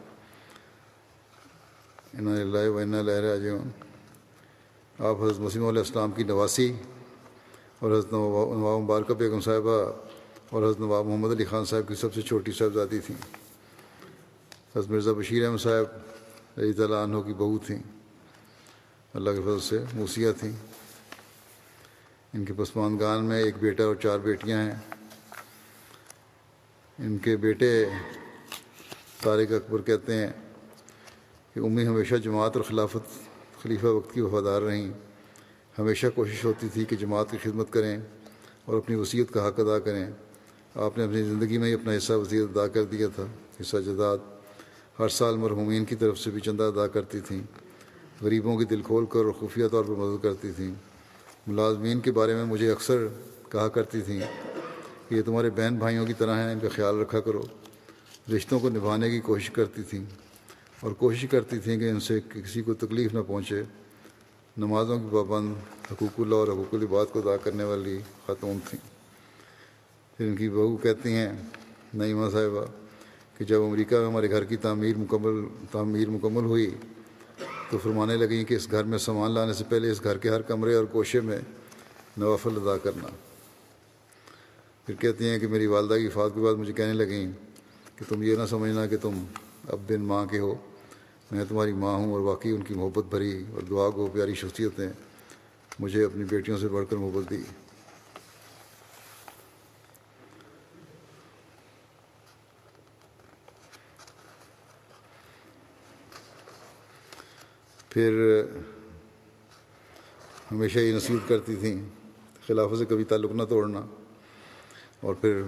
انہوں 2.14 2.42
اللہ 2.42 2.70
و 2.70 2.80
لہر 3.02 3.38
جیون 3.38 3.70
آپ 5.00 5.16
حضرت 5.22 5.40
مسیم 5.40 5.66
علیہ 5.66 5.80
السلام 5.80 6.12
کی 6.12 6.24
نواسی 6.24 6.74
اور 7.80 7.92
حضرت 7.92 8.12
نواب 8.12 8.84
مبارکہ 8.84 9.14
بیگم 9.14 9.40
صاحبہ 9.40 9.92
اور 10.50 10.64
حضرت 10.64 10.80
نواب 10.80 11.06
محمد 11.06 11.32
علی 11.32 11.46
خان 11.46 11.66
صاحب 11.66 11.88
کی 11.88 11.96
سب 11.96 12.14
سے 12.14 12.22
چھوٹی 12.22 12.52
صاحبزادی 12.52 13.00
تھیں۔ 13.00 13.16
حضرت 14.76 14.90
مرزا 14.90 15.12
بشیر 15.18 15.46
احمد 15.46 15.58
صاحب 15.58 15.86
علی 16.58 16.74
تعالیٰ 16.74 17.04
عنہ 17.04 17.18
کی 17.18 17.34
بہو 17.34 17.58
تھیں۔ 17.58 17.80
اللہ 19.14 19.30
کے 19.30 19.42
فضل 19.42 19.60
سے 19.60 19.84
موسیہ 19.94 20.32
تھیں۔ 20.40 20.52
ان 22.34 22.46
کے 22.46 22.54
پسماندگان 22.58 23.26
میں 23.26 23.44
ایک 23.44 23.56
بیٹا 23.60 23.84
اور 23.84 23.96
چار 23.96 24.20
بیٹیاں 24.20 24.62
ہیں۔ 24.62 24.95
ان 27.00 27.18
کے 27.18 27.38
بیٹے 27.38 27.86
طارق 29.22 29.52
اکبر 29.52 29.82
کہتے 29.82 30.14
ہیں 30.14 30.28
کہ 31.54 31.60
امی 31.60 31.88
ہمیشہ 31.88 32.16
جماعت 32.16 32.56
اور 32.56 32.64
خلافت 32.64 33.30
خلیفہ 33.64 33.86
وقت 33.86 34.14
کی 34.14 34.22
وفادار 34.22 34.62
رہیں۔ 34.62 34.92
ہمیشہ 35.80 36.08
کوشش 36.16 36.46
ہوتی 36.46 36.68
تھی 36.74 36.86
کہ 36.86 36.96
جماعت 36.96 37.32
کی 37.32 37.38
خدمت 37.44 37.72
کریں 37.72 37.98
اور 38.66 38.78
اپنی 38.78 38.96
وصیت 38.96 39.32
کا 39.32 39.48
حق 39.48 39.60
ادا 39.60 39.80
کریں۔ 39.80 40.06
آپ 40.76 40.98
نے 40.98 41.04
اپنی 41.04 41.24
زندگی 41.24 41.58
میں 41.58 41.68
ہی 41.68 41.74
اپنا 41.74 41.98
حصہ 41.98 42.14
وصیت 42.14 42.58
ادا 42.58 42.68
کر 42.68 42.84
دیا 42.84 43.08
تھا۔ 43.16 43.26
حصہ 43.62 43.78
جداد 43.78 44.18
ہر 45.00 45.10
سال 45.10 45.38
مرحومین 45.38 45.86
کی 45.86 45.96
طرف 45.96 46.20
سے 46.20 46.32
بھی 46.32 46.42
چندہ 46.42 46.64
ادا 46.64 46.88
کرتی 46.88 47.20
تھیں۔ 47.20 47.42
غریبوں 48.22 48.58
کی 48.58 48.66
دل 48.66 48.82
کھول 48.82 49.06
کر 49.06 49.20
اور 49.20 49.32
خفیہ 49.32 49.68
طور 49.68 49.84
پر 49.84 49.92
مدد 49.92 50.24
کرتی 50.24 50.52
تھیں۔ 50.52 50.74
ملازمین 51.48 52.00
کے 52.00 52.12
بارے 52.12 52.36
میں 52.36 52.46
مجھے 52.46 52.72
اکثر 52.72 53.08
کہا 53.50 53.68
کرتی 53.68 54.02
تھیں 54.02 54.22
کہ 55.10 55.16
یہ 55.16 55.22
تمہارے 55.22 55.50
بہن 55.50 55.76
بھائیوں 55.76 56.06
کی 56.06 56.14
طرح 56.14 56.36
ہیں، 56.36 56.52
ان 56.54 56.60
کا 56.60 56.68
خیال 56.76 57.02
رکھا 57.02 57.20
کرو۔ 57.20 57.44
رشتوں 58.36 58.60
کو 58.60 58.70
نبھانے 58.70 59.10
کی 59.10 59.20
کوشش 59.20 59.50
کرتی 59.50 59.84
تھیں 59.84 60.06
اور 60.80 60.92
کوشش 60.92 61.26
کرتی 61.32 61.60
تھیں 61.60 61.78
کہ 61.80 61.90
ان 61.90 62.00
سے 62.00 62.20
کسی 62.34 62.62
کو 62.62 62.74
تکلیف 62.74 63.14
نہ 63.14 63.20
پہنچے۔ 63.28 63.64
نمازوں 64.58 65.00
کی 65.00 65.08
پابند، 65.12 65.54
حقوق 65.92 66.20
اللہ 66.20 66.36
اور 66.36 66.48
حقوق 66.48 66.74
العباد 66.74 67.06
کو 67.12 67.20
ادا 67.20 67.38
کرنے 67.38 67.64
والی 67.64 68.00
خاتون 68.28 68.58
تھیں۔ 68.70 68.80
پھر 70.18 70.26
ان 70.26 70.36
کی 70.36 70.50
بہو 70.50 70.78
کہتی 70.78 71.14
ہیں 71.14 71.30
نعیمہ 71.94 72.30
صاحبہ، 72.30 72.66
کہ 73.38 73.46
جب 73.46 73.62
امریکہ 73.62 73.98
میں 73.98 74.08
ہمارے 74.08 74.30
گھر 74.30 74.44
کی 74.44 74.56
تعمیر 74.56 74.98
مکمل 74.98 75.46
تعمیر 75.72 76.10
مکمل 76.10 76.44
ہوئی 76.44 76.76
تو 77.72 77.78
فرمانے 77.78 78.16
لگیں 78.16 78.44
کہ 78.44 78.54
اس 78.54 78.72
گھر 78.72 78.84
میں 78.84 78.98
سامان 78.98 79.32
لانے 79.32 79.54
سے 79.54 79.64
پہلے 79.70 79.92
اس 79.92 80.04
گھر 80.04 80.18
کے 80.18 80.30
ہر 80.30 80.42
کمرے 80.42 80.76
اور 80.76 80.86
کوشے 80.86 81.22
میں 81.22 81.40
نوافل 82.18 82.56
ادا 82.56 82.78
کرنا۔ 82.78 83.08
پھر 84.86 84.96
کہتی 84.96 85.30
ہیں 85.30 85.40
کہ 85.40 85.48
میری 85.48 85.66
والدہ 85.68 85.94
کی 85.94 86.10
فات 86.10 86.32
کے 86.36 86.40
بعد 86.40 86.54
مجھے 86.54 86.74
کہنے 86.74 86.94
لگیں 86.94 87.32
کہ 87.96 88.10
تم 88.10 88.24
یہ 88.24 88.36
نہ 88.36 88.46
سمجھنا 88.46 88.86
کہ 88.88 88.98
تم 88.98 89.26
اب 89.68 89.80
بن 89.88 90.02
ماں 90.02 90.26
کے 90.26 90.40
ہو۔ 90.40 90.56
میں 91.32 91.46
تمہاری 91.50 91.74
ماں 91.74 91.96
ہوں 91.96 92.12
اور 92.12 92.20
واقعی 92.20 92.52
ان 92.52 92.62
کی 92.62 92.74
محبت 92.74 93.06
بھری 93.06 93.44
اور 93.54 93.62
دعا 93.62 93.90
کو 93.90 94.08
پیاری 94.14 94.34
شخصیت 94.34 94.80
نے 94.80 94.88
مجھے 95.80 96.04
اپنی 96.06 96.24
بیٹیوں 96.24 96.58
سے 96.58 96.68
بڑھ 96.68 96.86
کر 96.90 96.96
محبت 96.96 97.30
دی۔ 97.30 97.42
پھر 107.90 108.42
ہمیشہ 110.52 110.80
یہ 110.80 110.96
نصیحت 110.96 111.30
کرتی 111.30 111.56
تھیں، 111.56 111.82
خلافت 112.48 112.78
سے 112.78 112.86
کبھی 112.86 113.04
تعلق 113.04 113.32
نہ 113.32 113.44
توڑنا۔ 113.44 113.82
اور 115.02 115.14
پھر 115.14 115.42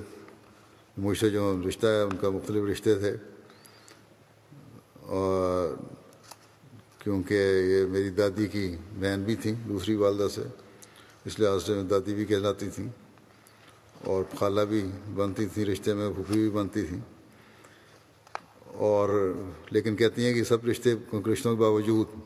مجھ 0.97 1.17
سے 1.17 1.29
جو 1.29 1.61
رشتہ 1.67 1.87
ہے، 1.87 2.01
ان 2.01 2.17
کا 2.21 2.29
مختلف 2.29 2.63
رشتے 2.71 2.95
تھے۔ 2.95 3.15
اور 5.01 5.75
کیونکہ 6.99 7.33
یہ 7.33 7.85
میری 7.85 8.09
دادی 8.09 8.45
کی 8.45 8.75
بہن 8.99 9.23
بھی 9.25 9.35
تھیں، 9.35 9.53
دوسری 9.67 9.95
والدہ 9.95 10.27
سے، 10.35 10.41
اس 11.25 11.39
لحاظ 11.39 11.63
سے 11.63 11.81
دادی 11.81 12.13
بھی 12.13 12.25
کہلاتی 12.25 12.69
تھیں۔ 12.69 12.87
اور 14.03 14.23
خالہ 14.39 14.61
بھی 14.61 14.89
بنتی 15.15 15.45
تھیں، 15.45 15.65
رشتے 15.65 15.93
میں 15.93 16.11
پھوپھی 16.15 16.39
بھی 16.39 16.49
بنتی 16.49 16.81
تھیں۔ 16.81 16.99
اور 18.65 19.33
لیکن 19.71 19.95
کہتی 19.95 20.25
ہیں 20.25 20.33
کہ 20.33 20.43
سب 20.43 20.65
رشتے 20.65 20.93
رشتوں 21.33 21.55
کے 21.55 21.61
باوجود 21.61 22.19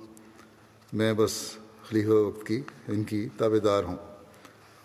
میں 0.94 1.14
بس 1.14 1.58
خلیفہ 1.90 2.10
وقت 2.10 2.48
کی، 2.48 2.62
ان 2.88 3.04
کی 3.04 3.30
تابے 3.38 3.60
دار 3.60 3.84
ہوں۔ 3.84 4.11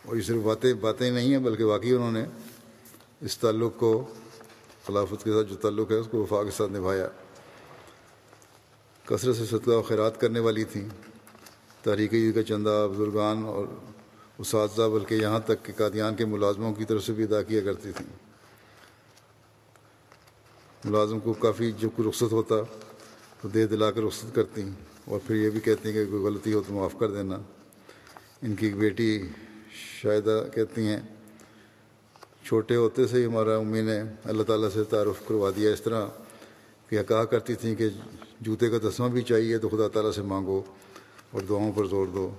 اور 0.06 0.16
یہ 0.16 0.22
صرف 0.22 0.36
باتیں 0.36 0.74
باتیں 0.74 1.10
نہیں 1.10 1.30
ہیں، 1.30 1.38
بلکہ 1.38 1.64
واقعی 1.64 1.92
انہوں 1.92 2.12
نے 2.12 2.24
اس 3.20 3.38
تعلق 3.38 3.72
کو، 3.76 4.14
خلافت 4.86 5.24
کے 5.24 5.32
ساتھ 5.32 5.48
جو 5.48 5.56
تعلق 5.56 5.90
ہے، 5.90 5.96
اس 5.96 6.06
کو 6.10 6.18
وفا 6.18 6.44
کے 6.44 6.50
ساتھ 6.50 6.72
نبھایا۔ 6.72 7.08
کثرت 9.04 9.36
سے 9.36 9.46
صدقہ 9.46 9.70
و 9.70 9.82
خیرات 9.82 10.20
کرنے 10.20 10.40
والی 10.40 10.64
تھیں۔ 10.64 10.88
تحریک 11.82 12.12
عید 12.12 12.34
کا 12.34 12.42
چندہ، 12.42 12.88
بزرگان 12.94 13.44
اور 13.44 13.66
اساتذہ، 14.38 14.82
بلکہ 14.82 15.14
یہاں 15.14 15.40
تک 15.40 15.64
کہ 15.64 15.72
قادیان 15.76 16.14
کے 16.14 16.24
ملازموں 16.24 16.74
کی 16.74 16.84
طرف 16.84 17.04
سے 17.04 17.12
بھی 17.12 17.24
ادا 17.24 17.42
کیا 17.42 17.60
کرتی 17.60 17.92
تھیں۔ 17.92 18.26
ملازم 20.84 21.20
کو 21.20 21.32
کافی 21.32 21.72
جب 21.72 21.88
کوئی 21.96 22.08
رخصت 22.08 22.32
ہوتا 22.32 22.54
تو 23.40 23.48
دے 23.48 23.66
دلا 23.66 23.90
کر 23.90 24.02
رخصت 24.02 24.34
کرتی 24.34 24.70
اور 25.04 25.20
پھر 25.26 25.34
یہ 25.34 25.50
بھی 25.50 25.60
کہتی 25.60 25.88
ہیں 25.88 26.04
کہ 26.04 26.10
کوئی 26.10 26.22
غلطی 26.22 26.54
ہو 26.54 26.62
تو 26.68 26.74
معاف 26.74 26.94
کر 26.98 27.10
دینا۔ 27.10 27.36
ان 28.42 28.54
کی 28.54 28.66
ایک 28.66 28.76
بیٹی 28.76 29.22
شاہدہ 30.00 30.44
کہتی 30.54 30.86
ہیں، 30.86 31.00
چھوٹے 32.44 32.76
ہوتے 32.76 33.06
سے 33.06 33.16
ہی 33.16 33.26
ہمارا 33.26 33.56
امی 33.56 33.80
نے 33.80 34.00
اللہ 34.24 34.42
تعالیٰ 34.42 34.68
سے 34.74 34.84
تعارف 34.84 35.28
کروا 35.28 35.50
دیا 35.56 35.70
اس 35.70 35.80
طرح، 35.80 36.06
کہ 36.88 37.02
کہا 37.02 37.24
کرتی 37.24 37.54
تھیں 37.54 37.74
کہ 37.74 37.88
جوتے 38.40 38.70
کا 38.70 38.90
تسمہ 38.90 39.08
بھی 39.08 39.22
چاہیے 39.22 39.58
تو 39.58 39.68
خدا 39.68 39.88
تعالیٰ 39.88 40.12
سے 40.12 40.22
مانگو 40.22 40.62
اور 41.30 41.40
دعاؤں 41.40 41.72
پر 41.72 41.84
زور 41.84 42.06
دو۔ 42.06 42.34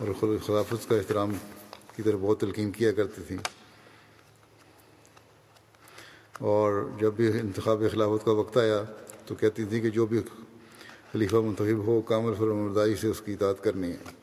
اور 0.00 0.38
خلافت 0.46 0.88
کا 0.88 0.96
احترام 0.96 1.32
کی 1.96 2.02
طرف 2.02 2.20
بہت 2.20 2.40
تلقین 2.40 2.70
کیا 2.70 2.92
کرتی 2.92 3.22
تھیں۔ 3.26 3.38
اور 6.38 6.88
جب 7.00 7.12
بھی 7.12 7.28
انتخاب 7.28 7.82
خلافت 7.92 8.24
کا 8.24 8.32
وقت 8.32 8.56
آیا 8.56 8.82
تو 9.26 9.34
کہتی 9.34 9.64
تھیں 9.64 9.82
کہ 9.82 9.90
جو 9.90 10.06
بھی 10.06 10.20
خلیفہ 11.12 11.36
منتخب 11.36 11.86
ہو، 11.86 12.00
کامل 12.00 12.34
فرمرداری 12.38 12.94
سے 12.94 13.08
اس 13.08 13.20
کی 13.20 13.32
اطاعت 13.32 13.64
کرنی 13.64 13.90
ہے۔ 13.90 14.21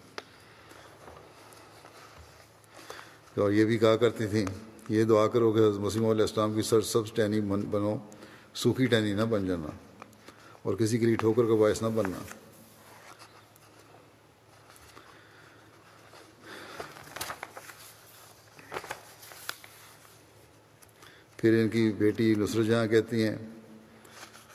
اور 3.37 3.51
یہ 3.51 3.65
بھی 3.65 3.77
کہا 3.77 3.95
کرتی 3.95 4.27
تھیں، 4.27 4.45
یہ 4.89 5.03
دعا 5.03 5.27
کرو 5.27 5.51
کہ 5.51 5.59
حضرت 5.59 5.79
مسیم 5.79 6.05
علیہ 6.05 6.21
السلام 6.21 6.53
کی 6.53 6.61
سر 6.61 6.81
سب 6.81 7.15
ٹینی 7.15 7.41
بنو، 7.41 7.95
سوکھی 8.53 8.85
ٹینی 8.85 9.13
نہ 9.13 9.21
بن 9.21 9.47
جانا 9.47 9.69
اور 10.63 10.75
کسی 10.75 10.97
کے 10.97 11.05
لیے 11.05 11.15
ٹھوکر 11.15 11.45
کا 11.45 11.55
باعث 11.55 11.81
نہ 11.81 11.87
بننا۔ 11.87 12.19
پھر 21.37 21.53
ان 21.53 21.69
کی 21.69 21.91
بیٹی 21.97 22.33
نصرت 22.37 22.65
جہاں 22.65 22.87
کہتی 22.87 23.23
ہیں 23.23 23.35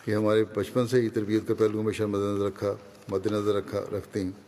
کہ 0.05 0.15
ہمارے 0.15 0.45
بچپن 0.55 0.87
سے 0.87 1.01
ہی 1.01 1.09
تربیت 1.09 1.49
کا 1.49 1.55
پہلو 1.55 1.81
ہمیشہ 1.81 2.03
مد 2.03 2.21
نظر 2.21 2.47
رکھا، 2.47 2.75
مد 3.09 3.27
نظر 3.27 3.55
رکھا، 3.55 3.81
رکھتی 3.93 4.21
ہیں۔ 4.21 4.44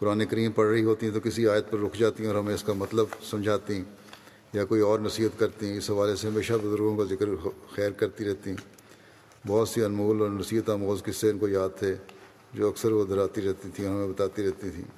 قرآن 0.00 0.24
کریم 0.26 0.52
پڑھ 0.52 0.68
رہی 0.68 0.84
ہوتی 0.84 1.06
ہیں 1.06 1.12
تو 1.14 1.20
کسی 1.20 1.46
آیت 1.48 1.70
پر 1.70 1.78
رک 1.78 1.96
جاتی 1.98 2.22
ہیں 2.22 2.30
اور 2.30 2.38
ہمیں 2.38 2.54
اس 2.54 2.62
کا 2.62 2.72
مطلب 2.72 3.06
سمجھاتی 3.30 3.74
ہیں 3.74 3.84
یا 4.52 4.64
کوئی 4.64 4.80
اور 4.80 4.98
نصیحت 4.98 5.38
کرتی 5.38 5.66
ہیں، 5.66 5.76
اس 5.78 5.90
حوالے 5.90 6.14
سے 6.16 6.28
ہمیشہ 6.28 6.52
بزرگوں 6.62 6.96
کا 6.96 7.04
ذکر 7.10 7.28
خیر 7.74 7.90
کرتی 7.90 8.24
رہتی 8.24 8.50
ہیں۔ 8.50 8.56
بہت 9.46 9.68
سی 9.68 9.84
انمول 9.84 10.20
اور 10.20 10.30
نصیحت 10.30 10.70
آموز 10.70 11.02
قصے 11.02 11.30
ان 11.30 11.38
کو 11.38 11.48
یاد 11.48 11.78
تھے 11.78 11.94
جو 12.54 12.68
اکثر 12.68 12.92
وہ 12.92 13.04
دہراتی 13.04 13.42
رہتی 13.42 13.68
تھیں، 13.74 13.86
ہمیں 13.88 14.08
بتاتی 14.08 14.46
رہتی 14.46 14.70
تھیں۔ 14.70 14.88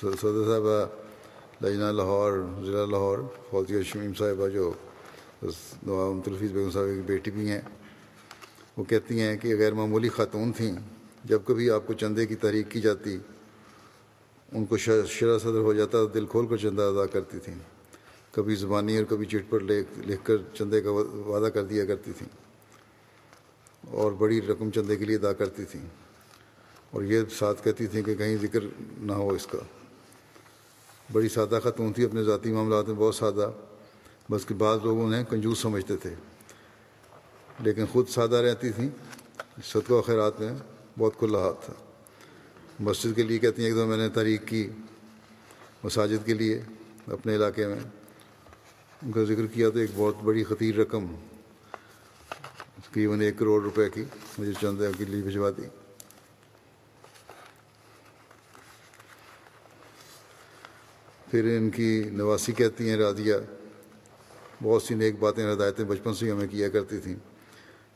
صدر 0.00 0.20
صاحبہ 0.20 0.84
لجنا 1.62 1.90
لاہور، 1.92 2.32
ضلع 2.64 2.84
لاہور 2.86 3.18
فوزیہ 3.50 3.82
شمیم 3.82 4.14
صاحبہ 4.18 4.48
جو 4.48 4.72
نواب 5.42 6.28
الفیظ 6.30 6.52
بیگم 6.52 6.70
صاحب 6.70 6.94
کی 6.94 7.02
بیٹی 7.06 7.30
بھی 7.30 7.50
ہیں۔ 7.50 7.60
وہ 8.78 8.84
کہتی 8.84 9.20
ہیں 9.20 9.36
کہ 9.36 9.56
غیر 9.56 9.72
معمولی 9.72 10.08
خاتون 10.08 10.52
تھیں۔ 10.52 10.72
جب 11.24 11.42
کبھی 11.44 11.70
آپ 11.70 11.86
کو 11.86 11.92
چندے 11.92 12.26
کی 12.26 12.34
تحریک 12.34 12.70
کی 12.70 12.80
جاتی، 12.80 13.18
ان 14.52 14.66
کو 14.66 14.76
شرح 14.76 15.38
صدر 15.38 15.58
ہو 15.58 15.72
جاتا 15.72 15.98
دل 16.14 16.26
کھول 16.26 16.46
کر 16.46 16.56
چندہ 16.56 16.82
ادا 16.82 17.06
کرتی 17.06 17.38
تھیں۔ 17.38 17.54
کبھی 18.32 18.54
زبانی 18.54 18.96
اور 18.96 19.04
کبھی 19.04 19.26
چٹ 19.26 19.50
پر 19.50 19.60
لکھ 19.60 20.24
کر 20.24 20.36
چندے 20.54 20.80
کا 20.80 20.90
وعدہ 20.90 21.50
کر 21.50 21.64
دیا 21.64 21.84
کرتی 21.84 22.12
تھیں۔ 22.18 22.28
اور 23.90 24.12
بڑی 24.12 24.40
رقم 24.42 24.70
چندے 24.70 24.96
کے 24.96 25.04
لیے 25.04 25.16
ادا 25.16 25.32
کرتی 25.32 25.64
تھیں۔ 25.64 25.86
اور 26.90 27.02
یہ 27.02 27.20
ساتھ 27.38 27.64
کہتی 27.64 27.86
تھیں 27.86 28.02
کہ 28.02 28.14
کہیں 28.14 28.36
ذکر 28.42 28.60
نہ 28.98 29.12
ہو 29.12 29.30
اس 29.30 29.46
کا۔ 29.46 29.58
بڑی 31.12 31.28
سادہ 31.28 31.58
خاتون 31.62 31.92
تھی، 31.92 32.04
اپنے 32.04 32.24
ذاتی 32.24 32.52
معاملات 32.52 32.88
میں 32.88 32.96
بہت 32.96 33.14
سادہ، 33.14 33.50
بس 34.30 34.46
کہ 34.46 34.54
بعض 34.54 34.78
لوگ 34.82 35.04
انہیں 35.04 35.24
کنجوس 35.24 35.58
سمجھتے 35.58 35.96
تھے۔ 35.96 36.10
لیکن 37.58 37.86
خود 37.86 38.08
سادہ 38.08 38.36
رہتی 38.36 38.70
تھیں۔ 38.70 38.88
صدقہ 39.64 39.92
و 39.92 40.02
خیرات 40.02 40.40
میں 40.40 40.52
بہت 40.98 41.18
کھلا 41.18 41.38
ہاتھ 41.38 41.66
تھا۔ 41.66 41.72
مسجد 42.80 43.16
کے 43.16 43.22
لیے 43.22 43.38
کہتی 43.38 43.62
ہیں، 43.62 43.68
ایک 43.68 43.78
دو 43.78 43.86
میں 43.86 43.96
نے 43.96 44.08
تحریک 44.08 44.40
کی 44.46 44.68
مساجد 45.84 46.26
کے 46.26 46.34
لیے 46.34 46.62
اپنے 47.06 47.36
علاقے 47.36 47.66
میں۔ 47.66 47.80
ان 49.02 49.12
کا 49.12 49.24
ذکر 49.24 49.46
کیا 49.46 49.70
تو 49.70 49.78
ایک 49.78 49.90
بہت 49.96 50.16
بڑی 50.24 50.44
خطیر 50.44 50.74
رقم، 50.74 51.06
تقریباً 52.90 53.20
ایک 53.20 53.38
کروڑ 53.38 53.62
روپے 53.62 53.90
کی 53.90 54.04
مجھے 54.38 54.52
چند 54.60 54.80
کے 54.98 55.04
لیے 55.04 55.22
بھجوا 55.22 55.50
دی۔ 55.50 55.62
پھر 61.30 61.44
ان 61.44 61.70
کی 61.70 62.04
نواسی 62.12 62.52
کہتی 62.52 62.90
ہیں 62.90 62.96
راضیہ 62.96 63.34
بہت 64.62 64.82
سی 64.82 64.94
نیک 64.94 65.18
باتیں، 65.18 65.52
ہدایتیں 65.52 65.84
بچپن 65.84 66.14
سے 66.14 66.26
ہی 66.26 66.30
ہمیں 66.30 66.46
کیا 66.46 66.68
کرتی 66.68 66.98
تھیں۔ 66.98 67.16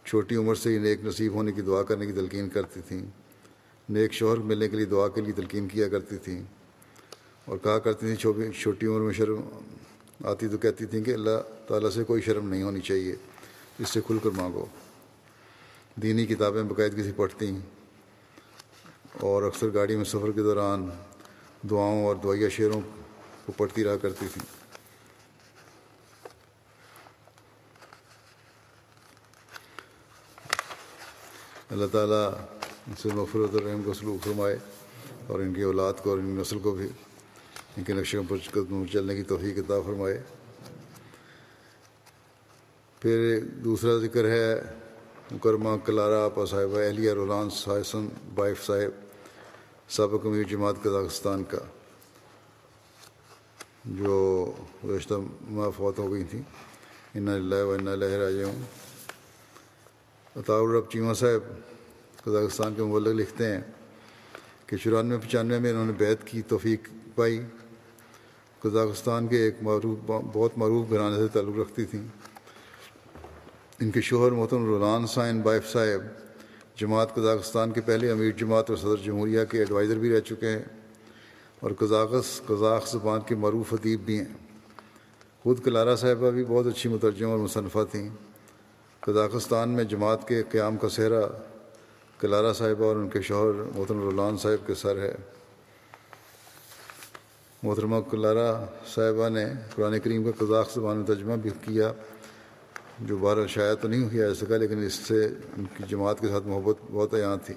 چھوٹی 0.04 0.36
عمر 0.36 0.54
سے 0.54 0.70
ہی 0.70 0.78
نیک 0.78 1.04
نصیب 1.04 1.32
ہونے 1.32 1.52
کی 1.52 1.62
دعا 1.62 1.82
کرنے 1.82 2.06
کی 2.06 2.12
تلقین 2.12 2.48
کرتی 2.48 2.80
تھیں۔ 2.88 3.02
نیک 3.88 4.12
شوہر 4.12 4.36
ملنے 4.36 4.68
کے 4.68 4.76
لیے 4.76 4.86
دعا 4.86 5.08
کے 5.08 5.20
لیے 5.20 5.32
تلقین 5.32 5.68
کیا 5.68 5.88
کرتی 5.88 6.16
تھیں۔ 6.16 6.42
اور 7.44 7.58
کہا 7.62 7.78
کرتی 7.78 8.06
تھیں، 8.06 8.50
چھوٹی 8.52 8.86
عمر 8.86 9.00
میں 9.00 9.12
شرم 9.12 9.40
آتی 10.24 10.48
تو 10.48 10.58
کہتی 10.58 10.86
تھیں 10.86 11.04
کہ 11.04 11.14
اللہ 11.14 11.64
تعالیٰ 11.68 11.90
سے 11.90 12.04
کوئی 12.04 12.22
شرم 12.22 12.48
نہیں 12.48 12.62
ہونی 12.62 12.80
چاہیے، 12.80 13.16
اس 13.78 13.88
سے 13.88 14.00
کھل 14.06 14.18
کر 14.22 14.30
مانگو۔ 14.36 14.66
دینی 15.96 16.26
کتابیں 16.26 16.62
باقاعدگی 16.62 17.02
سے 17.02 17.12
پڑھتی 17.16 17.56
اور 19.20 19.42
اکثر 19.42 19.66
گاڑی 19.74 19.96
میں 19.96 20.04
سفر 20.04 20.32
کے 20.32 20.42
دوران 20.42 20.88
دعاؤں 21.70 22.04
اور 22.04 22.16
دعائیہ 22.16 22.48
شعروں 22.48 22.80
کو 23.46 23.52
پڑھتی 23.56 23.84
رہا 23.84 23.96
کرتی 23.96 24.26
تھیں۔ 24.32 24.61
اللہ 31.72 31.86
تعالیٰ 31.92 32.30
ان 32.86 32.92
سے 33.02 33.08
مفرت 33.14 33.54
اور 33.54 33.62
رحم 33.62 33.82
کو 33.82 33.92
سلوک 33.92 34.24
فرمائے 34.24 34.58
اور 35.26 35.40
ان 35.40 35.54
کی 35.54 35.62
اولاد 35.62 35.92
کو 36.02 36.10
اور 36.10 36.18
ان 36.18 36.34
کی 36.34 36.40
نسل 36.40 36.58
کو 36.58 36.70
بھی 36.70 36.88
ان 37.76 37.84
کے 37.84 37.92
نقشوں 37.92 38.22
پر 38.28 38.36
قدم 38.50 38.84
چلنے 38.92 39.14
کی 39.16 39.22
توفیق 39.22 39.58
عطا 39.58 39.80
فرمائے۔ 39.80 40.22
پھر 43.00 43.40
دوسرا 43.40 43.98
ذکر 43.98 44.24
ہے، 44.24 44.62
مکرمہ، 45.32 45.68
کلارا، 45.84 46.24
آپا 46.24 46.46
صاحبہ، 46.46 46.78
اہلیہ 46.78 47.12
رولان، 47.12 47.50
سائسن، 47.50 48.08
بائف 48.34 48.66
صاحب، 48.66 49.06
سابق 49.90 50.26
امیر 50.26 50.42
جماعت 50.42 50.74
قزاقستان 50.82 51.44
کا، 51.44 51.58
جو 53.84 54.52
گزشتہ 54.88 55.14
ماہ 55.50 55.70
فوت 55.76 55.98
ہو 55.98 56.12
گئی 56.12 56.24
تھیں۔ 56.24 56.42
ان 57.14 57.28
اللہ 57.28 57.64
و 57.64 57.72
اللہ 57.72 58.04
راجعون۔ 58.04 58.62
عطاء 60.36 60.56
الرب 60.56 60.90
چیمہ 60.90 61.14
صاحب، 61.14 61.52
قزاقستان 62.24 62.74
کے 62.74 62.82
مبلغ 62.82 63.12
لکھتے 63.12 63.46
ہیں 63.46 63.60
کہ 64.66 64.76
چورانوے 64.76 65.18
پچانوے 65.18 65.58
میں 65.58 65.70
انہوں 65.70 65.86
نے 65.86 65.92
بیت 65.92 66.26
کی، 66.26 66.42
توفیق 66.42 66.88
پائی۔ 67.14 67.40
قزاقستان 68.60 69.26
کے 69.26 69.36
ایک 69.36 69.54
معروف، 69.62 69.98
بہت 70.06 70.58
معروف 70.58 70.90
گھرانے 70.90 71.16
سے 71.16 71.28
تعلق 71.28 71.58
رکھتی 71.58 71.84
تھیں۔ 71.84 72.08
ان 73.80 73.90
کے 73.90 74.00
شوہر 74.00 74.32
محترم 74.32 74.64
رولان 74.64 75.06
سائن 75.06 75.40
بائف 75.40 75.72
صاحب، 75.72 76.00
جماعت 76.78 77.14
قزاقستان 77.14 77.70
کے 77.70 77.80
پہلے 77.80 78.10
امیر 78.10 78.30
جماعت 78.30 78.70
اور 78.70 78.78
صدر 78.78 78.96
جمہوریہ 79.04 79.44
کے 79.44 79.58
ایڈوائزر 79.58 79.98
بھی 79.98 80.14
رہ 80.14 80.20
چکے 80.20 80.48
ہیں۔ 80.48 80.62
اور 81.60 81.70
قزاقس، 81.78 82.40
قزاق 82.46 82.88
زبان 82.88 83.20
کے 83.26 83.34
معروف 83.34 83.72
ادیب 83.72 84.00
بھی 84.00 84.18
ہیں۔ 84.18 84.56
خود 85.42 85.64
کلارا 85.64 85.96
صاحبہ 85.96 86.30
بھی 86.30 86.44
بہت 86.44 86.66
اچھی 86.66 86.90
مترجم 86.90 87.30
اور 87.30 87.38
مصنفہ 87.38 87.78
تھیں۔ 87.90 88.10
قزاقستان 89.06 89.68
میں 89.68 89.84
جماعت 89.84 90.28
کے 90.28 90.42
قیام 90.50 90.76
کا 90.76 90.88
صحرا 90.88 91.20
کلارا 92.18 92.52
صاحبہ 92.52 92.84
اور 92.84 92.96
ان 92.96 93.08
کے 93.08 93.22
شوہر 93.22 93.54
محترم 93.54 94.00
رولان 94.00 94.36
صاحب 94.38 94.66
کے 94.66 94.74
سر 94.74 94.98
ہے۔ 94.98 95.14
محترمہ 97.62 97.96
کلارا 98.10 98.64
صاحبہ 98.94 99.28
نے 99.28 99.44
قرآن 99.74 100.00
کریم 100.00 100.24
کا 100.24 100.44
قزاق 100.44 100.74
زبان 100.74 100.96
میں 100.96 101.06
ترجمہ 101.06 101.36
بھی 101.36 101.50
کیا، 101.60 101.92
جو 103.00 103.16
بہر 103.16 103.46
شاید 103.46 103.82
تو 103.82 103.88
نہیں 103.88 104.08
کیا 104.08 104.28
جا 104.28 104.34
سکا 104.34 104.56
لیکن 104.56 104.84
اس 104.84 104.94
سے 104.94 105.26
ان 105.26 105.64
کی 105.76 105.84
جماعت 105.88 106.20
کے 106.20 106.28
ساتھ 106.28 106.46
محبت 106.46 106.76
بہت 106.92 107.14
عیاں 107.14 107.36
تھی 107.44 107.54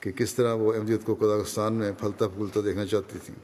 کہ 0.00 0.12
کس 0.12 0.34
طرح 0.34 0.52
وہ 0.52 0.74
احمدیت 0.74 1.04
کو 1.04 1.14
قزاقستان 1.14 1.72
میں 1.72 1.92
پھلتا 2.00 2.28
پھولتا 2.28 2.60
دیکھنا 2.64 2.86
چاہتی 2.86 3.18
تھیں 3.24 3.36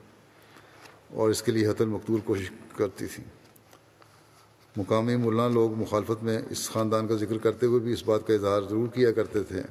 اور 1.10 1.30
اس 1.30 1.42
کے 1.42 1.52
لیے 1.52 1.68
حت 1.68 1.80
المقتول 1.80 2.20
کوشش 2.24 2.50
کرتی 2.76 3.06
تھیں۔ 3.06 3.41
مقامی 4.76 5.16
ملا 5.16 5.48
لوگ 5.48 5.74
مخالفت 5.74 6.24
میں 6.24 6.38
اس 6.50 6.70
خاندان 6.70 7.08
کا 7.08 7.14
ذکر 7.14 7.38
کرتے 7.38 7.66
ہوئے 7.66 7.80
بھی 7.80 7.92
اس 7.92 8.02
بات 8.04 8.26
کا 8.26 8.34
اظہار 8.34 8.62
ضرور 8.62 8.88
کیا 8.88 9.12
کرتے 9.12 9.42
تھے۔ 9.42 9.62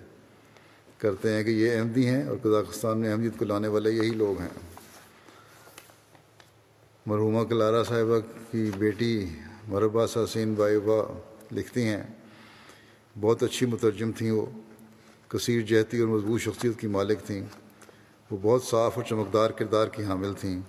کرتے 0.97 1.33
ہیں 1.33 1.43
کہ 1.43 1.49
یہ 1.49 1.77
احمدی 1.77 2.07
ہیں 2.07 2.23
اور 2.27 2.37
قزاقستان 2.43 2.97
میں 2.97 3.11
احمدیت 3.11 3.31
کو 3.37 3.45
لانے 3.45 3.67
والے 3.67 3.91
یہی 3.91 4.09
لوگ 4.09 4.41
ہیں۔ 4.41 4.47
مرحومہ 7.05 7.43
کلارا 7.43 7.83
صاحبہ 7.83 8.19
کی 8.51 8.71
بیٹی 8.77 9.25
مربع 9.67 10.07
ساسین 10.07 10.53
بائبا 10.53 11.19
لکھتی 11.51 11.83
ہیں۔ 11.83 12.03
بہت 13.19 13.43
اچھی 13.43 13.65
مترجم 13.65 14.11
تھیں 14.11 14.31
وہ۔ 14.31 14.45
کثیر 15.27 15.61
جہتی 15.61 15.99
اور 15.99 16.07
مضبوط 16.07 16.41
شخصیت 16.41 16.79
کی 16.79 16.87
مالک 16.87 17.19
تھیں۔ 17.25 17.45
وہ 18.31 18.37
بہت 18.41 18.63
صاف 18.63 18.91
اور 18.95 19.03
چمکدار 19.03 19.49
کردار 19.49 19.87
کی 19.87 20.03
حامل 20.03 20.33
تھیں۔ 20.33 20.61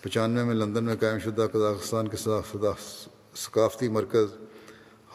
پچانوے 0.00 0.44
میں 0.44 0.54
لندن 0.54 0.84
میں 0.84 0.96
قائم 1.00 1.18
شدہ 1.18 1.46
قزاقستان 1.52 2.08
کے 2.08 2.16
ثقافتی 3.36 3.88
مرکز 3.88 4.36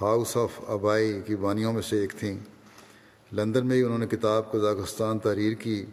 ہاؤس 0.01 0.37
آف 0.37 0.69
آبائی 0.69 1.21
کی 1.25 1.35
بانیوں 1.35 1.73
میں 1.73 1.81
سے 1.81 1.99
ایک 1.99 2.13
تھیں۔ 2.19 2.39
لندن 3.31 3.67
میں 3.67 3.75
ہی 3.75 3.83
انہوں 3.83 3.97
نے 3.97 4.07
کتاب 4.07 4.51
قزاقستان 4.51 5.19
تحریر 5.19 5.53
کی 5.53 5.85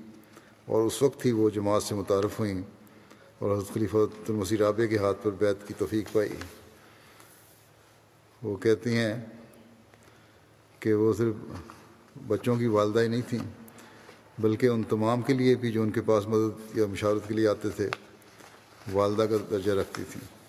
اور 0.67 0.83
اس 0.83 1.03
وقت 1.03 1.27
ہی 1.27 1.33
وہ 1.33 1.51
جماعت 1.51 1.83
سے 1.83 1.95
متعارف 1.95 2.39
ہوئیں 2.39 2.63
اور 3.39 3.57
حضرت 3.57 3.75
خلیفہ 3.75 3.97
المسی 3.97 4.57
رابع 4.57 4.87
کے 4.87 4.99
ہاتھ 4.99 5.19
پر 5.23 5.31
بیت 5.31 5.69
کی 5.69 5.75
توفیق 5.79 6.13
پائی۔ 6.13 6.29
وہ 8.43 8.57
کہتی 8.57 8.97
ہیں 8.97 9.15
کہ 10.81 10.95
وہ 10.95 11.13
صرف 11.13 11.35
بچوں 12.27 12.57
کی 12.57 12.67
والدہ 12.67 13.01
ہی 13.01 13.09
نہیں 13.09 13.29
تھیں، 13.29 13.45
بلکہ 14.39 14.67
ان 14.67 14.83
تمام 14.83 15.23
کے 15.23 15.33
لیے 15.33 15.55
بھی 15.55 15.73
جو 15.73 15.83
ان 15.83 15.91
کے 15.91 16.01
پاس 16.01 16.27
مدد 16.29 16.77
یا 16.77 16.87
مشاورت 16.87 17.29
کے 17.29 17.35
لیے 17.35 17.49
آتے 17.49 17.69
تھے، 17.69 17.89
والدہ 18.93 19.23
کا 19.23 19.37
درجہ 19.51 19.73
رکھتی 19.73 20.03
تھیں۔ 20.11 20.42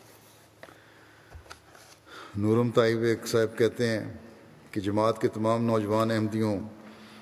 نورم 2.38 2.72
طائب 2.72 3.02
ایک 3.02 3.28
صاحب 3.28 3.58
کہتے 3.58 3.88
ہیں 3.88 4.14
کہ 4.72 4.82
جماعت 4.82 5.22
کے 5.22 5.28
تمام 5.28 5.66
نوجوان 5.66 6.12
احمدیوں 6.12 6.60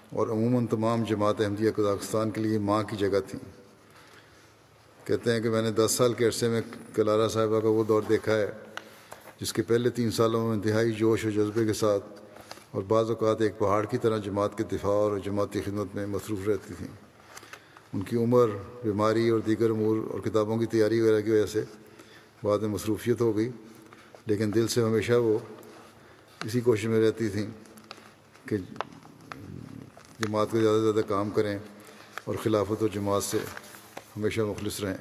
اور 0.09 0.27
عموماً 0.27 0.67
تمام 0.67 1.03
جماعت 1.03 1.41
احمدیہ 1.41 1.71
قزاقستان 1.75 2.31
کے 2.31 2.41
لیے 2.41 2.59
ماں 2.59 2.83
کی 2.83 2.95
جگہ 2.95 3.19
تھیں۔ 3.27 3.39
کہتے 5.07 5.31
ہیں 5.31 5.39
کہ 5.39 5.49
میں 5.49 5.61
نے 5.61 5.71
دس 5.71 5.91
سال 5.91 6.13
کے 6.13 6.25
عرصے 6.25 6.47
میں 6.47 6.61
کلارا 6.95 7.27
صاحبہ 7.27 7.59
کا 7.59 7.67
وہ 7.67 7.83
دور 7.83 8.01
دیکھا 8.09 8.33
ہے، 8.33 8.51
جس 9.41 9.53
کے 9.53 9.61
پہلے 9.61 9.89
تین 9.89 10.11
سالوں 10.11 10.47
میں 10.47 10.53
انتہائی 10.53 10.91
جوش 10.91 11.25
و 11.25 11.29
جذبے 11.29 11.65
کے 11.65 11.73
ساتھ 11.73 12.05
اور 12.71 12.83
بعض 12.87 13.09
اوقات 13.09 13.41
ایک 13.41 13.59
پہاڑ 13.59 13.85
کی 13.85 13.97
طرح 13.97 14.17
جماعت 14.17 14.57
کے 14.57 14.63
دفاع 14.63 14.91
اور 14.91 15.17
جماعتی 15.17 15.61
خدمت 15.61 15.95
میں 15.95 16.05
مصروف 16.05 16.47
رہتی 16.47 16.73
تھیں۔ 16.73 16.87
ان 17.93 18.01
کی 18.01 18.17
عمر، 18.17 18.47
بیماری 18.83 19.29
اور 19.29 19.39
دیگر 19.39 19.69
امور 19.69 19.97
اور 20.11 20.19
کتابوں 20.19 20.57
کی 20.57 20.65
تیاری 20.65 21.01
وغیرہ 21.01 21.21
کی 21.21 21.31
وجہ 21.31 21.45
سے 21.45 21.63
بعد 22.43 22.59
میں 22.59 22.69
مصروفیت 22.69 23.21
ہو 23.21 23.37
گئی۔ 23.37 23.49
لیکن 24.25 24.53
دل 24.55 24.67
سے 24.67 24.83
ہمیشہ 24.83 25.13
وہ 25.13 25.39
اسی 26.43 26.61
کوشش 26.61 26.85
میں 26.85 27.07
رہتی 27.07 27.29
تھیں 27.29 27.47
کہ 28.45 28.57
جماعت 30.19 30.47
کو 30.51 30.59
زیادہ 30.59 30.77
سے 30.77 30.81
زیادہ 30.81 31.05
کام 31.07 31.29
کریں 31.29 31.59
اور 32.23 32.35
خلافت 32.43 32.83
و 32.83 32.87
جماعت 32.87 33.23
سے 33.23 33.37
ہمیشہ 34.17 34.41
مخلص 34.41 34.79
رہیں۔ 34.79 34.97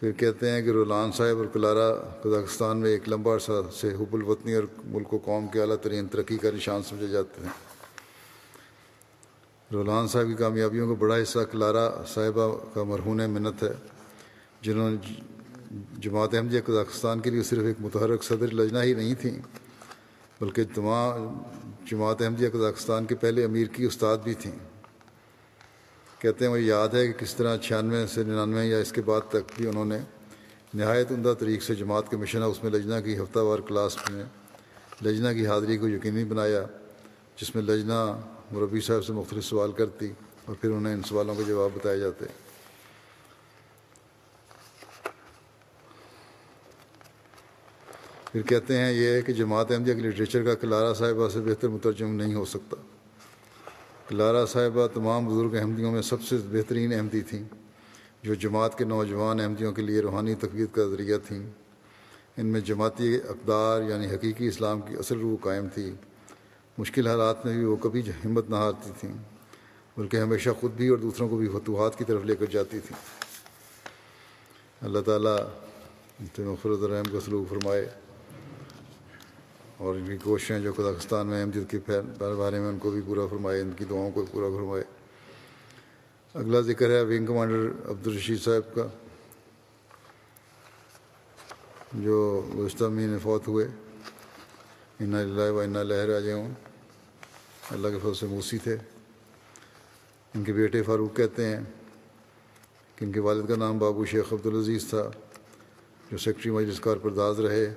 پھر 0.00 0.12
کہتے 0.12 0.50
ہیں 0.50 0.62
کہ 0.62 0.70
رولان 0.70 1.12
صاحب 1.12 1.38
اور 1.38 1.46
کلارا 1.46 1.94
قزاقستان 2.22 2.78
میں 2.78 2.90
ایک 2.90 3.08
لمبا 3.08 3.34
عرصہ 3.34 3.52
سے 3.72 3.94
حب 3.94 4.14
الوطنی 4.14 4.54
اور 4.54 4.64
ملک 4.84 5.14
و 5.14 5.18
قوم 5.24 5.48
کے 5.48 5.60
اعلیٰ 5.60 5.76
ترین 5.76 6.06
ترقی 6.06 6.38
کا 6.38 6.50
نشان 6.50 6.82
سمجھے 6.82 7.06
جاتے 7.06 7.40
ہیں۔ 7.40 7.50
رولان 9.72 10.08
صاحب 10.08 10.26
کی 10.26 10.34
کامیابیوں 10.34 10.88
کا 10.88 10.94
بڑا 10.98 11.22
حصہ 11.22 11.38
کلارا 11.50 11.90
صاحبہ 12.08 12.58
کا 12.74 12.82
مرہون 12.82 13.30
منت 13.30 13.62
ہے، 13.62 13.72
جنہوں 14.60 14.90
نے 14.90 14.96
جماعت 15.98 16.34
احمدیہ 16.34 16.60
قزاقستان 16.66 17.20
کے 17.20 17.30
لیے 17.30 17.42
صرف 17.42 17.64
ایک 17.64 17.76
متحرک 17.80 18.24
صدر 18.24 18.54
لجنا 18.54 18.82
ہی 18.82 18.94
نہیں 18.94 19.14
تھیں، 19.14 19.38
بلکہ 20.40 20.64
تمام 20.74 21.38
جماعت 21.90 22.22
احمدیہ 22.22 22.48
قزاقستان 22.52 23.06
کے 23.06 23.14
پہلے 23.14 23.44
امیر 23.44 23.66
کی 23.66 23.84
استاد 23.84 24.18
بھی 24.24 24.34
تھیں۔ 24.34 24.52
کہتے 26.18 26.44
ہیں 26.44 26.52
مجھے 26.52 26.64
یاد 26.64 26.88
ہے 26.88 27.06
کہ 27.06 27.12
کس 27.12 27.34
طرح 27.34 27.56
چھیانوے 27.56 28.06
سے 28.06 28.24
ننانوے 28.24 28.66
یا 28.66 28.78
اس 28.78 28.92
کے 28.92 29.02
بعد 29.02 29.20
تک 29.28 29.52
بھی 29.56 29.68
انہوں 29.68 29.84
نے 29.84 29.98
نہایت 30.74 31.12
عمدہ 31.12 31.34
طریق 31.38 31.62
سے 31.62 31.74
جماعت 31.74 32.10
کے 32.10 32.16
مشن 32.16 32.42
اس 32.42 32.62
میں 32.62 32.70
لجنا 32.70 33.00
کی 33.00 33.18
ہفتہ 33.18 33.38
وار 33.38 33.58
کلاس 33.58 33.96
میں 34.10 34.24
لجنا 35.04 35.32
کی 35.32 35.46
حاضری 35.46 35.76
کو 35.78 35.88
یقینی 35.88 36.24
بنایا، 36.24 36.62
جس 37.40 37.54
میں 37.54 37.62
لجنا 37.62 38.20
مربی 38.52 38.80
صاحب 38.80 39.04
سے 39.04 39.12
مختلف 39.12 39.44
سوال 39.44 39.72
کرتی 39.72 40.12
اور 40.44 40.56
پھر 40.60 40.70
انہیں 40.70 40.94
ان 40.94 41.02
سوالوں 41.02 41.34
کے 41.34 41.42
جواب 41.46 41.70
بتائے 41.74 41.98
جاتے۔ 41.98 42.24
پھر 48.32 48.42
کہتے 48.42 48.78
ہیں 48.78 48.92
یہ 48.92 49.06
ہے 49.06 49.22
کہ 49.22 49.32
جماعت 49.32 49.70
احمدیہ 49.70 49.94
کے 49.94 50.00
لٹریچر 50.00 50.44
کا 50.44 50.54
کلارا 50.54 50.94
صاحبہ 50.94 51.28
سے 51.28 51.40
بہتر 51.40 51.68
مترجم 51.68 52.14
نہیں 52.14 52.34
ہو 52.34 52.44
سکتا۔ 52.44 52.76
کلارا 54.08 54.46
صاحبہ 54.46 54.86
تمام 54.86 55.26
بزرگ 55.26 55.58
احمدیوں 55.60 55.92
میں 55.92 56.02
سب 56.02 56.22
سے 56.22 56.36
بہترین 56.50 56.92
احمدی 56.92 57.20
تھیں، 57.20 57.42
جو 58.22 58.34
جماعت 58.34 58.78
کے 58.78 58.84
نوجوان 58.84 59.40
احمدیوں 59.40 59.72
کے 59.72 59.82
لیے 59.82 60.00
روحانی 60.00 60.34
تقویت 60.34 60.74
کا 60.74 60.84
ذریعہ 60.84 61.18
تھیں۔ 61.26 61.50
ان 62.36 62.46
میں 62.46 62.60
جماعتی 62.60 63.14
اقدار 63.28 63.82
یعنی 63.82 64.06
حقیقی 64.06 64.46
اسلام 64.48 64.80
کی 64.80 64.96
اصل 64.96 65.18
روح 65.18 65.36
قائم 65.40 65.68
تھی۔ 65.74 65.92
مشکل 66.78 67.06
حالات 67.06 67.46
میں 67.46 67.54
بھی 67.54 67.64
وہ 67.64 67.76
کبھی 67.76 68.02
ہمت 68.24 68.50
نہ 68.50 68.56
ہارتی 68.56 68.90
تھیں، 69.00 69.12
بلکہ 69.96 70.16
ہمیشہ 70.16 70.50
خود 70.60 70.72
بھی 70.72 70.88
اور 70.88 70.98
دوسروں 70.98 71.28
کو 71.28 71.36
بھی 71.36 71.48
فتوحات 71.48 71.98
کی 71.98 72.04
طرف 72.04 72.24
لے 72.24 72.34
کر 72.36 72.46
جاتی 72.50 72.78
تھیں۔ 72.78 72.98
اللہ 74.80 74.98
تعالیٰ 74.98 75.36
مفرت 76.38 76.82
الرحم 76.82 77.12
کا 77.12 77.20
سلوک 77.24 77.48
فرمائے۔ 77.48 77.88
اور 79.78 79.94
ان 79.94 80.06
کی 80.06 80.16
کوششیں 80.22 80.60
جو 80.60 80.72
قزاقستان 80.76 81.26
میں 81.26 81.40
احمدیت 81.40 81.70
کے 81.70 81.78
بارے 82.36 82.58
میں 82.60 82.68
ان 82.68 82.78
کو 82.78 82.90
بھی 82.90 83.00
پورا 83.06 83.26
فرمائے، 83.30 83.60
ان 83.60 83.70
کی 83.76 83.84
دعاؤں 83.84 84.10
کو 84.10 84.24
پورا 84.30 84.46
فرمائے۔ 84.56 84.84
اگلا 86.34 86.60
ذکر 86.60 86.90
ہے 86.90 87.02
ونگ 87.02 87.26
کمانڈر 87.26 87.90
عبدالرشید 87.90 88.40
صاحب 88.40 88.74
کا، 88.74 88.86
جو 91.94 92.18
گزشتہ 92.58 92.84
مہینے 92.84 93.18
فوت 93.22 93.48
ہوئے۔ 93.48 93.66
ان 95.00 95.14
اللہ 95.14 95.50
و 95.50 95.60
انا 95.60 95.82
لہر 95.82 96.16
آ 96.16 96.20
ہوں 96.32 96.54
اللہ 97.70 97.88
کے 97.88 97.98
فضل 98.02 98.14
سے 98.14 98.26
موسی 98.26 98.58
تھے۔ 98.58 98.76
ان 100.34 100.44
کے 100.44 100.52
بیٹے 100.52 100.82
فاروق 100.82 101.16
کہتے 101.16 101.46
ہیں 101.46 101.60
کہ 102.96 103.04
ان 103.04 103.12
کے 103.12 103.20
والد 103.20 103.48
کا 103.48 103.56
نام 103.56 103.78
بابو 103.78 104.04
شیخ 104.04 104.32
عبدالعزیز 104.32 104.88
تھا، 104.90 105.10
جو 106.10 106.18
سیکٹری 106.18 106.52
مجلس 106.52 106.80
کار 106.80 106.96
پرداز 106.96 107.40
رہے۔ 107.40 107.74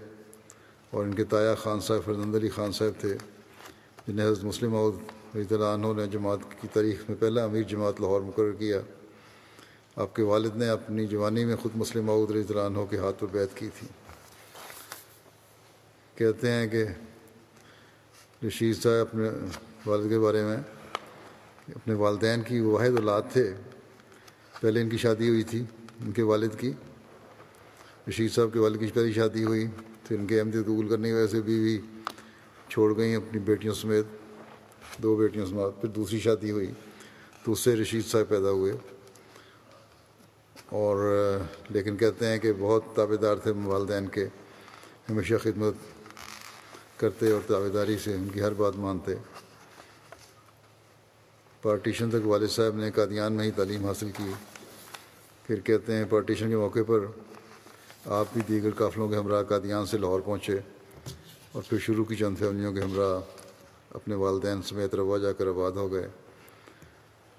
اور 0.91 1.03
ان 1.03 1.13
کے 1.13 1.23
تایا 1.23 1.55
خان 1.55 1.79
صاحب، 1.79 2.01
فرزند 2.05 2.35
علی 2.35 2.49
خان 2.49 2.71
صاحب 2.71 3.01
تھے، 3.01 3.17
جنہیں 4.07 4.27
حضرت 4.27 4.43
مسلم 4.43 4.75
عود 4.75 4.95
رضی 5.35 5.55
اللہ 5.55 5.65
عنہ 5.65 5.87
نے 5.97 6.07
جماعت 6.07 6.39
کی 6.61 6.67
تاریخ 6.73 7.09
میں 7.09 7.17
پہلا 7.19 7.43
امیر 7.43 7.63
جماعت 7.63 8.01
لاہور 8.01 8.21
مقرر 8.21 8.51
کیا۔ 8.51 8.81
آپ 9.95 10.15
کے 10.15 10.23
والد 10.23 10.55
نے 10.55 10.69
اپنی 10.69 11.07
جوانی 11.07 11.45
میں 11.45 11.55
خود 11.55 11.71
مسلم 11.75 12.09
عود 12.09 12.31
رضی 12.31 12.43
اللہ 12.49 12.61
عنہ 12.61 12.85
کے 12.89 12.97
ہاتھ 12.97 13.15
پر 13.19 13.27
بیعت 13.31 13.57
کی 13.57 13.69
تھی۔ 13.79 13.87
کہتے 16.15 16.51
ہیں 16.51 16.67
کہ 16.67 16.85
رشید 18.47 18.77
صاحب 18.77 18.93
اپنے 18.93 19.29
والد 19.85 20.09
کے 20.09 20.19
بارے 20.19 20.43
میں 20.43 20.57
اپنے 21.75 21.93
والدین 21.93 22.41
کی 22.41 22.59
واحد 22.59 22.89
اولاد 22.89 23.21
تھے۔ 23.33 23.53
پہلے 24.61 24.81
ان 24.81 24.89
کی 24.89 24.97
شادی 24.97 25.29
ہوئی 25.29 25.43
تھی، 25.43 25.63
ان 25.99 26.11
کے 26.11 26.21
والد 26.21 26.59
کی۔ 26.59 26.71
رشید 28.09 28.31
صاحب 28.31 28.49
کے 28.53 28.59
والد 28.59 28.79
کی 28.79 28.87
پہلی 28.87 29.13
شادی 29.13 29.43
ہوئی۔ 29.43 29.67
پھر 30.03 30.19
ان 30.19 30.27
کے 30.27 30.39
احمدیت 30.39 30.65
قبول 30.65 30.87
کرنے 30.87 31.07
کی 31.07 31.13
وجہ 31.13 31.27
سے 31.27 31.41
بیوی 31.41 31.79
چھوڑ 32.69 32.97
گئیں 32.97 33.15
اپنی 33.15 33.39
بیٹیوں 33.39 33.73
سمیت، 33.73 34.05
دو 35.03 35.15
بیٹیوں 35.15 35.45
سمیت، 35.45 35.81
پھر 35.81 35.89
دوسری 35.89 36.19
شادی 36.19 36.51
ہوئی 36.51 36.71
تو 37.45 37.51
اس 37.51 37.59
سے 37.59 37.75
رشید 37.75 38.05
صاحب 38.05 38.29
پیدا 38.29 38.49
ہوئے۔ 38.49 38.73
اور، 40.69 40.97
لیکن 41.69 41.97
کہتے 41.97 42.27
ہیں 42.27 42.39
کہ 42.39 42.53
بہت 42.59 42.83
تابے 42.95 43.17
دار 43.17 43.35
تھے 43.35 43.51
والدین 43.51 44.07
کے، 44.07 44.25
ہمیشہ 45.09 45.33
خدمت 45.43 45.73
کرتے 46.97 47.31
اور 47.31 47.41
تابے 47.47 47.69
داری 47.69 47.97
سے 47.97 48.13
ان 48.13 48.27
کی 48.33 48.41
ہر 48.41 48.53
بات 48.53 48.75
مانتے۔ 48.75 49.15
پارٹیشن 51.61 52.09
تک 52.09 52.27
والد 52.27 52.47
صاحب 52.47 52.75
نے 52.75 52.91
قادیان 52.91 53.33
میں 53.33 53.45
ہی 53.45 53.51
تعلیم 53.51 53.85
حاصل 53.85 54.09
کی۔ 54.17 54.31
پھر 55.47 55.59
کہتے 55.59 55.95
ہیں 55.95 56.05
پارٹیشن 56.09 56.49
کے 56.49 56.57
موقع 56.57 56.79
پر 56.87 56.99
آپ 58.05 58.25
بھی 58.33 58.41
دیگر 58.47 58.69
قافلوں 58.71 59.09
کے 59.09 59.15
ہمراہ 59.15 59.43
قادیان 59.43 59.85
سے 59.85 59.97
لاہور 59.97 60.19
پہنچے 60.19 60.59
اور 61.51 61.63
پھر 61.69 61.77
شروع 61.77 62.05
کی 62.05 62.15
چند 62.15 62.37
فیملیوں 62.37 62.73
کے 62.73 62.81
ہمراہ 62.81 63.19
اپنے 63.95 64.15
والدین 64.15 64.61
سمیت 64.61 64.95
روا 64.95 65.17
جا 65.17 65.31
کر 65.31 65.47
آباد 65.47 65.71
ہو 65.71 65.91
گئے۔ 65.91 66.07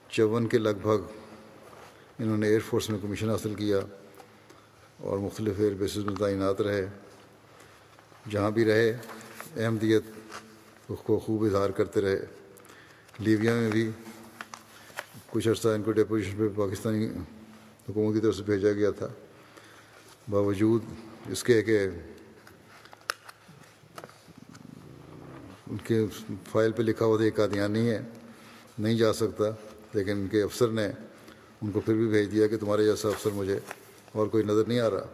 چون 0.09 0.49
کے 0.49 0.59
لگ 0.59 0.79
بھگ 0.83 1.01
انہوں 2.19 2.37
نے 2.37 2.49
ایئر 2.49 2.61
فورس 2.61 2.91
میں 2.91 2.99
کمیشن 3.03 3.31
حاصل 3.31 3.55
کیا 3.55 3.79
اور 4.97 5.19
مختلف 5.19 5.55
ایئر 5.59 5.73
بیسز 5.73 6.05
میں 6.05 6.15
تعینات 6.15 6.61
رہے۔ 6.61 6.87
جہاں 8.31 8.51
بھی 8.51 8.65
رہے، 8.65 8.99
احمدیت 9.57 10.03
کو 11.05 11.19
خوب 11.19 11.45
اظہار 11.45 11.71
کرتے 11.71 12.01
رہے۔ 12.01 12.21
لیبیا 13.19 13.55
میں 13.55 13.71
بھی 13.71 13.91
کچھ 15.31 15.49
عرصہ 15.49 15.69
ان 15.69 15.83
کو 15.83 15.93
ڈیپوزیشن 15.93 16.37
پہ 16.39 16.49
پاکستانی 16.57 17.07
حکومت 17.89 18.15
کی 18.15 18.21
طرف 18.21 18.37
سے 18.37 18.43
بھیجا 18.43 18.73
گیا 18.73 18.91
تھا۔ 18.91 19.09
باوجود 20.31 20.83
اس 21.29 21.45
کے 21.45 21.63
کہ 21.63 21.89
ان 25.71 25.77
کے 25.85 26.07
فائل 26.51 26.73
پہ 26.73 26.83
لکھا 26.83 27.07
ہوا 27.07 27.17
تھا 27.17 27.25
ایک 27.25 27.37
قادیانی 27.37 27.91
ہے، 27.91 28.01
نہیں 28.79 28.95
جا 28.95 29.13
سکتا، 29.13 29.45
لیکن 29.95 30.11
ان 30.11 30.27
کے 30.31 30.43
افسر 30.43 30.69
نے 30.69 30.87
ان 31.63 31.71
کو 31.71 31.81
پھر 31.81 31.95
بھی 31.95 32.07
بھیج 32.07 32.33
دیا 32.33 32.47
کہ 32.47 32.57
تمہارے 32.57 32.85
جیسا 32.85 33.09
افسر 33.09 33.31
مجھے 33.31 33.59
اور 34.13 34.27
کوئی 34.27 34.45
نظر 34.45 34.63
نہیں 34.67 34.81
آ 34.81 34.91
رہا۔ 34.91 35.07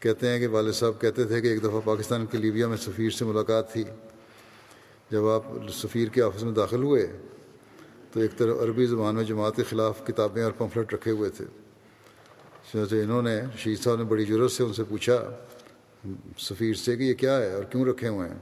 کہتے 0.00 0.28
ہیں 0.28 0.38
کہ 0.38 0.46
والد 0.46 0.72
صاحب 0.72 1.00
کہتے 1.00 1.24
تھے 1.24 1.40
کہ 1.40 1.46
ایک 1.46 1.60
دفعہ 1.62 1.80
پاکستان 1.84 2.26
کے 2.26 2.38
لیبیا 2.38 2.68
میں 2.68 2.76
سفیر 2.76 3.10
سے 3.10 3.24
ملاقات 3.24 3.72
تھی۔ 3.72 3.84
جب 5.10 5.26
آپ 5.26 5.42
سفیر 5.74 6.08
کے 6.08 6.22
آفس 6.22 6.42
میں 6.42 6.52
داخل 6.52 6.82
ہوئے 6.82 7.06
تو 8.12 8.20
ایک 8.20 8.38
طرف 8.38 8.58
عربی 8.60 8.86
زبان 8.86 9.14
میں 9.14 9.24
جماعت 9.24 9.56
کے 9.56 9.62
خلاف 9.62 10.06
کتابیں 10.06 10.42
اور 10.42 10.52
پمفلٹ 10.52 10.94
رکھے 10.94 11.10
ہوئے 11.10 11.30
تھے۔ 11.30 11.44
چنانچہ 12.72 12.94
انہوں 12.94 13.22
نے 13.22 13.40
شہید 13.58 13.78
صاحب 13.80 13.96
نے 13.96 14.04
بڑی 14.04 14.24
ضرورت 14.24 14.52
سے 14.52 14.62
ان 14.62 14.72
سے 14.72 14.84
پوچھا، 14.84 15.46
سفیر 16.38 16.74
سے 16.74 16.96
کہ 16.96 17.02
یہ 17.02 17.14
کیا 17.14 17.38
ہے 17.38 17.52
اور 17.52 17.62
کیوں 17.62 17.84
رکھے 17.84 18.08
ہوئے 18.08 18.28
ہیں؟ 18.28 18.38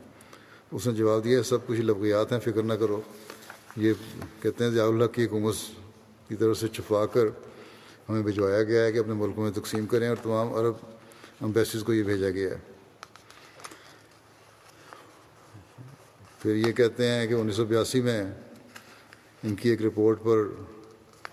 اس 0.72 0.86
نے 0.86 0.92
جواب 0.92 1.24
دیا، 1.24 1.42
سب 1.42 1.66
کچھ 1.66 1.80
لفظیات 1.80 2.32
ہیں، 2.32 2.40
فکر 2.40 2.62
نہ 2.62 2.72
کرو۔ 2.72 3.00
یہ 3.76 3.92
کہتے 4.42 4.64
ہیں، 4.64 4.70
ضیاء 4.70 4.86
اللہ 4.86 5.04
کی 5.04 5.24
حکومت 5.24 5.54
کی 6.28 6.34
طرف 6.34 6.58
سے 6.58 6.68
چھپا 6.68 7.06
کر 7.06 7.26
ہمیں 8.08 8.22
بھجوایا 8.22 8.62
گیا 8.62 8.84
ہے 8.84 8.92
کہ 8.92 8.98
اپنے 8.98 9.14
ملکوں 9.14 9.44
میں 9.44 9.52
تقسیم 9.52 9.86
کریں 9.86 10.08
اور 10.08 10.16
تمام 10.22 10.54
عرب 10.54 10.74
امبیسیز 11.40 11.82
کو 11.82 11.94
یہ 11.94 12.02
بھیجا 12.02 12.30
گیا 12.30 12.50
ہے۔ 12.50 12.58
پھر 16.38 16.54
یہ 16.54 16.72
کہتے 16.72 17.08
ہیں 17.08 17.26
کہ 17.26 17.34
انیس 17.34 17.54
سو 17.54 17.64
بیاسی 17.64 18.00
میں 18.00 18.22
ان 19.42 19.54
کی 19.54 19.68
ایک 19.68 19.82
رپورٹ 19.82 20.22
پر 20.24 20.44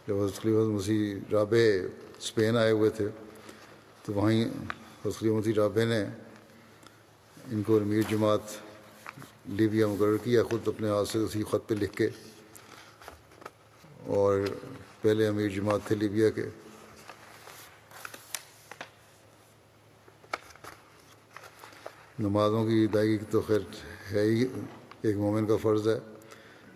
جب 0.08 0.16
حضرت 0.16 0.46
مسیح 0.46 1.16
رابع 1.32 1.68
اسپین 2.24 2.58
آئے 2.58 2.72
ہوئے 2.72 2.90
تھے، 2.90 3.08
تو 4.06 4.14
وہیں 4.14 4.46
حضرت 5.06 5.24
مسیح 5.24 5.54
رابع 5.58 5.84
نے 5.84 6.04
ان 7.52 7.64
کو 7.64 7.78
امیر 7.78 8.02
جماعت 8.10 8.40
لیبیا 9.46 9.88
مقرر 9.88 10.18
کیا، 10.18 10.44
خود 10.44 10.68
اپنے 10.68 10.90
ہاتھ 10.90 11.10
سے 11.10 11.20
اسی 11.20 11.44
خط 11.44 11.70
پہ 11.70 11.74
لکھ 11.74 11.98
کے۔ 11.98 12.10
اور 14.00 14.40
پہلے 15.02 15.28
امیر 15.28 15.50
جماعت 15.50 15.80
تھے 15.88 15.96
لیبیا 15.96 16.30
کے۔ 16.30 16.46
نمازوں 22.20 22.66
کی 22.66 22.84
ادائیگی 22.84 23.18
تو 23.32 23.42
خیر 23.42 23.60
ہے 24.12 24.22
ہی، 24.22 24.46
ایک 25.02 25.16
مومن 25.16 25.46
کا 25.46 25.58
فرض 25.58 25.88
ہے۔ 25.88 26.00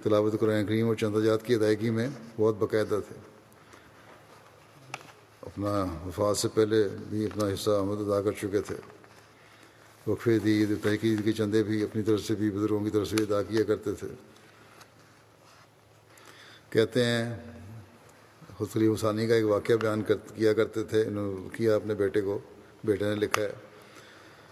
تلاوت 0.04 0.40
قرآن 0.40 0.66
کریم 0.66 0.88
اور 0.88 0.96
چنداجات 0.96 1.46
کی 1.46 1.56
ادائیگی 1.56 1.90
میں 1.90 2.10
بہت 2.38 2.56
باقاعدہ 2.58 3.00
تھے۔ 3.08 3.37
اپنا 5.48 5.86
وفات 6.06 6.38
سے 6.38 6.48
پہلے 6.48 6.88
بھی 7.10 7.26
اپنا 7.26 7.54
حصہ 7.54 7.70
آمد 7.70 8.10
ادا 8.10 8.22
کر 8.22 8.32
چکے 8.32 8.62
تھے۔ 8.62 8.76
وقفے 10.08 10.40
دی 10.40 10.60
عید 10.60 10.84
تحقیق 10.84 11.20
کے 11.24 11.32
چندے 11.32 11.64
بھی 11.64 11.84
اپنی 11.84 12.02
طرف 12.02 12.22
سے 12.22 12.36
بھی 12.36 12.50
بزرگوں 12.50 12.84
کی 12.84 12.90
طرف 12.90 13.08
سے 13.08 13.16
ادا 13.16 13.42
کیا 13.42 13.64
کرتے 13.64 13.92
تھے۔ 13.92 14.08
کہتے 16.70 17.06
ہیں 17.06 17.36
حسلی 18.62 18.94
حسانی 18.94 19.28
کا 19.28 19.36
ایک 19.36 19.46
واقعہ 19.46 19.76
بیان 19.76 20.02
کر، 20.02 20.16
کیا 20.36 20.54
کرتے 20.54 20.84
تھے، 20.84 21.04
انہوں 21.04 21.40
نے 21.40 21.48
کیا 21.54 21.76
اپنے 21.76 21.94
بیٹے 21.94 22.22
کو، 22.22 22.40
بیٹے 22.84 23.06
نے 23.06 23.16
لکھا 23.16 23.42
ہے 23.42 23.52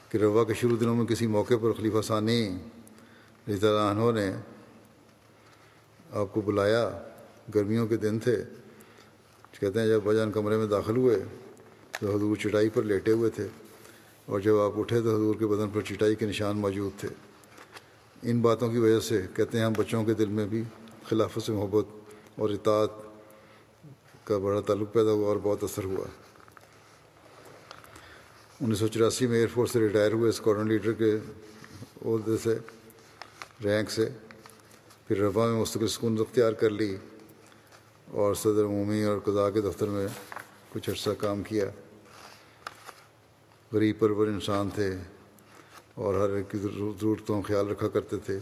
کہ 0.10 0.18
روا 0.18 0.44
کے 0.44 0.54
شروع 0.54 0.78
دنوں 0.80 0.96
میں 0.96 1.06
کسی 1.06 1.28
موقع 1.28 1.54
پر 1.62 1.72
خلیفہ 1.72 2.02
ثانی 2.02 2.58
رضی 3.50 3.68
عنہ 3.68 4.12
نے 4.12 4.32
آپ 6.12 6.34
کو 6.34 6.42
بلایا، 6.42 7.04
گرمیوں 7.56 7.88
کے 7.88 7.98
دن 7.98 8.20
تھے۔ 8.20 8.44
کہتے 9.60 9.80
ہیں 9.80 9.88
جب 9.88 10.02
بجان 10.04 10.32
کمرے 10.32 10.58
میں 10.58 10.68
داخل 10.68 10.98
ہوئے 10.98 11.20
تو 12.00 12.16
حضور 12.16 12.36
چٹائی 12.36 12.70
پر 12.70 12.84
لیٹے 12.84 13.12
ہوئے 13.12 13.30
تھے 13.30 13.48
اور 14.26 14.40
جب 14.40 14.60
آپ 14.60 14.80
اٹھے 14.80 15.02
تو 15.02 15.16
حضور 15.16 15.36
کے 15.40 15.48
بدن 15.48 15.70
پر 15.70 15.82
چٹائی 15.82 16.16
کے 16.16 16.26
نشان 16.26 16.58
موجود 16.58 17.00
تھے۔ 17.00 17.10
ان 18.24 18.42
باتوں 18.42 18.70
کی 18.70 18.78
وجہ 18.78 19.00
سے 19.00 19.22
کہتے 19.36 19.58
ہیں 19.58 19.66
ہم 19.66 19.74
بچوں 19.78 20.04
کے 20.04 20.14
دل 20.14 20.26
میں 20.26 20.46
بھی 20.46 20.64
خلافت 21.10 21.42
سے 21.42 21.52
محبت 21.52 21.86
اور 22.40 22.50
اطاعت 22.50 22.90
کا 24.24 24.38
بڑا 24.38 24.62
تعلق 24.62 24.94
پیدا 24.94 25.12
ہوا 25.12 25.28
اور 25.28 25.38
بہت 25.44 25.64
اثر 25.64 25.84
ہوا۔ 25.84 26.06
انیس 28.62 28.80
سو 28.80 28.88
چوراسی 28.88 29.28
میں 29.28 29.38
ایئر 29.38 29.48
فورس 29.54 29.72
سے 29.72 29.80
ریٹائر 29.80 30.12
ہوئے 30.12 30.30
اسکواڈن 30.30 30.68
لیڈر 30.68 30.94
کے 30.94 31.18
عہدے 32.06 32.38
سے، 32.44 32.58
رینک 33.64 33.92
سے، 33.92 34.10
پھر 35.08 35.20
ربا 35.20 35.48
میں 35.48 35.62
مستقل 35.62 35.88
سکون 35.88 36.20
اختیار 36.20 36.54
کر 36.54 36.70
لی۔ 36.70 36.96
اور 38.16 38.36
صدر 38.36 38.66
عمومی 38.66 39.04
اور 39.04 39.20
قضاء 39.20 39.50
کے 39.50 39.62
دفتر 39.62 39.88
میں 39.88 40.08
کچھ 40.74 40.90
عرصہ 40.90 41.10
کام 41.18 41.44
کیا۔ 41.44 41.66
غریب 43.72 44.00
پرور 44.00 44.28
انسان 44.28 44.70
تھے 44.76 44.96
اور 45.94 46.14
ہر 46.14 46.30
ایک 46.30 46.52
کی 46.52 46.58
ضرورتوں 46.58 47.42
کا 47.42 47.48
خیال 47.48 47.68
رکھا 47.68 47.88
کرتے 47.88 48.18
تھے۔ 48.18 48.40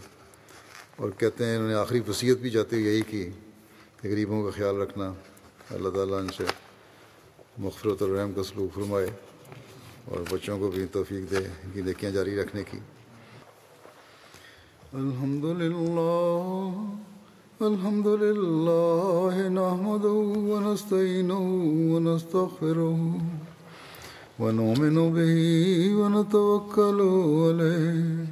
اور 0.96 1.10
کہتے 1.18 1.44
ہیں 1.44 1.56
انہوں 1.56 1.68
نے 1.68 1.74
آخری 1.74 2.00
وصیت 2.08 2.38
بھی 2.38 2.50
جاتے 2.50 2.76
ہوئے 2.76 2.92
یہی 2.92 3.02
کی 3.02 3.30
کہ 4.02 4.08
غریبوں 4.08 4.44
کا 4.44 4.50
خیال 4.50 4.76
رکھنا۔ 4.76 5.12
اللہ 5.70 5.88
تعالیٰ 5.88 6.18
ان 6.18 6.28
سے 6.28 6.44
مغفرت 7.58 8.02
اور 8.02 8.10
رحم 8.10 8.32
کا 8.32 8.42
سلوک 8.42 8.74
فرمائے 8.74 9.06
اور 10.04 10.18
بچوں 10.30 10.58
کو 10.58 10.70
بھی 10.70 10.86
توفیق 10.92 11.30
دے 11.30 11.36
ان 11.36 11.70
کی 11.72 11.80
نیکیاں 11.80 12.10
جاری 12.10 12.36
رکھنے 12.36 12.64
کی۔ 12.70 12.78
الحمد 14.92 15.44
للہ 15.44 17.13
الحمد 17.66 18.06
للہ 18.20 19.36
نحمده 19.52 20.14
ونستعینه 20.48 21.44
ونستغفره 21.92 22.98
ونؤمن 24.40 24.98
به 25.14 25.38
ونتوكل 26.00 27.00
عليه 27.44 28.26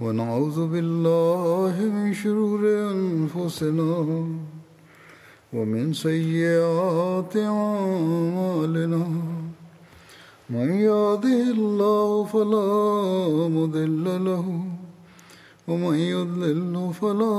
ونعوذ 0.00 0.58
بالله 0.74 1.88
من 1.96 2.14
شرور 2.20 2.62
أنفسنا 2.92 3.98
ومن 5.52 5.92
سيئات 6.02 7.36
أعمالنا 7.36 9.02
من 10.50 10.68
يهده 10.86 11.42
الله 11.58 12.24
فلا 12.36 12.70
مضل 13.58 14.04
له 14.30 14.73
ومن 15.68 15.94
يضلل 15.94 16.92
فلا 17.00 17.34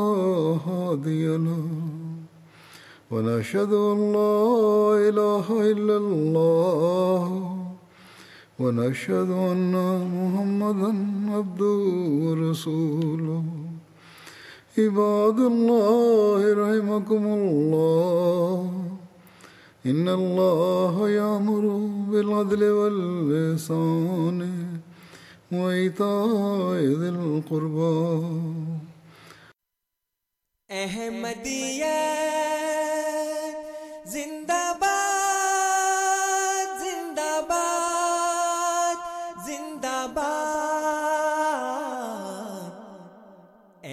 هادي 0.67 1.37
له. 1.37 1.67
ونشهد 3.11 3.73
أن 3.73 4.13
لا 4.13 4.97
إله 5.09 5.71
إلا 5.71 5.97
الله. 5.97 7.57
ونشهد 8.59 9.29
أن 9.29 9.73
محمدا 10.17 10.91
عبده 11.35 11.79
ورسوله. 12.25 13.43
عباد 14.77 15.39
الله 15.39 16.53
رحمكم 16.53 17.25
الله. 17.25 18.71
إن 19.85 20.09
الله 20.09 21.09
يأمر 21.09 21.65
بالعدل 22.11 22.71
والإحسان. 22.71 24.39
وإيتاء 25.51 26.79
ذي 27.01 27.09
القربى. 27.09 28.25
احمدیت 30.71 31.85